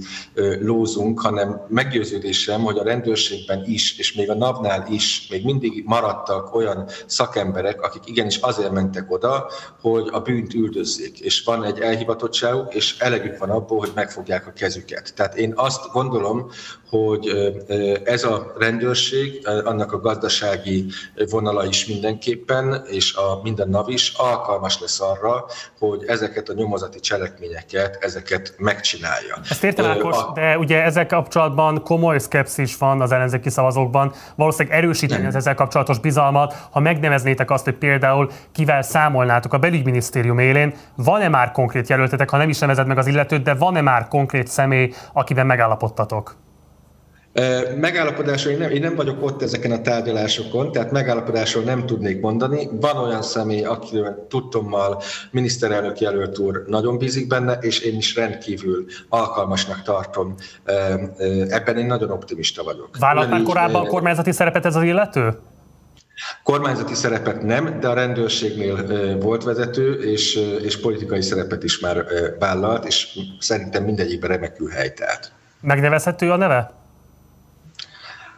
lózunk, 0.60 1.20
hanem 1.20 1.66
meggyőződésem, 1.68 2.62
hogy 2.62 2.78
a 2.78 2.84
rendőrségben 2.84 3.64
is, 3.66 3.98
és 3.98 4.14
még 4.14 4.30
a 4.30 4.36
NAV-nál 4.36 4.88
is 4.90 5.28
még 5.30 5.46
mindig 5.46 5.84
maradtak 5.86 6.56
olyan 6.56 6.90
szakemberek, 7.06 7.82
akik 7.82 8.02
igenis 8.06 8.38
azért 8.38 8.72
mentek 8.72 9.12
oda, 9.12 9.52
hogy 9.82 10.10
a 10.12 10.20
bűnt 10.20 10.54
üldözzék. 10.54 11.20
És 11.20 11.44
van 11.44 11.64
egy 11.64 11.80
elhivatottságuk, 11.80 12.74
és 12.74 13.00
elegük 13.00 13.38
van 13.38 13.50
abból, 13.50 13.80
hogy 13.80 13.92
megfogják 13.96 14.48
a 14.48 14.54
kezüket. 14.54 15.14
Tehát 15.16 15.36
én 15.36 15.54
azt 15.56 15.92
gondolom, 15.92 16.50
hogy 16.98 17.28
ez 18.04 18.24
a 18.24 18.54
rendőrség, 18.58 19.48
annak 19.64 19.92
a 19.92 20.00
gazdasági 20.00 20.86
vonala 21.30 21.66
is 21.66 21.86
mindenképpen, 21.86 22.86
és 22.90 23.16
a 23.16 23.40
minden 23.44 23.70
NAV 23.70 23.90
is 23.90 24.14
alkalmas 24.18 24.80
lesz 24.80 25.02
arra, 25.02 25.46
hogy 25.80 26.04
ezeket 26.08 26.50
a 26.50 26.54
nyomozati 26.54 27.00
cselekményeket, 27.00 27.98
ezeket 28.02 28.54
megcsinálja. 28.58 29.36
Ezt 29.50 29.64
értem, 29.64 29.86
Ákos, 29.86 30.18
a... 30.18 30.32
de 30.34 30.58
ugye 30.58 30.84
ezzel 30.84 31.08
kapcsolatban 31.08 31.84
komoly 31.84 32.20
szkepszis 32.20 32.78
van 32.78 33.02
az 33.02 33.12
ellenzéki 33.12 33.50
szavazókban. 33.50 34.14
Valószínűleg 34.36 34.78
erősíteni 34.78 35.26
az 35.26 35.36
ezzel 35.36 35.56
kapcsolatos 35.56 36.00
bizalmat, 36.00 36.56
ha 36.72 36.80
megneveznétek 36.80 37.52
azt, 37.52 37.64
hogy 37.64 37.76
például 37.76 38.30
kivel 38.52 38.82
számolnátok 38.82 39.54
a 39.54 39.58
belügyminisztérium 39.58 40.40
élén, 40.40 40.74
van-e 40.96 41.28
már 41.28 41.52
konkrét 41.52 41.90
jelöltetek, 41.90 42.30
ha 42.30 42.38
nem 42.38 42.50
is 42.50 42.60
nevezed 42.60 42.88
meg 42.88 42.98
az 42.98 43.08
illetőt, 43.08 43.44
de 43.44 43.54
van-e 43.54 43.82
már 43.82 44.08
konkrét 44.08 44.48
személy, 44.48 44.94
akiben 45.14 45.46
megállapodtatok? 45.46 46.43
Megállapodásról 47.76 48.54
én 48.54 48.60
nem, 48.60 48.70
én 48.70 48.82
nem 48.82 48.96
vagyok 48.96 49.24
ott 49.24 49.42
ezeken 49.42 49.72
a 49.72 49.82
tárgyalásokon, 49.82 50.72
tehát 50.72 50.92
megállapodásról 50.92 51.64
nem 51.64 51.86
tudnék 51.86 52.22
mondani. 52.22 52.70
Van 52.72 52.98
olyan 52.98 53.22
személy, 53.22 53.64
akiről 53.64 54.26
tudtommal 54.30 55.02
miniszterelnök 55.32 56.00
jelölt 56.00 56.38
úr 56.38 56.64
nagyon 56.68 56.98
bízik 56.98 57.28
benne, 57.28 57.54
és 57.54 57.80
én 57.80 57.98
is 57.98 58.16
rendkívül 58.16 58.86
alkalmasnak 59.10 59.82
tartom. 59.82 60.36
Ebben 61.48 61.78
én 61.78 61.86
nagyon 61.86 62.12
optimista 62.12 62.64
vagyok. 62.64 62.98
Vállalt 63.00 63.30
már 63.30 63.42
korábban 63.42 63.88
kormányzati 63.88 64.32
szerepet 64.32 64.66
ez 64.66 64.76
az 64.76 64.84
illető? 64.84 65.38
Kormányzati 66.44 66.94
szerepet 66.94 67.42
nem, 67.42 67.80
de 67.80 67.88
a 67.88 67.94
rendőrségnél 67.94 69.18
volt 69.20 69.44
vezető, 69.44 69.94
és, 69.94 70.36
és 70.62 70.80
politikai 70.80 71.22
szerepet 71.22 71.64
is 71.64 71.80
már 71.80 72.06
vállalt, 72.40 72.86
és 72.86 73.20
szerintem 73.40 73.84
mindegyikben 73.84 74.30
remekül 74.30 74.70
helytált. 74.70 75.32
Megnevezhető 75.62 76.32
a 76.32 76.36
neve? 76.36 76.82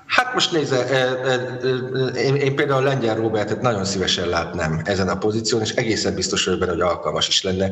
Hát 0.08 0.34
most 0.34 0.52
nézze, 0.52 0.86
én, 2.16 2.36
én 2.36 2.56
például 2.56 2.84
Lengyel 2.84 3.16
Robertet 3.16 3.62
nagyon 3.62 3.86
szívesen 3.86 4.30
látnám 4.30 4.82
ezen 4.84 5.10
a 5.10 5.18
pozíción, 5.18 5.62
és 5.62 5.72
egészen 5.72 6.16
biztos 6.16 6.46
vagyok 6.46 6.60
benne, 6.60 6.72
hogy 6.72 6.82
alkalmas 6.82 7.28
is 7.28 7.44
lenne. 7.44 7.70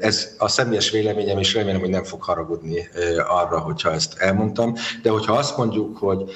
Ez 0.00 0.34
a 0.38 0.48
személyes 0.48 0.90
véleményem, 0.90 1.38
és 1.38 1.54
remélem, 1.54 1.80
hogy 1.80 1.88
nem 1.90 2.04
fog 2.04 2.22
haragudni 2.22 2.88
arra, 3.28 3.58
hogyha 3.58 3.92
ezt 3.92 4.18
elmondtam. 4.18 4.74
De 5.02 5.10
hogyha 5.10 5.32
azt 5.32 5.56
mondjuk, 5.56 5.96
hogy 5.96 6.30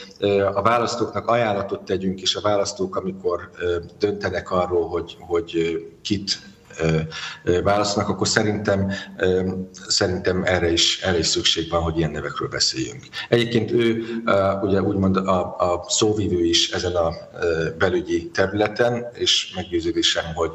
a 0.54 0.62
választóknak 0.62 1.26
ajánlatot 1.28 1.84
tegyünk, 1.84 2.20
és 2.20 2.34
a 2.34 2.40
választók, 2.40 2.96
amikor 2.96 3.50
döntenek 3.98 4.50
arról, 4.50 4.88
hogy, 4.88 5.16
hogy 5.20 5.78
kit 6.02 6.38
válaszolnak, 7.64 8.10
akkor 8.10 8.28
szerintem, 8.28 8.92
szerintem 9.88 10.42
erre, 10.44 10.72
is, 10.72 11.00
erre 11.02 11.18
is 11.18 11.26
szükség 11.26 11.70
van, 11.70 11.82
hogy 11.82 11.98
ilyen 11.98 12.10
nevekről 12.10 12.48
beszéljünk. 12.48 13.04
Egyébként 13.28 13.70
ő 13.70 14.04
ugye 14.62 14.82
úgymond 14.82 15.16
a, 15.16 15.56
a 15.58 15.84
szóvivő 15.88 16.44
is 16.44 16.70
ezen 16.70 16.94
a 16.94 17.12
belügyi 17.78 18.30
területen, 18.30 19.06
és 19.12 19.52
meggyőződésem, 19.54 20.24
hogy 20.34 20.50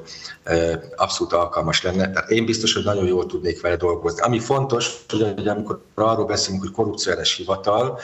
abszolút 0.95 1.33
alkalmas 1.33 1.83
lenne. 1.83 2.11
Tehát 2.11 2.29
én 2.29 2.45
biztos, 2.45 2.73
hogy 2.73 2.83
nagyon 2.83 3.05
jól 3.05 3.25
tudnék 3.25 3.61
vele 3.61 3.75
dolgozni. 3.75 4.21
Ami 4.21 4.39
fontos, 4.39 4.91
hogy 5.09 5.47
amikor 5.47 5.81
arról 5.95 6.25
beszélünk, 6.25 6.61
hogy 6.61 6.71
korrupciós 6.71 7.35
hivatal, 7.35 7.99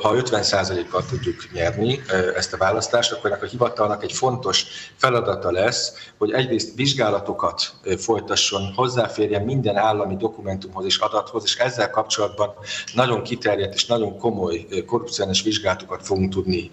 ha 0.00 0.14
50%-kal 0.16 1.04
tudjuk 1.10 1.52
nyerni 1.52 2.02
ezt 2.36 2.52
a 2.52 2.56
választást, 2.56 3.12
akkor 3.12 3.30
ennek 3.30 3.42
a 3.42 3.46
hivatalnak 3.46 4.02
egy 4.02 4.12
fontos 4.12 4.66
feladata 4.96 5.50
lesz, 5.50 5.92
hogy 6.18 6.32
egyrészt 6.32 6.74
vizsgálatokat 7.34 7.74
folytasson, 8.00 8.72
hozzáférjen 8.74 9.42
minden 9.42 9.76
állami 9.76 10.16
dokumentumhoz 10.16 10.84
és 10.84 10.98
adathoz, 10.98 11.42
és 11.44 11.56
ezzel 11.56 11.90
kapcsolatban 11.90 12.54
nagyon 12.94 13.22
kiterjedt 13.22 13.74
és 13.74 13.86
nagyon 13.86 14.18
komoly 14.18 14.66
korrupciós 14.86 15.42
vizsgálatokat 15.42 16.06
fogunk 16.06 16.32
tudni 16.32 16.70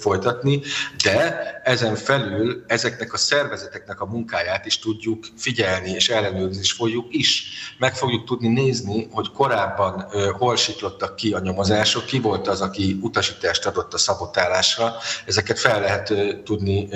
folytatni, 0.00 0.60
de 1.04 1.40
ezen 1.64 1.94
felül 1.94 2.64
ezeknek 2.66 3.12
a 3.12 3.16
szervezeteknek 3.16 4.00
a 4.00 4.06
munkáját 4.06 4.66
is 4.66 4.78
tudjuk 4.78 5.24
figyelni 5.36 5.90
és 5.90 6.08
ellenőrizni 6.08 6.62
is 6.62 6.72
fogjuk 6.72 7.06
is. 7.08 7.44
Meg 7.78 7.94
fogjuk 7.96 8.24
tudni 8.24 8.48
nézni, 8.48 9.08
hogy 9.10 9.30
korábban 9.32 10.06
hol 10.38 10.56
siklottak 10.56 11.16
ki 11.16 11.32
a 11.32 11.38
nyomozások, 11.38 12.04
ki 12.04 12.20
volt 12.20 12.48
az, 12.48 12.60
aki 12.60 12.98
utasítást 13.00 13.66
adott 13.66 13.94
a 13.94 13.98
szabotálásra, 13.98 14.94
ezeket 15.26 15.58
fel 15.58 15.80
lehet 15.80 16.14
tudni 16.44 16.88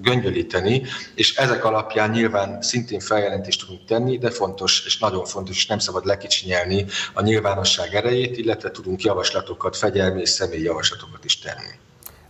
göngyölíteni, 0.00 0.82
és 1.14 1.36
ezek 1.54 1.66
alapján 1.66 2.10
nyilván 2.10 2.62
szintén 2.62 3.00
feljelentést 3.00 3.60
tudunk 3.60 3.84
tenni, 3.84 4.18
de 4.18 4.30
fontos 4.30 4.84
és 4.86 4.98
nagyon 4.98 5.24
fontos, 5.24 5.56
és 5.56 5.66
nem 5.66 5.78
szabad 5.78 6.04
lekicsinyelni 6.04 6.86
a 7.14 7.22
nyilvánosság 7.22 7.94
erejét, 7.94 8.36
illetve 8.36 8.70
tudunk 8.70 9.02
javaslatokat, 9.02 9.76
fegyelmi 9.76 10.20
és 10.20 10.28
személyi 10.28 10.62
javaslatokat 10.62 11.24
is 11.24 11.38
tenni. 11.38 11.70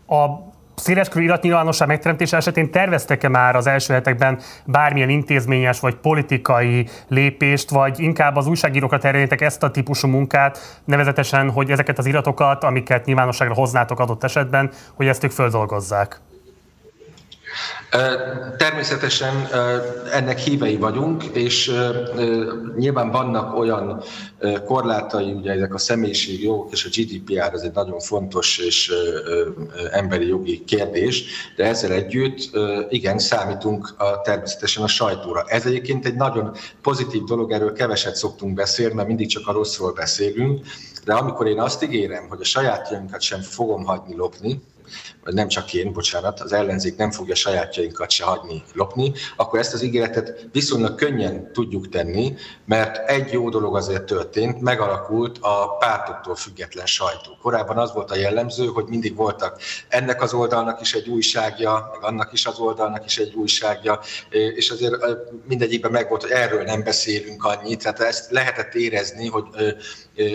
A 0.07 0.53
széleskörű 0.75 1.25
iratnyilvánosság 1.25 1.89
megteremtése 1.89 2.37
esetén 2.37 2.71
terveztek-e 2.71 3.29
már 3.29 3.57
az 3.57 3.67
első 3.67 3.93
hetekben 3.93 4.41
bármilyen 4.65 5.09
intézményes 5.09 5.81
vagy 5.81 5.95
politikai 5.95 6.89
lépést, 7.09 7.71
vagy 7.71 8.01
inkább 8.01 8.37
az 8.37 8.47
újságírókra 8.47 8.99
terjednétek 8.99 9.41
ezt 9.41 9.63
a 9.63 9.71
típusú 9.71 10.09
munkát, 10.09 10.81
nevezetesen, 10.85 11.51
hogy 11.51 11.71
ezeket 11.71 11.99
az 11.99 12.07
iratokat, 12.07 12.65
amiket 12.65 13.05
nyilvánosságra 13.05 13.55
hoznátok 13.55 14.01
adott 14.01 14.25
esetben, 14.25 14.71
hogy 14.95 15.07
ezt 15.07 15.25
ők 15.25 15.31
földolgozzák? 15.31 16.21
Természetesen 18.57 19.49
ennek 20.13 20.39
hívei 20.39 20.77
vagyunk, 20.77 21.25
és 21.25 21.73
nyilván 22.77 23.11
vannak 23.11 23.59
olyan 23.59 24.03
korlátai, 24.65 25.33
ugye 25.33 25.53
ezek 25.53 25.75
a 25.75 25.79
jogok 26.41 26.73
és 26.73 26.85
a 26.85 26.89
GDPR, 26.89 27.55
ez 27.55 27.61
egy 27.61 27.73
nagyon 27.73 27.99
fontos 27.99 28.59
és 28.59 28.93
emberi 29.91 30.27
jogi 30.27 30.65
kérdés, 30.65 31.25
de 31.57 31.65
ezzel 31.65 31.93
együtt 31.93 32.51
igen, 32.89 33.19
számítunk 33.19 33.95
a, 33.99 34.21
természetesen 34.21 34.83
a 34.83 34.89
sajtóra. 34.89 35.45
Ez 35.47 35.67
egyébként 35.67 36.07
egy 36.07 36.17
nagyon 36.17 36.55
pozitív 36.83 37.23
dolog, 37.23 37.51
erről 37.51 37.73
keveset 37.73 38.17
szoktunk 38.17 38.55
beszélni, 38.55 38.95
mert 38.95 39.09
mindig 39.09 39.29
csak 39.29 39.49
a 39.49 39.53
rosszról 39.53 39.93
beszélünk, 39.93 40.67
de 41.05 41.13
amikor 41.13 41.47
én 41.47 41.61
azt 41.61 41.83
ígérem, 41.83 42.29
hogy 42.29 42.41
a 42.41 42.45
sajátjainkat 42.45 43.21
sem 43.21 43.41
fogom 43.41 43.85
hagyni 43.85 44.17
lopni, 44.17 44.63
nem 45.25 45.49
csak 45.49 45.75
én, 45.75 45.93
bocsánat, 45.93 46.41
az 46.41 46.53
ellenzék 46.53 46.97
nem 46.97 47.11
fogja 47.11 47.35
sajátjainkat 47.35 48.11
se 48.11 48.25
hagyni 48.25 48.63
lopni, 48.73 49.13
akkor 49.37 49.59
ezt 49.59 49.75
az 49.75 49.83
ígéretet 49.83 50.47
viszonylag 50.53 50.95
könnyen 50.95 51.53
tudjuk 51.53 51.89
tenni, 51.89 52.35
mert 52.67 53.11
egy 53.11 53.33
jó 53.33 53.49
dolog 53.49 53.77
azért 53.77 54.05
történt, 54.05 54.61
megalakult 54.61 55.39
a 55.41 55.77
pártoktól 55.77 56.35
független 56.35 56.87
sajtó. 56.87 57.37
Korábban 57.43 57.79
az 57.79 57.93
volt 57.93 58.11
a 58.11 58.17
jellemző, 58.17 58.67
hogy 58.67 58.85
mindig 58.89 59.17
voltak 59.17 59.61
ennek 59.89 60.23
az 60.23 60.33
oldalnak 60.33 60.81
is 60.81 60.95
egy 60.95 61.09
újságja, 61.09 61.89
meg 61.93 62.11
annak 62.11 62.33
is 62.33 62.47
az 62.47 62.59
oldalnak 62.59 63.05
is 63.05 63.19
egy 63.19 63.35
újságja, 63.35 64.01
és 64.55 64.71
azért 64.71 64.95
mindegyikben 65.49 65.91
megvolt, 65.91 66.23
hogy 66.23 66.31
erről 66.31 66.63
nem 66.63 66.83
beszélünk 66.83 67.45
annyit, 67.45 67.83
tehát 67.83 68.01
ezt 68.01 68.31
lehetett 68.31 68.75
érezni, 68.75 69.29
hogy 69.29 69.45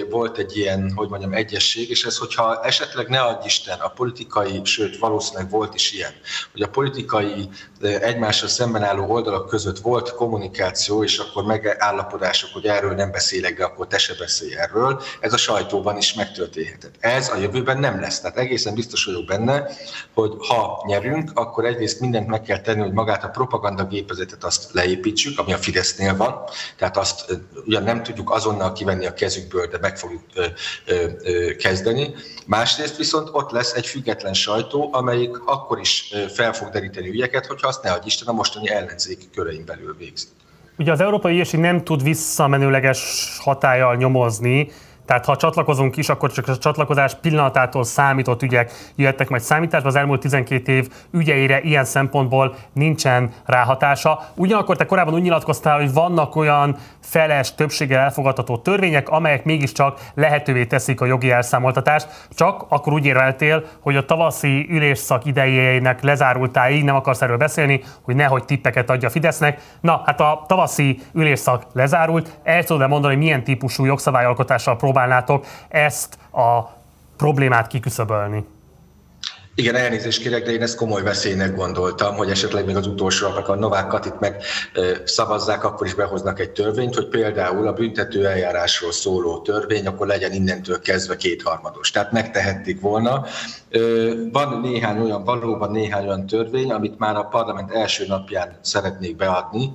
volt 0.10 0.38
egy 0.38 0.58
ilyen, 0.58 0.92
hogy 0.96 1.10
mondjam, 1.10 1.34
egyesség, 1.34 1.90
és 1.90 2.06
ez, 2.06 2.18
hogyha 2.18 2.64
esetleg 2.64 3.08
ne 3.08 3.22
adj 3.22 3.46
Isten, 3.46 3.80
a 3.80 3.88
politikai, 3.88 4.62
sőt 4.80 4.98
valószínűleg 4.98 5.50
volt 5.50 5.76
is 5.76 5.92
ilyen, 5.92 6.12
hogy 6.52 6.62
a 6.62 6.70
politikai 6.70 7.50
egymással 7.82 8.48
szemben 8.48 8.84
álló 8.84 9.06
oldalak 9.06 9.48
között 9.48 9.80
volt 9.80 10.14
kommunikáció, 10.14 11.04
és 11.04 11.18
akkor 11.18 11.44
megállapodások, 11.44 12.50
hogy 12.54 12.66
erről 12.66 12.94
nem 12.94 13.12
beszélek, 13.12 13.58
de 13.58 13.64
akkor 13.64 13.88
te 13.88 13.98
se 13.98 14.14
beszélj 14.20 14.56
erről, 14.58 15.02
ez 15.20 15.34
a 15.34 15.38
sajtóban 15.38 15.98
is 15.98 16.14
megtörténhetett. 16.14 16.96
Ez 17.00 17.30
a 17.30 17.38
jövőben 17.38 17.80
nem 17.80 18.00
lesz. 18.00 18.20
Tehát 18.20 18.38
egészen 18.38 18.74
biztos 18.74 19.06
vagyok 19.06 19.26
benne, 19.26 19.68
hogy 20.14 20.32
ha 20.48 20.84
nyerünk, 20.88 21.32
akkor 21.34 21.66
egyrészt 21.66 22.00
mindent 22.00 22.28
meg 22.28 22.42
kell 22.42 22.62
tenni, 22.62 22.82
hogy 22.82 22.94
magát 22.94 23.24
a 23.24 23.30
propaganda 23.30 23.84
gépezetet 23.84 24.44
azt 24.44 24.74
leépítsük, 24.74 25.40
ami 25.40 25.54
a 25.54 25.58
Fidesznél 25.58 26.16
van, 26.16 26.44
tehát 26.78 26.98
azt 26.98 27.40
ugyan 27.66 27.84
nem 27.84 28.04
tudjuk 28.04 28.32
azonnal 28.32 28.74
kivenni 28.74 29.06
a 29.06 29.14
kezükből, 29.14 29.68
de 29.68 29.78
meg 29.82 29.98
fogjuk 29.98 30.24
ö, 30.34 30.46
ö, 30.86 31.06
ö, 31.24 31.56
kezdeni. 31.56 32.14
Másrészt 32.46 32.98
viszont 32.98 33.30
ott 33.32 33.52
lesz 33.52 33.74
egy 33.74 33.88
független 33.88 34.34
sajtó, 34.34 34.69
amelyik 34.74 35.38
akkor 35.46 35.80
is 35.80 36.14
fel 36.34 36.54
fog 36.54 36.70
deríteni 36.70 37.08
ügyeket, 37.08 37.46
hogyha 37.46 37.68
azt 37.68 37.84
ne 37.84 37.92
Isten 38.04 38.28
a 38.28 38.32
mostani 38.32 38.70
ellenzéki 38.70 39.30
körein 39.34 39.66
belül 39.66 39.96
végzi. 39.98 40.26
Ugye 40.78 40.92
az 40.92 41.02
Európai 41.02 41.34
Ügyészség 41.34 41.60
nem 41.60 41.84
tud 41.84 42.04
visszamenőleges 42.04 43.38
hatállyal 43.40 43.96
nyomozni, 43.96 44.72
tehát 45.10 45.26
ha 45.26 45.36
csatlakozunk 45.36 45.98
is, 45.98 46.10
akkor 46.10 46.32
csak 46.32 46.48
a 46.48 46.58
csatlakozás 46.58 47.16
pillanatától 47.16 47.84
számított 47.84 48.42
ügyek 48.42 48.72
jöhettek 48.96 49.30
majd 49.30 49.42
számításba. 49.42 49.88
Az 49.88 49.96
elmúlt 49.96 50.20
12 50.20 50.72
év 50.72 50.88
ügyeire 51.12 51.62
ilyen 51.62 51.86
szempontból 51.86 52.56
nincsen 52.74 53.32
ráhatása. 53.46 54.20
Ugyanakkor 54.36 54.78
te 54.78 54.86
korábban 54.86 55.14
úgy 55.14 55.22
nyilatkoztál, 55.22 55.78
hogy 55.78 55.94
vannak 55.94 56.36
olyan 56.36 56.78
feles 57.00 57.56
többséggel 57.56 58.00
elfogadható 58.00 58.58
törvények, 58.58 59.10
amelyek 59.10 59.44
mégiscsak 59.44 60.00
lehetővé 60.14 60.66
teszik 60.66 61.02
a 61.02 61.06
jogi 61.06 61.32
elszámoltatást. 61.32 62.28
Csak 62.36 62.66
akkor 62.68 62.94
úgy 62.94 63.06
érveltél, 63.06 63.64
hogy 63.82 63.96
a 63.96 64.06
tavaszi 64.06 64.68
ülésszak 64.70 65.26
idejének 65.26 66.02
lezárultáig 66.02 66.84
nem 66.84 66.96
akarsz 66.96 67.22
erről 67.22 67.38
beszélni, 67.38 67.82
hogy 68.02 68.16
nehogy 68.16 68.46
tippeket 68.46 68.90
adja 68.90 69.10
Fidesznek. 69.10 69.62
Na, 69.82 70.02
hát 70.06 70.20
a 70.20 70.44
tavaszi 70.48 71.00
ülésszak 71.14 71.64
lezárult. 71.74 72.40
El 72.44 72.64
tudod 72.64 72.90
mondani, 72.90 73.14
hogy 73.14 73.24
milyen 73.24 73.44
típusú 73.44 73.86
jogszabályalkotással 73.86 74.76
próbál 74.76 74.98
próbálnátok 75.00 75.46
ezt 75.70 76.18
a 76.32 76.62
problémát 77.18 77.68
kiküszöbölni? 77.68 78.46
Igen, 79.60 79.76
elnézést 79.76 80.22
kérek, 80.22 80.44
de 80.44 80.52
én 80.52 80.62
ezt 80.62 80.76
komoly 80.76 81.02
veszélynek 81.02 81.56
gondoltam, 81.56 82.16
hogy 82.16 82.30
esetleg 82.30 82.66
még 82.66 82.76
az 82.76 82.88
utolsóaknak 82.88 83.48
a 83.48 83.56
Novák 83.56 83.88
Katit 83.88 84.20
meg 84.20 84.44
szavazzák, 85.04 85.64
akkor 85.64 85.88
is 85.88 85.94
behoznak 85.94 86.40
egy 86.40 86.50
törvényt, 86.50 86.96
hogy 86.96 87.08
például 87.08 87.68
a 87.68 87.74
büntető 87.74 88.28
eljárásról 88.28 88.92
szóló 88.92 89.42
törvény, 89.42 89.88
akkor 89.88 90.08
legyen 90.08 90.34
innentől 90.34 90.80
kezdve 90.80 91.16
kétharmados. 91.16 91.92
Tehát 91.92 92.12
megtehették 92.12 92.82
volna. 92.82 93.26
Van 94.32 94.60
néhány 94.62 95.00
olyan, 95.00 95.24
valóban 95.24 95.72
néhány 95.72 96.06
olyan 96.06 96.28
törvény, 96.28 96.72
amit 96.72 96.98
már 96.98 97.16
a 97.16 97.24
parlament 97.24 97.72
első 97.72 98.06
napján 98.08 98.60
szeretnék 98.62 99.16
beadni, 99.16 99.74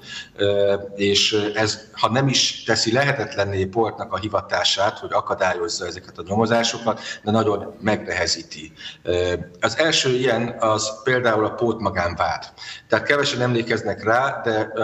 és 0.94 1.50
ez, 1.54 1.80
ha 1.92 2.10
nem 2.10 2.28
is 2.28 2.62
teszi 2.62 2.92
lehetetlenné 2.92 3.64
Poltnak 3.64 4.12
a 4.12 4.18
hivatását, 4.18 4.98
hogy 4.98 5.10
akadályozza 5.12 5.86
ezeket 5.86 6.18
a 6.18 6.22
nyomozásokat, 6.26 7.00
de 7.22 7.30
nagyon 7.30 7.74
megnehezíti. 7.80 8.72
Az 9.60 9.73
az 9.74 9.80
első 9.84 10.10
ilyen 10.10 10.56
az 10.58 11.02
például 11.02 11.44
a 11.44 11.50
pótmagánvád. 11.50 12.44
Tehát 12.88 13.06
kevesen 13.06 13.40
emlékeznek 13.40 14.04
rá, 14.04 14.40
de 14.44 14.82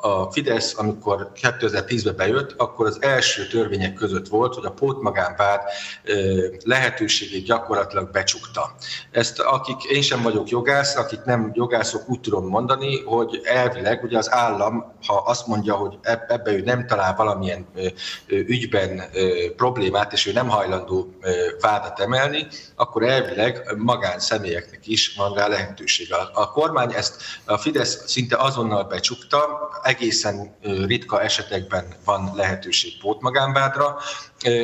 a, 0.00 0.30
Fidesz, 0.30 0.78
amikor 0.78 1.30
2010-ben 1.42 2.16
bejött, 2.16 2.54
akkor 2.56 2.86
az 2.86 3.02
első 3.02 3.46
törvények 3.46 3.94
között 3.94 4.28
volt, 4.28 4.54
hogy 4.54 4.64
a 4.64 4.70
pótmagánvád 4.70 5.60
lehetőségét 6.64 7.44
gyakorlatilag 7.44 8.10
becsukta. 8.10 8.74
Ezt 9.10 9.40
akik, 9.40 9.82
én 9.82 10.02
sem 10.02 10.22
vagyok 10.22 10.48
jogász, 10.48 10.96
akik 10.96 11.24
nem 11.24 11.50
jogászok, 11.54 12.08
úgy 12.08 12.20
tudom 12.20 12.46
mondani, 12.46 13.02
hogy 13.02 13.40
elvileg 13.44 14.04
ugye 14.04 14.18
az 14.18 14.32
állam, 14.32 14.94
ha 15.06 15.22
azt 15.26 15.46
mondja, 15.46 15.74
hogy 15.74 15.98
ebbe 16.02 16.52
ő 16.52 16.60
nem 16.60 16.86
talál 16.86 17.14
valamilyen 17.16 17.66
ügyben 18.26 19.02
problémát, 19.56 20.12
és 20.12 20.26
ő 20.26 20.32
nem 20.32 20.48
hajlandó 20.48 21.14
vádat 21.60 22.00
emelni, 22.00 22.46
akkor 22.76 23.02
elvileg 23.02 23.74
magán 23.76 24.18
személyeknek 24.32 24.86
is 24.86 25.14
van 25.14 25.34
rá 25.34 25.46
lehetőség. 25.46 26.12
A, 26.12 26.30
a 26.32 26.50
kormány 26.50 26.92
ezt, 26.92 27.22
a 27.44 27.58
Fidesz 27.58 28.02
szinte 28.06 28.36
azonnal 28.36 28.84
becsukta, 28.84 29.70
egészen 29.82 30.56
ritka 30.86 31.22
esetekben 31.22 31.94
van 32.04 32.32
lehetőség 32.34 32.98
pótmagánvádra, 32.98 33.98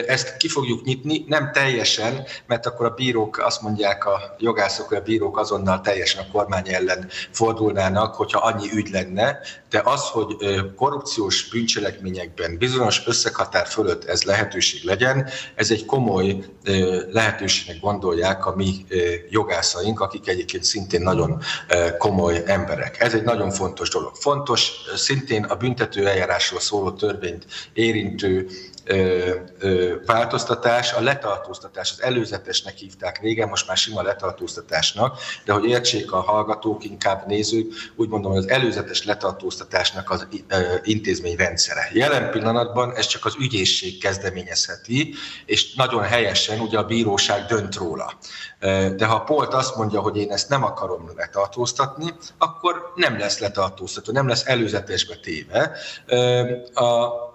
ezt 0.06 0.36
ki 0.36 0.48
fogjuk 0.48 0.84
nyitni, 0.84 1.24
nem 1.26 1.50
teljesen, 1.52 2.26
mert 2.46 2.66
akkor 2.66 2.86
a 2.86 2.94
bírók 2.94 3.38
azt 3.38 3.62
mondják, 3.62 4.06
a 4.06 4.36
jogászok, 4.38 4.88
hogy 4.88 4.96
a 4.96 5.02
bírók 5.02 5.38
azonnal 5.38 5.80
teljesen 5.80 6.24
a 6.24 6.30
kormány 6.32 6.68
ellen 6.68 7.08
fordulnának, 7.30 8.14
hogyha 8.14 8.38
annyi 8.38 8.68
ügy 8.72 8.88
lenne, 8.90 9.38
de 9.70 9.82
az, 9.84 10.08
hogy 10.08 10.36
korrupciós 10.76 11.48
bűncselekményekben 11.48 12.58
bizonyos 12.58 13.02
összeghatár 13.06 13.66
fölött 13.66 14.04
ez 14.04 14.22
lehetőség 14.22 14.84
legyen, 14.84 15.28
ez 15.54 15.70
egy 15.70 15.84
komoly 15.84 16.44
lehetőségnek 17.10 17.80
gondolják 17.80 18.46
a 18.46 18.54
mi 18.56 18.86
jogászaink, 19.30 20.00
akik 20.00 20.28
egyébként 20.28 20.64
szintén 20.64 21.02
nagyon 21.02 21.42
komoly 21.98 22.42
emberek. 22.46 23.00
Ez 23.00 23.14
egy 23.14 23.22
nagyon 23.22 23.50
fontos 23.50 23.88
dolog. 23.88 24.14
Fontos 24.14 24.72
szintén 24.96 25.44
a 25.44 25.54
büntető 25.54 26.06
eljárásról 26.06 26.60
szóló 26.60 26.90
törvényt 26.90 27.46
érintő 27.72 28.48
változtatás, 30.06 30.92
a 30.92 31.00
letartóztatás, 31.00 31.90
az 31.90 32.02
előzetesnek 32.02 32.76
hívták 32.76 33.20
régen, 33.20 33.48
most 33.48 33.66
már 33.66 33.76
sima 33.76 34.02
letartóztatásnak, 34.02 35.18
de 35.44 35.52
hogy 35.52 35.64
értsék 35.64 36.12
a 36.12 36.20
hallgatók, 36.20 36.84
inkább 36.84 37.26
nézők, 37.26 37.72
úgy 37.96 38.08
mondom, 38.08 38.32
hogy 38.32 38.40
az 38.44 38.48
előzetes 38.48 39.04
letartóztatásnak 39.04 40.10
az 40.10 40.26
intézményrendszere. 40.82 41.88
Jelen 41.92 42.30
pillanatban 42.30 42.94
ez 42.96 43.06
csak 43.06 43.24
az 43.24 43.34
ügyészség 43.40 43.98
kezdeményezheti, 44.00 45.14
és 45.46 45.74
nagyon 45.74 46.02
helyesen 46.02 46.60
ugye 46.60 46.78
a 46.78 46.84
bíróság 46.84 47.44
dönt 47.44 47.74
róla. 47.74 48.12
De 48.96 49.04
ha 49.04 49.20
Polt 49.20 49.54
azt 49.54 49.76
mondja, 49.76 50.00
hogy 50.00 50.16
én 50.16 50.30
ezt 50.30 50.48
nem 50.48 50.64
akarom 50.64 51.10
letartóztatni, 51.16 52.14
akkor 52.38 52.92
nem 52.94 53.18
lesz 53.18 53.38
letartóztató, 53.38 54.12
nem 54.12 54.28
lesz 54.28 54.46
előzetesbe 54.46 55.16
téve. 55.16 55.76
A 56.74 57.26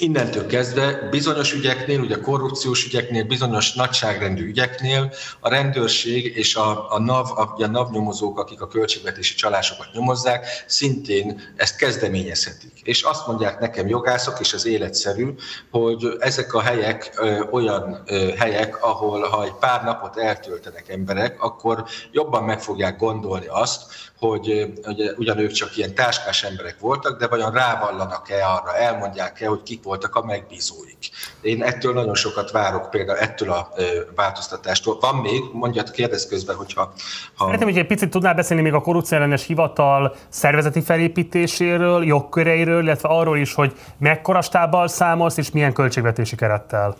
Innentől 0.00 0.46
kezdve 0.46 1.08
bizonyos 1.10 1.52
ügyeknél, 1.52 2.00
ugye 2.00 2.20
korrupciós 2.20 2.86
ügyeknél, 2.86 3.24
bizonyos 3.24 3.72
nagyságrendű 3.72 4.46
ügyeknél 4.46 5.12
a 5.40 5.48
rendőrség 5.48 6.36
és 6.36 6.56
a, 6.56 6.92
a, 6.92 6.98
NAV, 6.98 7.30
a, 7.38 7.54
a 7.62 7.66
NAV 7.66 7.90
nyomozók, 7.90 8.38
akik 8.38 8.60
a 8.60 8.68
költségvetési 8.68 9.34
csalásokat 9.34 9.86
nyomozzák, 9.92 10.46
szintén 10.66 11.40
ezt 11.56 11.76
kezdeményezhetik. 11.76 12.80
És 12.82 13.02
azt 13.02 13.26
mondják 13.26 13.58
nekem 13.58 13.88
jogászok, 13.88 14.40
és 14.40 14.52
az 14.52 14.66
életszerű, 14.66 15.34
hogy 15.70 16.06
ezek 16.18 16.54
a 16.54 16.60
helyek 16.60 17.10
ö, 17.16 17.44
olyan 17.50 18.02
ö, 18.06 18.28
helyek, 18.36 18.84
ahol 18.84 19.28
ha 19.28 19.44
egy 19.44 19.54
pár 19.60 19.84
napot 19.84 20.16
eltöltenek 20.16 20.88
emberek, 20.88 21.42
akkor 21.42 21.84
jobban 22.12 22.44
meg 22.44 22.60
fogják 22.60 22.98
gondolni 22.98 23.46
azt, 23.46 23.82
hogy 24.18 24.74
ugye, 24.86 25.12
ugyan 25.16 25.38
ők 25.38 25.50
csak 25.50 25.76
ilyen 25.76 25.94
táskás 25.94 26.42
emberek 26.44 26.76
voltak, 26.80 27.18
de 27.18 27.26
vajon 27.26 27.52
rávallanak-e 27.52 28.46
arra, 28.46 28.76
elmondják-e, 28.76 29.48
hogy 29.48 29.62
kik 29.62 29.82
voltak 29.82 30.14
a 30.14 30.24
megbízóik. 30.24 31.10
Én 31.40 31.62
ettől 31.62 31.92
nagyon 31.92 32.14
sokat 32.14 32.50
várok, 32.50 32.90
például 32.90 33.18
ettől 33.18 33.50
a 33.50 33.68
változtatástól. 34.14 34.98
Van 35.00 35.16
még, 35.16 35.42
mondjad, 35.52 35.90
kérdez 35.90 36.26
közben, 36.26 36.56
hogyha... 36.56 36.92
Ha... 37.34 37.44
Szeretném, 37.44 37.68
hogy 37.68 37.78
egy 37.78 37.86
picit 37.86 38.10
tudnál 38.10 38.34
beszélni 38.34 38.62
még 38.62 38.72
a 38.72 38.80
korrupció 38.80 39.16
ellenes 39.16 39.46
hivatal 39.46 40.14
szervezeti 40.28 40.80
felépítéséről, 40.80 42.04
jogköreiről, 42.04 42.82
illetve 42.82 43.08
arról 43.08 43.38
is, 43.38 43.54
hogy 43.54 43.72
mekkora 43.98 44.40
stábbal 44.40 44.88
számolsz, 44.88 45.36
és 45.36 45.50
milyen 45.50 45.72
költségvetési 45.72 46.36
kerettel. 46.36 46.96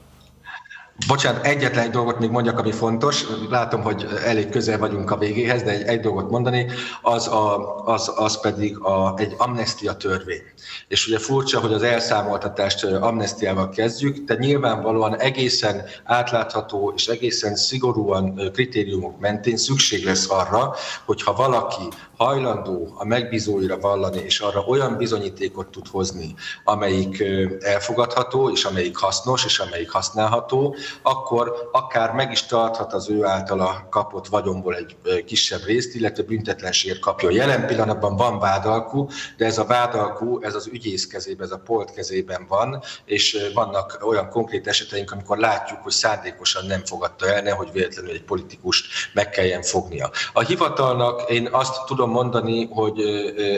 Bocsánat, 1.06 1.46
egyetlen 1.46 1.84
egy 1.84 1.90
dolgot 1.90 2.18
még 2.18 2.30
mondjak, 2.30 2.58
ami 2.58 2.72
fontos. 2.72 3.24
Látom, 3.50 3.82
hogy 3.82 4.06
elég 4.24 4.48
közel 4.48 4.78
vagyunk 4.78 5.10
a 5.10 5.16
végéhez, 5.18 5.62
de 5.62 5.70
egy, 5.70 5.82
egy 5.82 6.00
dolgot 6.00 6.30
mondani, 6.30 6.66
az, 7.02 7.26
a, 7.26 7.76
az, 7.84 8.12
az 8.16 8.40
pedig 8.40 8.78
a, 8.78 9.14
egy 9.16 9.34
amnestia 9.36 9.96
törvény. 9.96 10.42
És 10.88 11.06
ugye 11.06 11.18
furcsa, 11.18 11.60
hogy 11.60 11.72
az 11.72 11.82
elszámoltatást 11.82 12.84
amnestiával 12.84 13.68
kezdjük, 13.68 14.18
de 14.18 14.34
nyilvánvalóan 14.34 15.20
egészen 15.20 15.84
átlátható 16.04 16.92
és 16.96 17.06
egészen 17.06 17.56
szigorúan 17.56 18.50
kritériumok 18.52 19.20
mentén 19.20 19.56
szükség 19.56 20.04
lesz 20.04 20.30
arra, 20.30 20.74
hogyha 21.04 21.32
valaki 21.32 21.88
hajlandó 22.16 22.94
a 22.96 23.04
megbízóira 23.04 23.78
vallani, 23.78 24.18
és 24.18 24.40
arra 24.40 24.60
olyan 24.60 24.96
bizonyítékot 24.96 25.66
tud 25.66 25.88
hozni, 25.88 26.34
amelyik 26.64 27.24
elfogadható, 27.60 28.50
és 28.50 28.64
amelyik 28.64 28.96
hasznos, 28.96 29.44
és 29.44 29.58
amelyik 29.58 29.90
használható, 29.90 30.76
akkor 31.02 31.68
akár 31.72 32.12
meg 32.12 32.30
is 32.30 32.42
tarthat 32.42 32.92
az 32.92 33.10
ő 33.10 33.24
általa 33.24 33.86
kapott 33.90 34.26
vagyomból 34.26 34.74
egy 34.74 34.96
kisebb 35.24 35.64
részt, 35.64 35.94
illetve 35.94 36.22
büntetlenséget 36.22 36.98
kapja. 36.98 37.30
Jelen 37.30 37.66
pillanatban 37.66 38.16
van 38.16 38.38
vádalkú, 38.38 39.08
de 39.36 39.44
ez 39.44 39.58
a 39.58 39.64
vádalkú, 39.64 40.40
ez 40.42 40.54
az 40.54 40.66
ügyész 40.66 41.06
kezében, 41.06 41.46
ez 41.46 41.52
a 41.52 41.58
polt 41.58 41.92
kezében 41.92 42.46
van, 42.48 42.82
és 43.04 43.50
vannak 43.54 43.98
olyan 44.02 44.28
konkrét 44.28 44.66
eseteink, 44.66 45.10
amikor 45.12 45.38
látjuk, 45.38 45.82
hogy 45.82 45.92
szándékosan 45.92 46.66
nem 46.66 46.84
fogadta 46.84 47.26
el, 47.26 47.42
nehogy 47.42 47.72
véletlenül 47.72 48.10
egy 48.10 48.24
politikust 48.24 48.86
meg 49.14 49.30
kelljen 49.30 49.62
fognia. 49.62 50.10
A 50.32 50.40
hivatalnak 50.40 51.30
én 51.30 51.48
azt 51.50 51.84
tudom 51.86 52.10
mondani, 52.10 52.66
hogy 52.66 53.00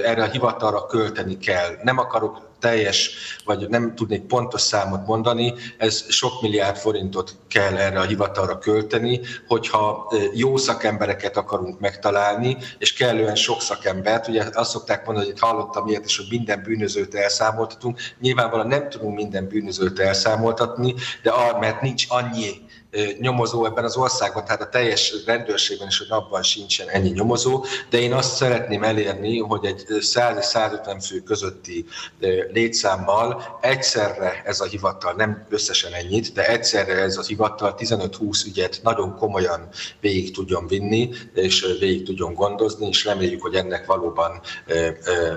erre 0.04 0.22
a 0.22 0.30
hivatalra 0.30 0.86
költeni 0.86 1.38
kell. 1.38 1.78
Nem 1.82 1.98
akarok 1.98 2.48
teljes, 2.60 3.10
vagy 3.44 3.68
nem 3.68 3.94
tudnék 3.94 4.22
pontos 4.22 4.60
számot 4.60 5.06
mondani, 5.06 5.54
ez 5.78 6.04
sok 6.08 6.42
milliárd 6.42 6.76
forintot 6.76 7.36
kell 7.48 7.76
erre 7.76 8.00
a 8.00 8.04
hivatalra 8.04 8.58
költeni, 8.58 9.20
hogyha 9.46 10.12
jó 10.34 10.56
szakembereket 10.56 11.36
akarunk 11.36 11.80
megtalálni, 11.80 12.56
és 12.78 12.92
kellően 12.92 13.34
sok 13.34 13.60
szakembert, 13.60 14.28
ugye 14.28 14.44
azt 14.52 14.70
szokták 14.70 15.06
mondani, 15.06 15.26
hogy 15.26 15.34
itt 15.36 15.42
hallottam 15.42 15.88
ilyet 15.88 16.04
is, 16.04 16.16
hogy 16.16 16.26
minden 16.30 16.62
bűnözőt 16.62 17.14
elszámoltatunk, 17.14 17.98
nyilvánvalóan 18.20 18.68
nem 18.68 18.88
tudunk 18.88 19.16
minden 19.16 19.48
bűnözőt 19.48 19.98
elszámoltatni, 19.98 20.94
de 21.22 21.32
mert 21.60 21.80
nincs 21.80 22.04
annyi 22.08 22.68
nyomozó 23.18 23.64
ebben 23.64 23.84
az 23.84 23.96
országban, 23.96 24.44
tehát 24.44 24.60
a 24.60 24.68
teljes 24.68 25.14
rendőrségben 25.26 25.88
és 25.88 25.98
hogy 25.98 26.10
abban 26.10 26.42
sincsen 26.42 26.88
ennyi 26.88 27.10
nyomozó, 27.10 27.64
de 27.90 27.98
én 27.98 28.12
azt 28.12 28.34
szeretném 28.34 28.82
elérni, 28.82 29.38
hogy 29.38 29.64
egy 29.64 29.84
100-150 29.88 31.04
fő 31.06 31.20
közötti 31.20 31.84
létszámmal 32.52 33.58
egyszerre 33.60 34.42
ez 34.44 34.60
a 34.60 34.64
hivatal, 34.64 35.12
nem 35.12 35.46
összesen 35.48 35.92
ennyit, 35.92 36.32
de 36.32 36.46
egyszerre 36.46 36.92
ez 36.92 37.16
a 37.16 37.22
hivatal 37.22 37.74
15-20 37.78 38.46
ügyet 38.46 38.80
nagyon 38.82 39.16
komolyan 39.16 39.68
végig 40.00 40.34
tudjon 40.34 40.66
vinni, 40.66 41.10
és 41.34 41.76
végig 41.80 42.04
tudjon 42.04 42.34
gondozni, 42.34 42.86
és 42.86 43.04
reméljük, 43.04 43.42
hogy 43.42 43.54
ennek 43.54 43.86
valóban 43.86 44.40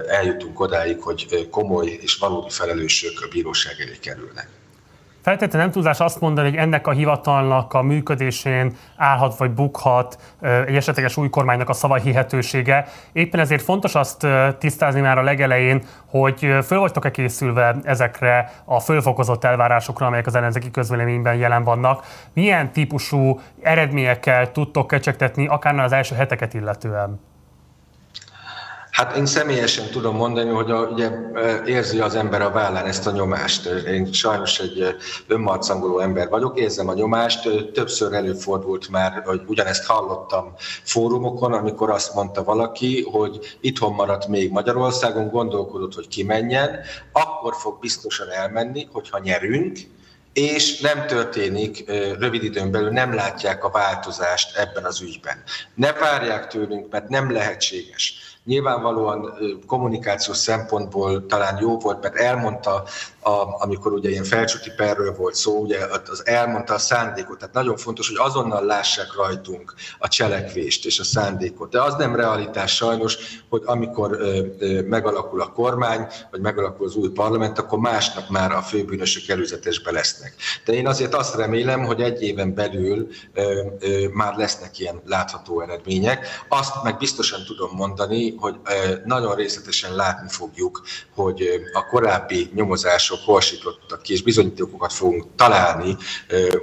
eljutunk 0.08 0.60
odáig, 0.60 1.02
hogy 1.02 1.48
komoly 1.52 2.00
és 2.02 2.16
valódi 2.16 2.50
felelősök 2.50 3.22
a 3.22 3.28
bíróság 3.32 3.76
elé 3.80 3.98
kerülnek. 4.02 4.48
Feltétlenül 5.24 5.62
nem 5.62 5.72
tudás 5.72 6.00
azt 6.00 6.20
mondani, 6.20 6.50
hogy 6.50 6.58
ennek 6.58 6.88
a 6.88 6.92
hivatalnak 6.92 7.74
a 7.74 7.82
működésén 7.82 8.76
állhat 8.98 9.38
vagy 9.38 9.52
bukhat 9.52 10.36
egy 10.42 10.76
esetleges 10.76 11.18
új 11.18 11.30
kormánynak 11.30 11.70
a 11.70 11.74
szava 11.74 11.96
hihetősége. 11.96 12.86
Éppen 13.12 13.40
ezért 13.40 13.62
fontos 13.62 13.96
azt 13.96 14.28
tisztázni 14.58 15.02
már 15.02 15.18
a 15.18 15.24
legelején, 15.24 15.82
hogy 16.06 16.56
föl 16.64 16.80
vagytok-e 16.80 17.12
készülve 17.12 17.76
ezekre 17.84 18.52
a 18.66 18.80
fölfokozott 18.80 19.44
elvárásokra, 19.44 20.06
amelyek 20.06 20.28
az 20.28 20.36
ellenzéki 20.36 20.72
közvéleményben 20.72 21.36
jelen 21.36 21.64
vannak. 21.64 22.06
Milyen 22.34 22.72
típusú 22.72 23.40
eredményekkel 23.62 24.52
tudtok 24.52 24.88
kecsegtetni, 24.88 25.48
akár 25.48 25.80
az 25.80 25.92
első 25.92 26.16
heteket 26.16 26.54
illetően? 26.54 27.33
Hát 28.94 29.16
én 29.16 29.26
személyesen 29.26 29.90
tudom 29.90 30.16
mondani, 30.16 30.50
hogy 30.50 30.72
a, 30.72 30.80
ugye 30.80 31.12
érzi 31.66 32.00
az 32.00 32.16
ember 32.16 32.42
a 32.42 32.52
vállán 32.52 32.86
ezt 32.86 33.08
a 33.08 33.12
nyomást. 33.12 33.66
Én 33.66 34.14
sajnos 34.14 34.60
egy 34.60 34.96
önmarcangoló 35.28 36.00
ember 36.00 36.30
vagyok, 36.30 36.60
érzem 36.60 36.88
a 36.88 36.94
nyomást. 36.94 37.72
Többször 37.74 38.14
előfordult 38.14 38.90
már, 38.90 39.22
hogy 39.26 39.42
ugyanezt 39.46 39.86
hallottam 39.86 40.54
fórumokon, 40.84 41.54
amikor 41.54 41.90
azt 41.90 42.14
mondta 42.14 42.44
valaki, 42.44 43.08
hogy 43.12 43.58
itthon 43.62 43.94
maradt 43.94 44.28
még 44.28 44.52
Magyarországon, 44.52 45.30
gondolkodott, 45.30 45.94
hogy 45.94 46.08
kimenjen, 46.08 46.80
akkor 47.12 47.54
fog 47.56 47.80
biztosan 47.80 48.30
elmenni, 48.30 48.88
hogyha 48.92 49.20
nyerünk, 49.20 49.78
és 50.34 50.80
nem 50.80 51.08
történik 51.08 51.84
rövid 52.20 52.44
időn 52.44 52.72
belül, 52.72 52.90
nem 52.90 53.14
látják 53.14 53.64
a 53.64 53.70
változást 53.70 54.58
ebben 54.58 54.86
az 54.86 55.02
ügyben. 55.02 55.44
Ne 55.76 55.92
várják 55.92 56.48
tőlünk, 56.48 56.92
mert 56.92 57.10
nem 57.10 57.32
lehetséges 57.32 58.33
Nyilvánvalóan 58.46 59.34
kommunikációs 59.68 60.38
szempontból 60.38 61.26
talán 61.26 61.58
jó 61.62 61.78
volt, 61.80 62.02
mert 62.02 62.16
elmondta, 62.16 62.84
a, 63.24 63.64
amikor 63.64 63.94
ugye 63.94 64.10
ilyen 64.10 64.24
felcsúti 64.24 64.72
perről 64.76 65.16
volt 65.16 65.36
szó, 65.36 65.60
ugye 65.60 65.78
az 66.10 66.28
elmondta 66.28 66.74
a 66.74 66.78
szándékot. 66.78 67.38
Tehát 67.38 67.54
nagyon 67.54 67.78
fontos, 67.78 68.08
hogy 68.08 68.18
azonnal 68.20 68.66
lássák 68.66 69.16
rajtunk 69.16 69.74
a 70.00 70.08
cselekvést 70.08 70.86
és 70.86 71.00
a 71.00 71.04
szándékot. 71.04 71.72
De 71.72 71.82
az 71.82 71.96
nem 71.96 72.16
realitás 72.16 72.76
sajnos, 72.76 73.18
hogy 73.50 73.62
amikor 73.66 74.12
ö, 74.12 74.46
ö, 74.60 74.82
megalakul 74.82 75.42
a 75.42 75.52
kormány, 75.52 76.08
vagy 76.32 76.42
megalakul 76.42 76.86
az 76.86 76.96
új 76.96 77.10
parlament, 77.10 77.60
akkor 77.60 77.80
másnap 77.80 78.30
már 78.30 78.52
a 78.52 78.62
főbűnösök 78.62 79.28
előzetesbe 79.28 79.92
lesznek. 79.92 80.36
De 80.66 80.74
én 80.74 80.88
azért 80.88 81.14
azt 81.14 81.36
remélem, 81.36 81.84
hogy 81.86 82.02
egy 82.02 82.22
éven 82.22 82.54
belül 82.54 83.08
ö, 83.34 83.68
ö, 83.80 84.08
már 84.14 84.36
lesznek 84.36 84.80
ilyen 84.80 85.02
látható 85.06 85.62
eredmények. 85.62 86.28
Azt 86.50 86.84
meg 86.84 86.98
biztosan 86.98 87.44
tudom 87.46 87.70
mondani, 87.76 88.33
hogy 88.40 88.56
nagyon 89.06 89.36
részletesen 89.36 89.96
látni 89.96 90.30
fogjuk, 90.30 90.82
hogy 91.16 91.44
a 91.74 91.86
korábbi 91.86 92.52
nyomozások 92.54 93.20
hol 93.26 93.42
ki, 94.02 94.14
és 94.14 94.24
bizonyítékokat 94.24 94.94
fogunk 94.94 95.26
találni, 95.36 95.96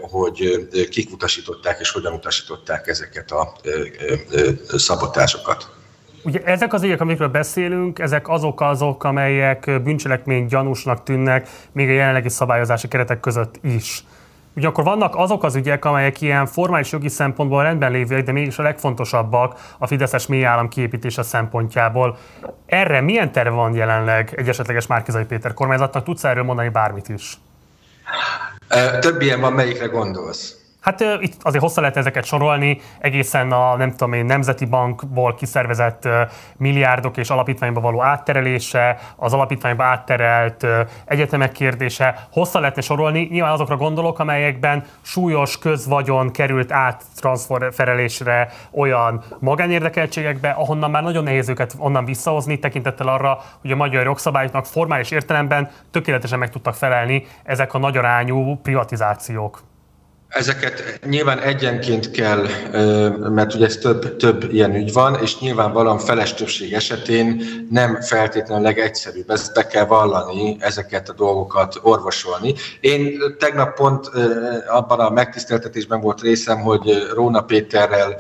hogy 0.00 0.68
kik 0.90 1.12
utasították 1.12 1.80
és 1.80 1.90
hogyan 1.90 2.12
utasították 2.12 2.86
ezeket 2.86 3.30
a 3.30 3.52
szabotásokat. 4.76 5.70
Ugye 6.24 6.42
ezek 6.44 6.72
az 6.72 6.82
ügyek, 6.82 7.00
amikről 7.00 7.28
beszélünk, 7.28 7.98
ezek 7.98 8.28
azok 8.28 8.60
azok, 8.60 9.04
amelyek 9.04 9.82
bűncselekmény 9.82 10.46
gyanúsnak 10.46 11.02
tűnnek, 11.02 11.48
még 11.72 11.88
a 11.88 11.92
jelenlegi 11.92 12.28
szabályozási 12.28 12.88
keretek 12.88 13.20
között 13.20 13.54
is. 13.62 14.04
Ugyanakkor 14.60 14.84
vannak 14.84 15.16
azok 15.16 15.44
az 15.44 15.54
ügyek, 15.54 15.84
amelyek 15.84 16.20
ilyen 16.20 16.46
formális 16.46 16.92
jogi 16.92 17.08
szempontból 17.08 17.62
rendben 17.62 17.90
lévőek, 17.90 18.24
de 18.24 18.32
mégis 18.32 18.58
a 18.58 18.62
legfontosabbak 18.62 19.60
a 19.78 19.86
Fideszes 19.86 20.26
mélyállam 20.26 20.68
kiépítése 20.68 21.22
szempontjából. 21.22 22.18
Erre 22.66 23.00
milyen 23.00 23.32
terve 23.32 23.50
van 23.50 23.74
jelenleg 23.74 24.34
egy 24.36 24.48
esetleges 24.48 24.86
Márkizai 24.86 25.24
Péter 25.24 25.54
kormányzatnak? 25.54 26.04
Tudsz 26.04 26.24
erről 26.24 26.42
mondani 26.42 26.68
bármit 26.68 27.08
is? 27.08 27.38
Több 29.00 29.20
ilyen 29.20 29.40
van, 29.40 29.52
melyikre 29.52 29.86
gondolsz? 29.86 30.59
Hát 30.80 31.00
itt 31.00 31.34
azért 31.42 31.62
hosszá 31.62 31.80
lehet 31.80 31.96
ezeket 31.96 32.24
sorolni, 32.24 32.80
egészen 32.98 33.52
a 33.52 33.76
nem 33.76 33.90
tudom 33.90 34.12
én, 34.12 34.24
Nemzeti 34.24 34.64
Bankból 34.64 35.34
kiszervezett 35.34 36.08
milliárdok 36.56 37.16
és 37.16 37.30
alapítványba 37.30 37.80
való 37.80 38.02
átterelése, 38.02 38.98
az 39.16 39.32
alapítványba 39.32 39.84
átterelt 39.84 40.66
egyetemek 41.04 41.52
kérdése, 41.52 42.26
hosszá 42.32 42.58
lehetne 42.60 42.82
sorolni. 42.82 43.28
Nyilván 43.30 43.52
azokra 43.52 43.76
gondolok, 43.76 44.18
amelyekben 44.18 44.84
súlyos 45.00 45.58
közvagyon 45.58 46.30
került 46.30 46.72
át 46.72 47.02
transferelésre 47.16 48.48
olyan 48.70 49.22
magánérdekeltségekbe, 49.38 50.50
ahonnan 50.50 50.90
már 50.90 51.02
nagyon 51.02 51.24
nehéz 51.24 51.48
őket 51.48 51.74
onnan 51.78 52.04
visszahozni, 52.04 52.58
tekintettel 52.58 53.08
arra, 53.08 53.38
hogy 53.60 53.70
a 53.70 53.76
magyar 53.76 54.04
jogszabályoknak 54.04 54.66
formális 54.66 55.10
értelemben 55.10 55.70
tökéletesen 55.90 56.38
meg 56.38 56.50
tudtak 56.50 56.74
felelni 56.74 57.26
ezek 57.42 57.74
a 57.74 57.78
nagyarányú 57.78 58.56
privatizációk. 58.62 59.68
Ezeket 60.30 61.00
nyilván 61.06 61.38
egyenként 61.38 62.10
kell, 62.10 62.46
mert 63.18 63.54
ugye 63.54 63.64
ez 63.64 63.76
több, 63.76 64.16
több 64.16 64.52
ilyen 64.52 64.74
ügy 64.74 64.92
van, 64.92 65.18
és 65.22 65.38
nyilvánvalóan 65.38 65.98
feles 65.98 66.34
többség 66.34 66.72
esetén 66.72 67.42
nem 67.70 68.00
feltétlenül 68.00 68.64
legegyszerűbb. 68.64 69.30
Ezt 69.30 69.54
be 69.54 69.66
kell 69.66 69.84
vallani, 69.84 70.56
ezeket 70.60 71.08
a 71.08 71.12
dolgokat 71.12 71.78
orvosolni. 71.82 72.54
Én 72.80 73.18
tegnap 73.38 73.74
pont 73.74 74.10
abban 74.68 75.00
a 75.00 75.10
megtiszteltetésben 75.10 76.00
volt 76.00 76.20
részem, 76.20 76.60
hogy 76.60 77.08
Róna 77.14 77.40
Péterrel 77.40 78.16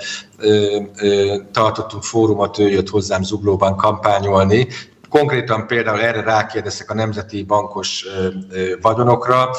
tartottunk 1.52 2.02
fórumot, 2.02 2.58
ő 2.58 2.68
jött 2.68 2.88
hozzám 2.88 3.22
Zuglóban 3.22 3.76
kampányolni, 3.76 4.68
Konkrétan 5.10 5.66
például 5.66 6.00
erre 6.00 6.22
rákérdeztek 6.22 6.90
a 6.90 6.94
nemzeti 6.94 7.42
bankos 7.42 8.06
vagyonokra. 8.80 9.50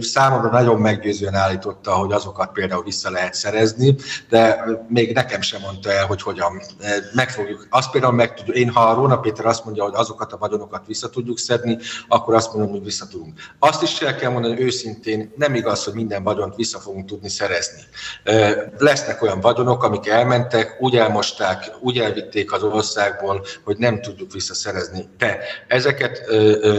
Számomra 0.00 0.50
nagyon 0.50 0.80
meggyőzően 0.80 1.34
állította, 1.34 1.92
hogy 1.92 2.12
azokat 2.12 2.52
például 2.52 2.82
vissza 2.82 3.10
lehet 3.10 3.34
szerezni, 3.34 3.96
de 4.28 4.64
még 4.88 5.14
nekem 5.14 5.40
sem 5.40 5.60
mondta 5.60 5.92
el, 5.92 6.06
hogy 6.06 6.22
hogyan. 6.22 6.62
Meg 7.14 7.30
fogjuk, 7.30 7.66
azt 7.70 7.90
például 7.90 8.12
meg 8.12 8.34
tudjuk, 8.34 8.56
én 8.56 8.70
ha 8.70 8.80
a 8.80 8.94
Róna 8.94 9.18
Péter 9.18 9.46
azt 9.46 9.64
mondja, 9.64 9.82
hogy 9.82 9.94
azokat 9.96 10.32
a 10.32 10.38
vagyonokat 10.38 10.86
vissza 10.86 11.10
tudjuk 11.10 11.38
szedni, 11.38 11.78
akkor 12.08 12.34
azt 12.34 12.52
mondom, 12.54 12.72
hogy 12.72 12.84
vissza 12.84 13.06
tudunk. 13.06 13.40
Azt 13.58 13.82
is 13.82 14.00
el 14.00 14.16
kell 14.16 14.30
mondani, 14.30 14.60
őszintén 14.60 15.32
nem 15.36 15.54
igaz, 15.54 15.84
hogy 15.84 15.94
minden 15.94 16.22
vagyont 16.22 16.54
vissza 16.54 16.78
fogunk 16.78 17.06
tudni 17.06 17.28
szerezni. 17.28 17.80
Lesznek 18.78 19.22
olyan 19.22 19.40
vagyonok, 19.40 19.82
amik 19.82 20.08
elmentek, 20.08 20.76
úgy 20.80 20.96
elmosták, 20.96 21.70
úgy 21.80 21.98
elvitték 21.98 22.52
az 22.52 22.62
országból, 22.62 23.44
hogy 23.64 23.76
nem 23.76 24.00
tudjuk 24.00 24.32
vissza 24.32 24.47
visszaszerezni. 24.48 25.08
De 25.18 25.38
ezeket 25.66 26.22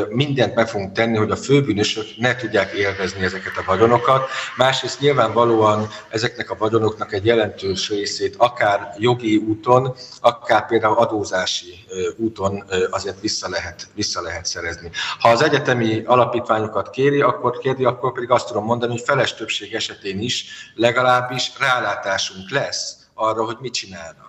mindent 0.10 0.56
meg 0.56 0.68
fogunk 0.68 0.94
tenni, 0.94 1.18
hogy 1.18 1.32
a 1.32 1.36
főbűnösök 1.36 2.06
ne 2.18 2.36
tudják 2.36 2.72
élvezni 2.72 3.24
ezeket 3.24 3.58
a 3.58 3.64
vagyonokat. 3.66 4.30
Másrészt 4.58 5.00
nyilvánvalóan 5.00 5.88
ezeknek 6.10 6.50
a 6.50 6.56
vagyonoknak 6.58 7.14
egy 7.14 7.26
jelentős 7.26 7.90
részét 7.90 8.36
akár 8.38 8.94
jogi 8.98 9.36
úton, 9.36 9.96
akár 10.22 10.68
például 10.68 10.98
adózási 10.98 11.86
úton 12.18 12.64
azért 12.90 13.20
vissza 13.20 13.50
lehet, 13.50 13.88
vissza 13.96 14.22
lehet 14.22 14.46
szerezni. 14.46 14.90
Ha 15.20 15.30
az 15.30 15.42
egyetemi 15.42 16.04
alapítványokat 16.06 16.90
kéri, 16.90 17.22
akkor 17.22 17.58
kéri, 17.58 17.86
akkor 17.86 18.12
pedig 18.12 18.32
azt 18.32 18.48
tudom 18.48 18.64
mondani, 18.64 18.92
hogy 18.92 19.04
feles 19.06 19.34
többség 19.34 19.74
esetén 19.74 20.20
is 20.20 20.46
legalábbis 20.76 21.52
rálátásunk 21.60 22.50
lesz 22.50 22.98
arra, 23.14 23.46
hogy 23.46 23.58
mit 23.60 23.74
csinálnak 23.74 24.29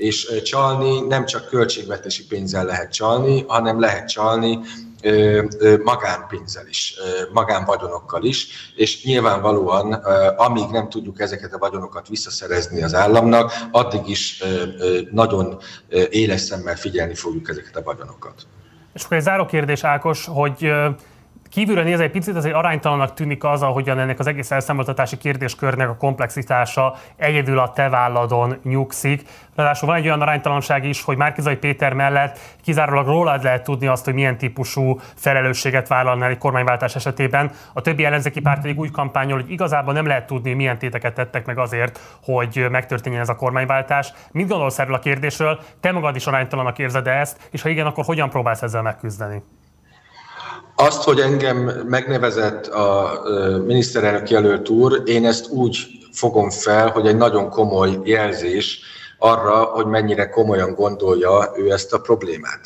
és 0.00 0.42
csalni 0.42 1.00
nem 1.00 1.24
csak 1.24 1.48
költségvetési 1.48 2.26
pénzzel 2.26 2.64
lehet 2.64 2.92
csalni, 2.92 3.44
hanem 3.48 3.80
lehet 3.80 4.08
csalni 4.08 4.58
magánpénzzel 5.84 6.66
is, 6.68 6.94
magánvagyonokkal 7.32 8.24
is, 8.24 8.72
és 8.76 9.04
nyilvánvalóan, 9.04 9.92
amíg 10.36 10.68
nem 10.70 10.88
tudjuk 10.88 11.20
ezeket 11.20 11.52
a 11.52 11.58
vagyonokat 11.58 12.08
visszaszerezni 12.08 12.82
az 12.82 12.94
államnak, 12.94 13.52
addig 13.70 14.08
is 14.08 14.42
nagyon 15.10 15.58
éles 16.10 16.40
szemmel 16.40 16.76
figyelni 16.76 17.14
fogjuk 17.14 17.48
ezeket 17.48 17.76
a 17.76 17.82
vagyonokat. 17.82 18.46
És 18.92 19.04
akkor 19.04 19.16
egy 19.16 19.22
záró 19.22 19.46
kérdés, 19.46 19.84
Ákos, 19.84 20.26
hogy 20.26 20.72
Kívülről 21.50 21.84
nézve 21.84 22.04
egy 22.04 22.10
picit 22.10 22.36
azért 22.36 22.54
aránytalannak 22.54 23.14
tűnik 23.14 23.44
az, 23.44 23.62
ahogyan 23.62 23.98
ennek 23.98 24.18
az 24.18 24.26
egész 24.26 24.50
elszámoltatási 24.50 25.16
kérdéskörnek 25.16 25.88
a 25.88 25.96
komplexitása 25.96 26.94
egyedül 27.16 27.58
a 27.58 27.72
te 27.72 27.88
válladon 27.88 28.56
nyugszik. 28.62 29.22
Ráadásul 29.54 29.88
van 29.88 29.96
egy 29.96 30.06
olyan 30.06 30.20
aránytalanság 30.20 30.84
is, 30.84 31.02
hogy 31.02 31.16
Márkizai 31.16 31.56
Péter 31.56 31.92
mellett 31.92 32.38
kizárólag 32.62 33.06
rólad 33.06 33.42
lehet 33.42 33.64
tudni 33.64 33.86
azt, 33.86 34.04
hogy 34.04 34.14
milyen 34.14 34.38
típusú 34.38 35.00
felelősséget 35.14 35.88
vállalna 35.88 36.26
egy 36.26 36.38
kormányváltás 36.38 36.94
esetében. 36.94 37.50
A 37.72 37.80
többi 37.80 38.04
ellenzéki 38.04 38.40
párt 38.40 38.60
pedig 38.60 38.78
úgy 38.78 38.90
kampányol, 38.90 39.40
hogy 39.40 39.50
igazából 39.50 39.92
nem 39.92 40.06
lehet 40.06 40.26
tudni, 40.26 40.52
milyen 40.52 40.78
téteket 40.78 41.14
tettek 41.14 41.46
meg 41.46 41.58
azért, 41.58 42.00
hogy 42.22 42.66
megtörténjen 42.70 43.22
ez 43.22 43.28
a 43.28 43.36
kormányváltás. 43.36 44.12
Mit 44.30 44.48
gondolsz 44.48 44.78
erről 44.78 44.94
a 44.94 44.98
kérdésről? 44.98 45.60
Te 45.80 45.92
magad 45.92 46.16
is 46.16 46.26
aránytalanak 46.26 46.78
érzed 46.78 47.06
ezt, 47.06 47.48
és 47.50 47.62
ha 47.62 47.68
igen, 47.68 47.86
akkor 47.86 48.04
hogyan 48.04 48.30
próbálsz 48.30 48.62
ezzel 48.62 48.82
megküzdeni? 48.82 49.42
Azt, 50.80 51.02
hogy 51.02 51.20
engem 51.20 51.56
megnevezett 51.88 52.66
a 52.66 53.20
miniszterelnök 53.66 54.30
jelölt 54.30 54.68
úr, 54.68 55.02
én 55.04 55.26
ezt 55.26 55.48
úgy 55.48 55.86
fogom 56.12 56.50
fel, 56.50 56.90
hogy 56.90 57.06
egy 57.06 57.16
nagyon 57.16 57.50
komoly 57.50 57.98
jelzés 58.04 58.80
arra, 59.18 59.62
hogy 59.62 59.86
mennyire 59.86 60.28
komolyan 60.28 60.74
gondolja 60.74 61.52
ő 61.56 61.72
ezt 61.72 61.92
a 61.92 62.00
problémát. 62.00 62.60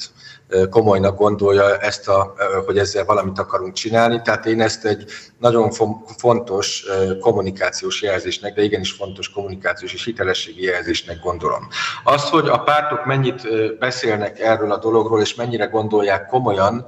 Komolynak 0.71 1.19
gondolja 1.19 1.77
ezt, 1.77 2.09
a, 2.09 2.35
hogy 2.67 2.79
ezzel 2.79 3.05
valamit 3.05 3.39
akarunk 3.39 3.73
csinálni. 3.73 4.21
Tehát 4.25 4.47
én 4.47 4.61
ezt 4.61 4.85
egy 4.85 5.05
nagyon 5.39 5.71
fontos 6.19 6.85
kommunikációs 7.21 8.03
jelzésnek, 8.03 8.55
de 8.55 8.63
igenis 8.63 8.93
fontos 8.93 9.31
kommunikációs 9.31 9.93
és 9.93 10.05
hitelességi 10.05 10.63
jelzésnek 10.63 11.21
gondolom. 11.23 11.69
Az, 12.05 12.29
hogy 12.29 12.49
a 12.49 12.59
pártok 12.59 13.05
mennyit 13.05 13.43
beszélnek 13.79 14.41
erről 14.41 14.73
a 14.73 14.79
dologról, 14.79 15.21
és 15.21 15.35
mennyire 15.35 15.65
gondolják 15.65 16.27
komolyan, 16.27 16.87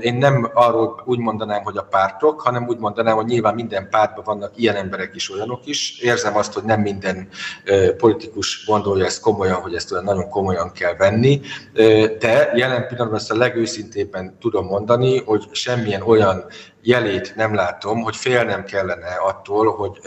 én 0.00 0.14
nem 0.14 0.50
arról 0.54 1.02
úgy 1.04 1.18
mondanám, 1.18 1.62
hogy 1.62 1.76
a 1.76 1.82
pártok, 1.82 2.40
hanem 2.40 2.66
úgy 2.68 2.78
mondanám, 2.78 3.16
hogy 3.16 3.26
nyilván 3.26 3.54
minden 3.54 3.88
pártban 3.90 4.24
vannak 4.24 4.52
ilyen 4.56 4.76
emberek 4.76 5.14
is, 5.14 5.30
olyanok 5.32 5.66
is. 5.66 5.98
Érzem 6.00 6.36
azt, 6.36 6.52
hogy 6.52 6.62
nem 6.62 6.80
minden 6.80 7.28
politikus 7.96 8.64
gondolja 8.66 9.04
ezt 9.04 9.20
komolyan, 9.20 9.60
hogy 9.60 9.74
ezt 9.74 9.92
olyan 9.92 10.04
nagyon 10.04 10.28
komolyan 10.28 10.72
kell 10.72 10.94
venni, 10.96 11.40
de 12.18 12.52
jelen 12.54 12.87
pillanatban 12.88 13.18
ezt 13.18 13.30
a 13.30 13.36
legőszintébben 13.36 14.36
tudom 14.40 14.66
mondani, 14.66 15.18
hogy 15.24 15.44
semmilyen 15.50 16.02
olyan 16.02 16.44
jelét 16.82 17.34
nem 17.36 17.54
látom, 17.54 18.02
hogy 18.02 18.16
félnem 18.16 18.64
kellene 18.64 19.14
attól, 19.14 19.74
hogy 19.74 19.98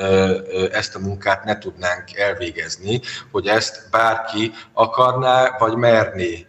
ezt 0.72 0.96
a 0.96 1.00
munkát 1.00 1.44
ne 1.44 1.58
tudnánk 1.58 2.16
elvégezni, 2.16 3.02
hogy 3.32 3.48
ezt 3.48 3.88
bárki 3.92 4.52
akarná 4.74 5.56
vagy 5.60 5.76
merné 5.76 6.46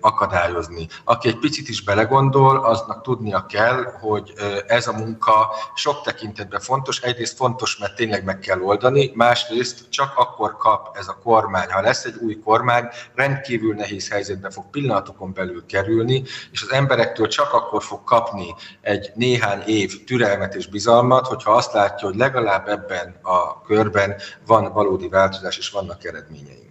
akadályozni. 0.00 0.88
Aki 1.04 1.28
egy 1.28 1.38
picit 1.38 1.68
is 1.68 1.82
belegondol, 1.82 2.64
aznak 2.64 3.02
tudnia 3.02 3.46
kell, 3.46 3.92
hogy 4.00 4.32
ez 4.66 4.86
a 4.86 4.92
munka 4.92 5.54
sok 5.74 6.02
tekintetben 6.02 6.60
fontos. 6.60 7.00
Egyrészt 7.00 7.36
fontos, 7.36 7.78
mert 7.78 7.94
tényleg 7.94 8.24
meg 8.24 8.38
kell 8.38 8.60
oldani, 8.60 9.12
másrészt 9.14 9.90
csak 9.90 10.12
akkor 10.16 10.56
kap 10.56 10.96
ez 10.96 11.08
a 11.08 11.18
kormány, 11.22 11.70
ha 11.70 11.80
lesz 11.80 12.04
egy 12.04 12.16
új 12.20 12.38
kormány, 12.38 12.88
rendkívül 13.14 13.74
nehéz 13.74 14.10
helyzetbe 14.10 14.50
fog 14.50 14.70
pillanatokon 14.70 15.32
belül 15.32 15.66
kerülni, 15.66 16.22
és 16.52 16.62
az 16.62 16.72
emberektől 16.72 17.26
csak 17.28 17.52
akkor 17.52 17.82
fog 17.82 18.04
kapni 18.04 18.54
egy 18.80 19.10
néhány 19.14 19.62
év 19.66 20.04
türelmet 20.04 20.54
és 20.54 20.66
bizalmat, 20.66 21.26
hogyha 21.26 21.52
azt 21.52 21.72
látja, 21.72 22.08
hogy 22.08 22.16
legalább 22.16 22.68
ebben 22.68 23.18
a 23.22 23.62
körben 23.62 24.14
van 24.46 24.72
valódi 24.72 25.08
változás 25.08 25.58
és 25.58 25.70
vannak 25.70 26.04
eredményei. 26.04 26.67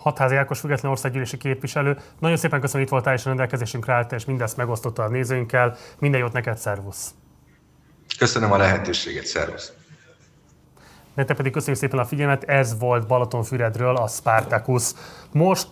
Hatházi 0.00 0.36
Ákos 0.36 0.60
független 0.60 0.90
országgyűlési 0.90 1.36
képviselő. 1.36 1.98
Nagyon 2.18 2.36
szépen 2.36 2.60
köszönöm, 2.60 2.82
hogy 2.82 2.86
itt 2.86 2.98
voltál 2.98 3.14
és 3.14 3.24
a 3.24 3.28
rendelkezésünkre 3.28 3.92
állt, 3.92 4.12
és 4.12 4.24
mindezt 4.24 4.56
megosztotta 4.56 5.02
a 5.02 5.08
nézőinkkel. 5.08 5.76
Minden 5.98 6.20
jót 6.20 6.32
neked, 6.32 6.58
szervusz! 6.58 7.10
Köszönöm 8.18 8.52
a 8.52 8.56
lehetőséget, 8.56 9.24
szervusz! 9.24 9.72
Nektek 11.14 11.36
pedig 11.36 11.52
köszönjük 11.52 11.78
szépen 11.80 11.98
a 11.98 12.04
figyelmet, 12.04 12.44
ez 12.44 12.78
volt 12.78 13.06
Balatonfüredről 13.06 13.96
a 13.96 14.06
Spartacus. 14.08 14.90
Most 15.32 15.68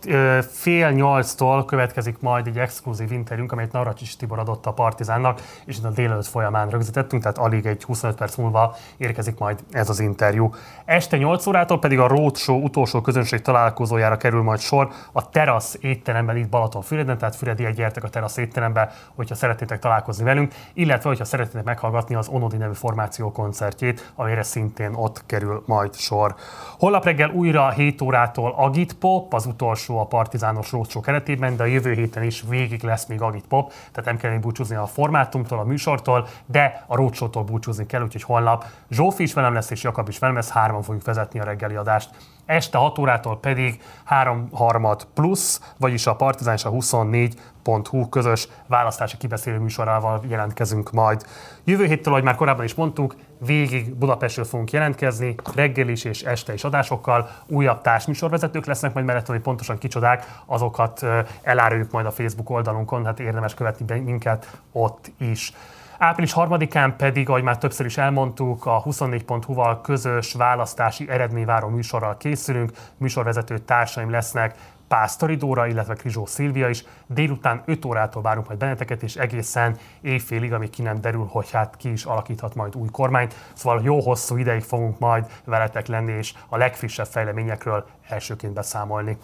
fél 0.51 0.91
nyolctól 0.91 1.65
következik 1.65 2.21
majd 2.21 2.47
egy 2.47 2.59
exkluzív 2.59 3.13
interjúnk, 3.13 3.53
amelyet 3.53 3.73
Navracsis 3.73 4.17
Tibor 4.17 4.39
adott 4.39 4.67
a 4.67 4.73
Partizánnak, 4.73 5.41
és 5.65 5.77
a 5.83 5.89
délelőtt 5.89 6.27
folyamán 6.27 6.69
rögzítettünk, 6.69 7.23
tehát 7.23 7.39
alig 7.39 7.67
egy 7.67 7.85
25 7.85 8.17
perc 8.17 8.37
múlva 8.37 8.77
érkezik 8.97 9.39
majd 9.39 9.59
ez 9.71 9.89
az 9.89 10.01
interjú. 10.01 10.55
Este 10.85 11.17
8 11.17 11.47
órától 11.47 11.79
pedig 11.79 11.99
a 11.99 12.07
Roadshow 12.07 12.63
utolsó 12.63 13.01
közönség 13.01 13.43
találkozójára 13.43 14.17
kerül 14.17 14.43
majd 14.43 14.61
sor 14.61 14.89
a 15.13 15.31
Terasz 15.31 15.79
étteremben 15.81 16.37
itt 16.37 16.49
Balatonfüreden, 16.49 17.19
tehát 17.19 17.37
Füredi 17.37 17.73
gyertek 17.73 18.05
a 18.05 18.09
Terasz 18.09 18.37
étterembe, 18.37 18.93
hogyha 19.15 19.35
szeretnétek 19.35 19.79
találkozni 19.79 20.25
velünk, 20.25 20.53
illetve 20.73 21.09
hogyha 21.09 21.25
szeretnétek 21.25 21.65
meghallgatni 21.65 22.15
az 22.15 22.29
Onodi 22.29 22.57
nevű 22.57 22.75
formáció 22.75 23.33
koncertjét, 23.33 24.13
amire 24.15 24.43
szintén 24.43 24.95
ott 24.95 25.23
kerül 25.27 25.63
majd 25.67 25.95
sor. 25.95 26.35
Holnap 26.79 27.05
reggel 27.05 27.31
újra 27.31 27.71
7 27.71 28.01
órától 28.01 28.55
Agit 28.57 28.95
Pop, 28.95 29.35
az 29.35 29.47
utolsó 29.49 29.99
a 29.99 30.07
partizános 30.07 30.73
rócsó 30.73 31.01
keretében, 31.01 31.57
de 31.57 31.63
a 31.63 31.67
jövő 31.67 31.93
héten 31.93 32.23
is 32.23 32.45
végig 32.49 32.83
lesz 32.83 33.07
még 33.07 33.23
Agit 33.23 33.47
Pop, 33.47 33.73
tehát 33.93 34.05
nem 34.05 34.17
kell 34.17 34.39
búcsúzni 34.39 34.77
a 34.77 34.87
formátumtól, 34.87 35.59
a 35.59 35.65
műsortól, 35.65 36.27
de 36.47 36.85
a 36.87 36.97
rócsótól 36.97 37.43
búcsúzni 37.43 37.87
kell, 37.87 38.03
úgyhogy 38.03 38.23
holnap 38.23 38.65
Zsófi 38.91 39.23
is 39.23 39.35
velem 39.35 39.53
lesz, 39.53 39.71
és 39.71 39.83
Jakab 39.83 40.09
is 40.09 40.19
velem 40.19 40.35
lesz, 40.35 40.51
hárman 40.51 40.83
fogjuk 40.83 41.05
vezetni 41.05 41.41
a 41.41 41.45
reggeli 41.45 41.75
adást. 41.75 42.11
Este 42.47 42.79
6 42.79 42.99
órától 42.99 43.39
pedig 43.39 43.83
3 44.05 44.49
harmad 44.53 45.07
plusz, 45.15 45.73
vagyis 45.77 46.07
a 46.07 46.17
Partizán 46.17 46.55
és 46.55 46.65
a 46.65 46.71
24.hu 46.71 48.09
közös 48.09 48.49
választási 48.67 49.17
kibeszélő 49.17 49.59
műsorával 49.59 50.23
jelentkezünk 50.29 50.93
majd. 50.93 51.27
Jövő 51.65 51.85
héttől, 51.85 52.13
ahogy 52.13 52.25
már 52.25 52.35
korábban 52.35 52.65
is 52.65 52.75
mondtuk, 52.75 53.15
végig 53.39 53.95
Budapestről 53.95 54.45
fogunk 54.45 54.71
jelentkezni, 54.71 55.35
reggel 55.55 55.89
is 55.89 56.05
és 56.05 56.23
este 56.23 56.53
is 56.53 56.65
adásokkal. 56.65 57.31
Újabb 57.47 57.81
társműsorvezetők 57.81 58.67
lesznek 58.67 58.95
majd 58.95 59.07
mellett, 59.07 59.27
hogy 59.27 59.41
pontosan 59.41 59.79
kicsodák, 59.79 60.27
azokat 60.47 61.07
eláruljuk 61.43 61.91
majd 61.91 62.07
a 62.07 62.11
Facebook 62.11 62.51
oldalunkon, 62.51 63.05
hát 63.05 63.21
érdemes 63.21 63.55
követni 63.55 64.01
minket 64.01 64.61
ott 64.73 65.11
is. 65.19 65.53
Április 65.99 66.33
3-án 66.37 66.93
pedig, 66.97 67.29
ahogy 67.29 67.43
már 67.43 67.59
többször 67.59 67.87
is 67.87 67.99
elmondtuk, 67.99 68.67
a 68.67 68.83
24.hu-val 68.83 69.81
közös 69.81 70.33
választási 70.33 71.09
eredményváró 71.09 71.69
műsorral 71.69 72.17
készülünk. 72.17 72.71
Műsorvezető 72.97 73.59
társaim 73.59 74.11
lesznek 74.11 74.55
Pásztori 74.89 75.37
Dóra, 75.37 75.67
illetve 75.67 75.95
Krizsó 75.95 76.27
Szilvia 76.27 76.69
is. 76.69 76.85
Délután 77.07 77.63
5 77.65 77.85
órától 77.85 78.23
várunk 78.23 78.47
majd 78.47 78.59
benneteket, 78.59 79.03
és 79.03 79.17
egészen 79.17 79.77
éjfélig, 80.01 80.53
amíg 80.53 80.71
ki 80.71 80.83
nem 80.83 81.01
derül, 81.01 81.27
hogy 81.31 81.51
hát 81.51 81.77
ki 81.77 81.93
is 81.93 82.05
alakíthat 82.05 82.55
majd 82.55 82.77
új 82.77 82.89
kormányt. 82.93 83.35
Szóval 83.53 83.81
jó 83.85 84.01
hosszú 84.01 84.37
ideig 84.37 84.63
fogunk 84.63 84.99
majd 84.99 85.27
veletek 85.45 85.87
lenni, 85.87 86.13
és 86.13 86.35
a 86.49 86.57
legfrissebb 86.57 87.07
fejleményekről 87.07 87.87
elsőként 88.09 88.53
beszámolni. 88.53 89.19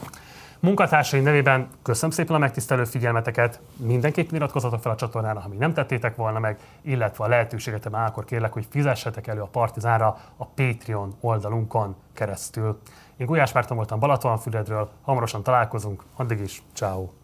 Munkatársaim 0.64 1.22
nevében 1.22 1.68
köszönöm 1.82 2.10
szépen 2.10 2.34
a 2.34 2.38
megtisztelő 2.38 2.84
figyelmeteket, 2.84 3.60
mindenképpen 3.76 4.34
iratkozzatok 4.34 4.80
fel 4.80 4.92
a 4.92 4.94
csatornára, 4.94 5.40
ha 5.40 5.48
még 5.48 5.58
nem 5.58 5.72
tettétek 5.72 6.16
volna 6.16 6.38
meg, 6.38 6.58
illetve 6.82 7.24
a 7.24 7.28
lehetőséget 7.28 7.90
már 7.90 8.06
akkor 8.06 8.24
kérlek, 8.24 8.52
hogy 8.52 8.66
fizessetek 8.70 9.26
elő 9.26 9.40
a 9.40 9.46
Partizánra 9.46 10.18
a 10.36 10.46
Patreon 10.46 11.14
oldalunkon 11.20 11.96
keresztül. 12.12 12.78
Én 13.16 13.26
Gulyás 13.26 13.52
Márton 13.52 13.76
voltam 13.76 13.98
Balatonfüredről, 13.98 14.90
hamarosan 15.02 15.42
találkozunk, 15.42 16.02
addig 16.16 16.40
is, 16.40 16.62
ciao. 16.72 17.23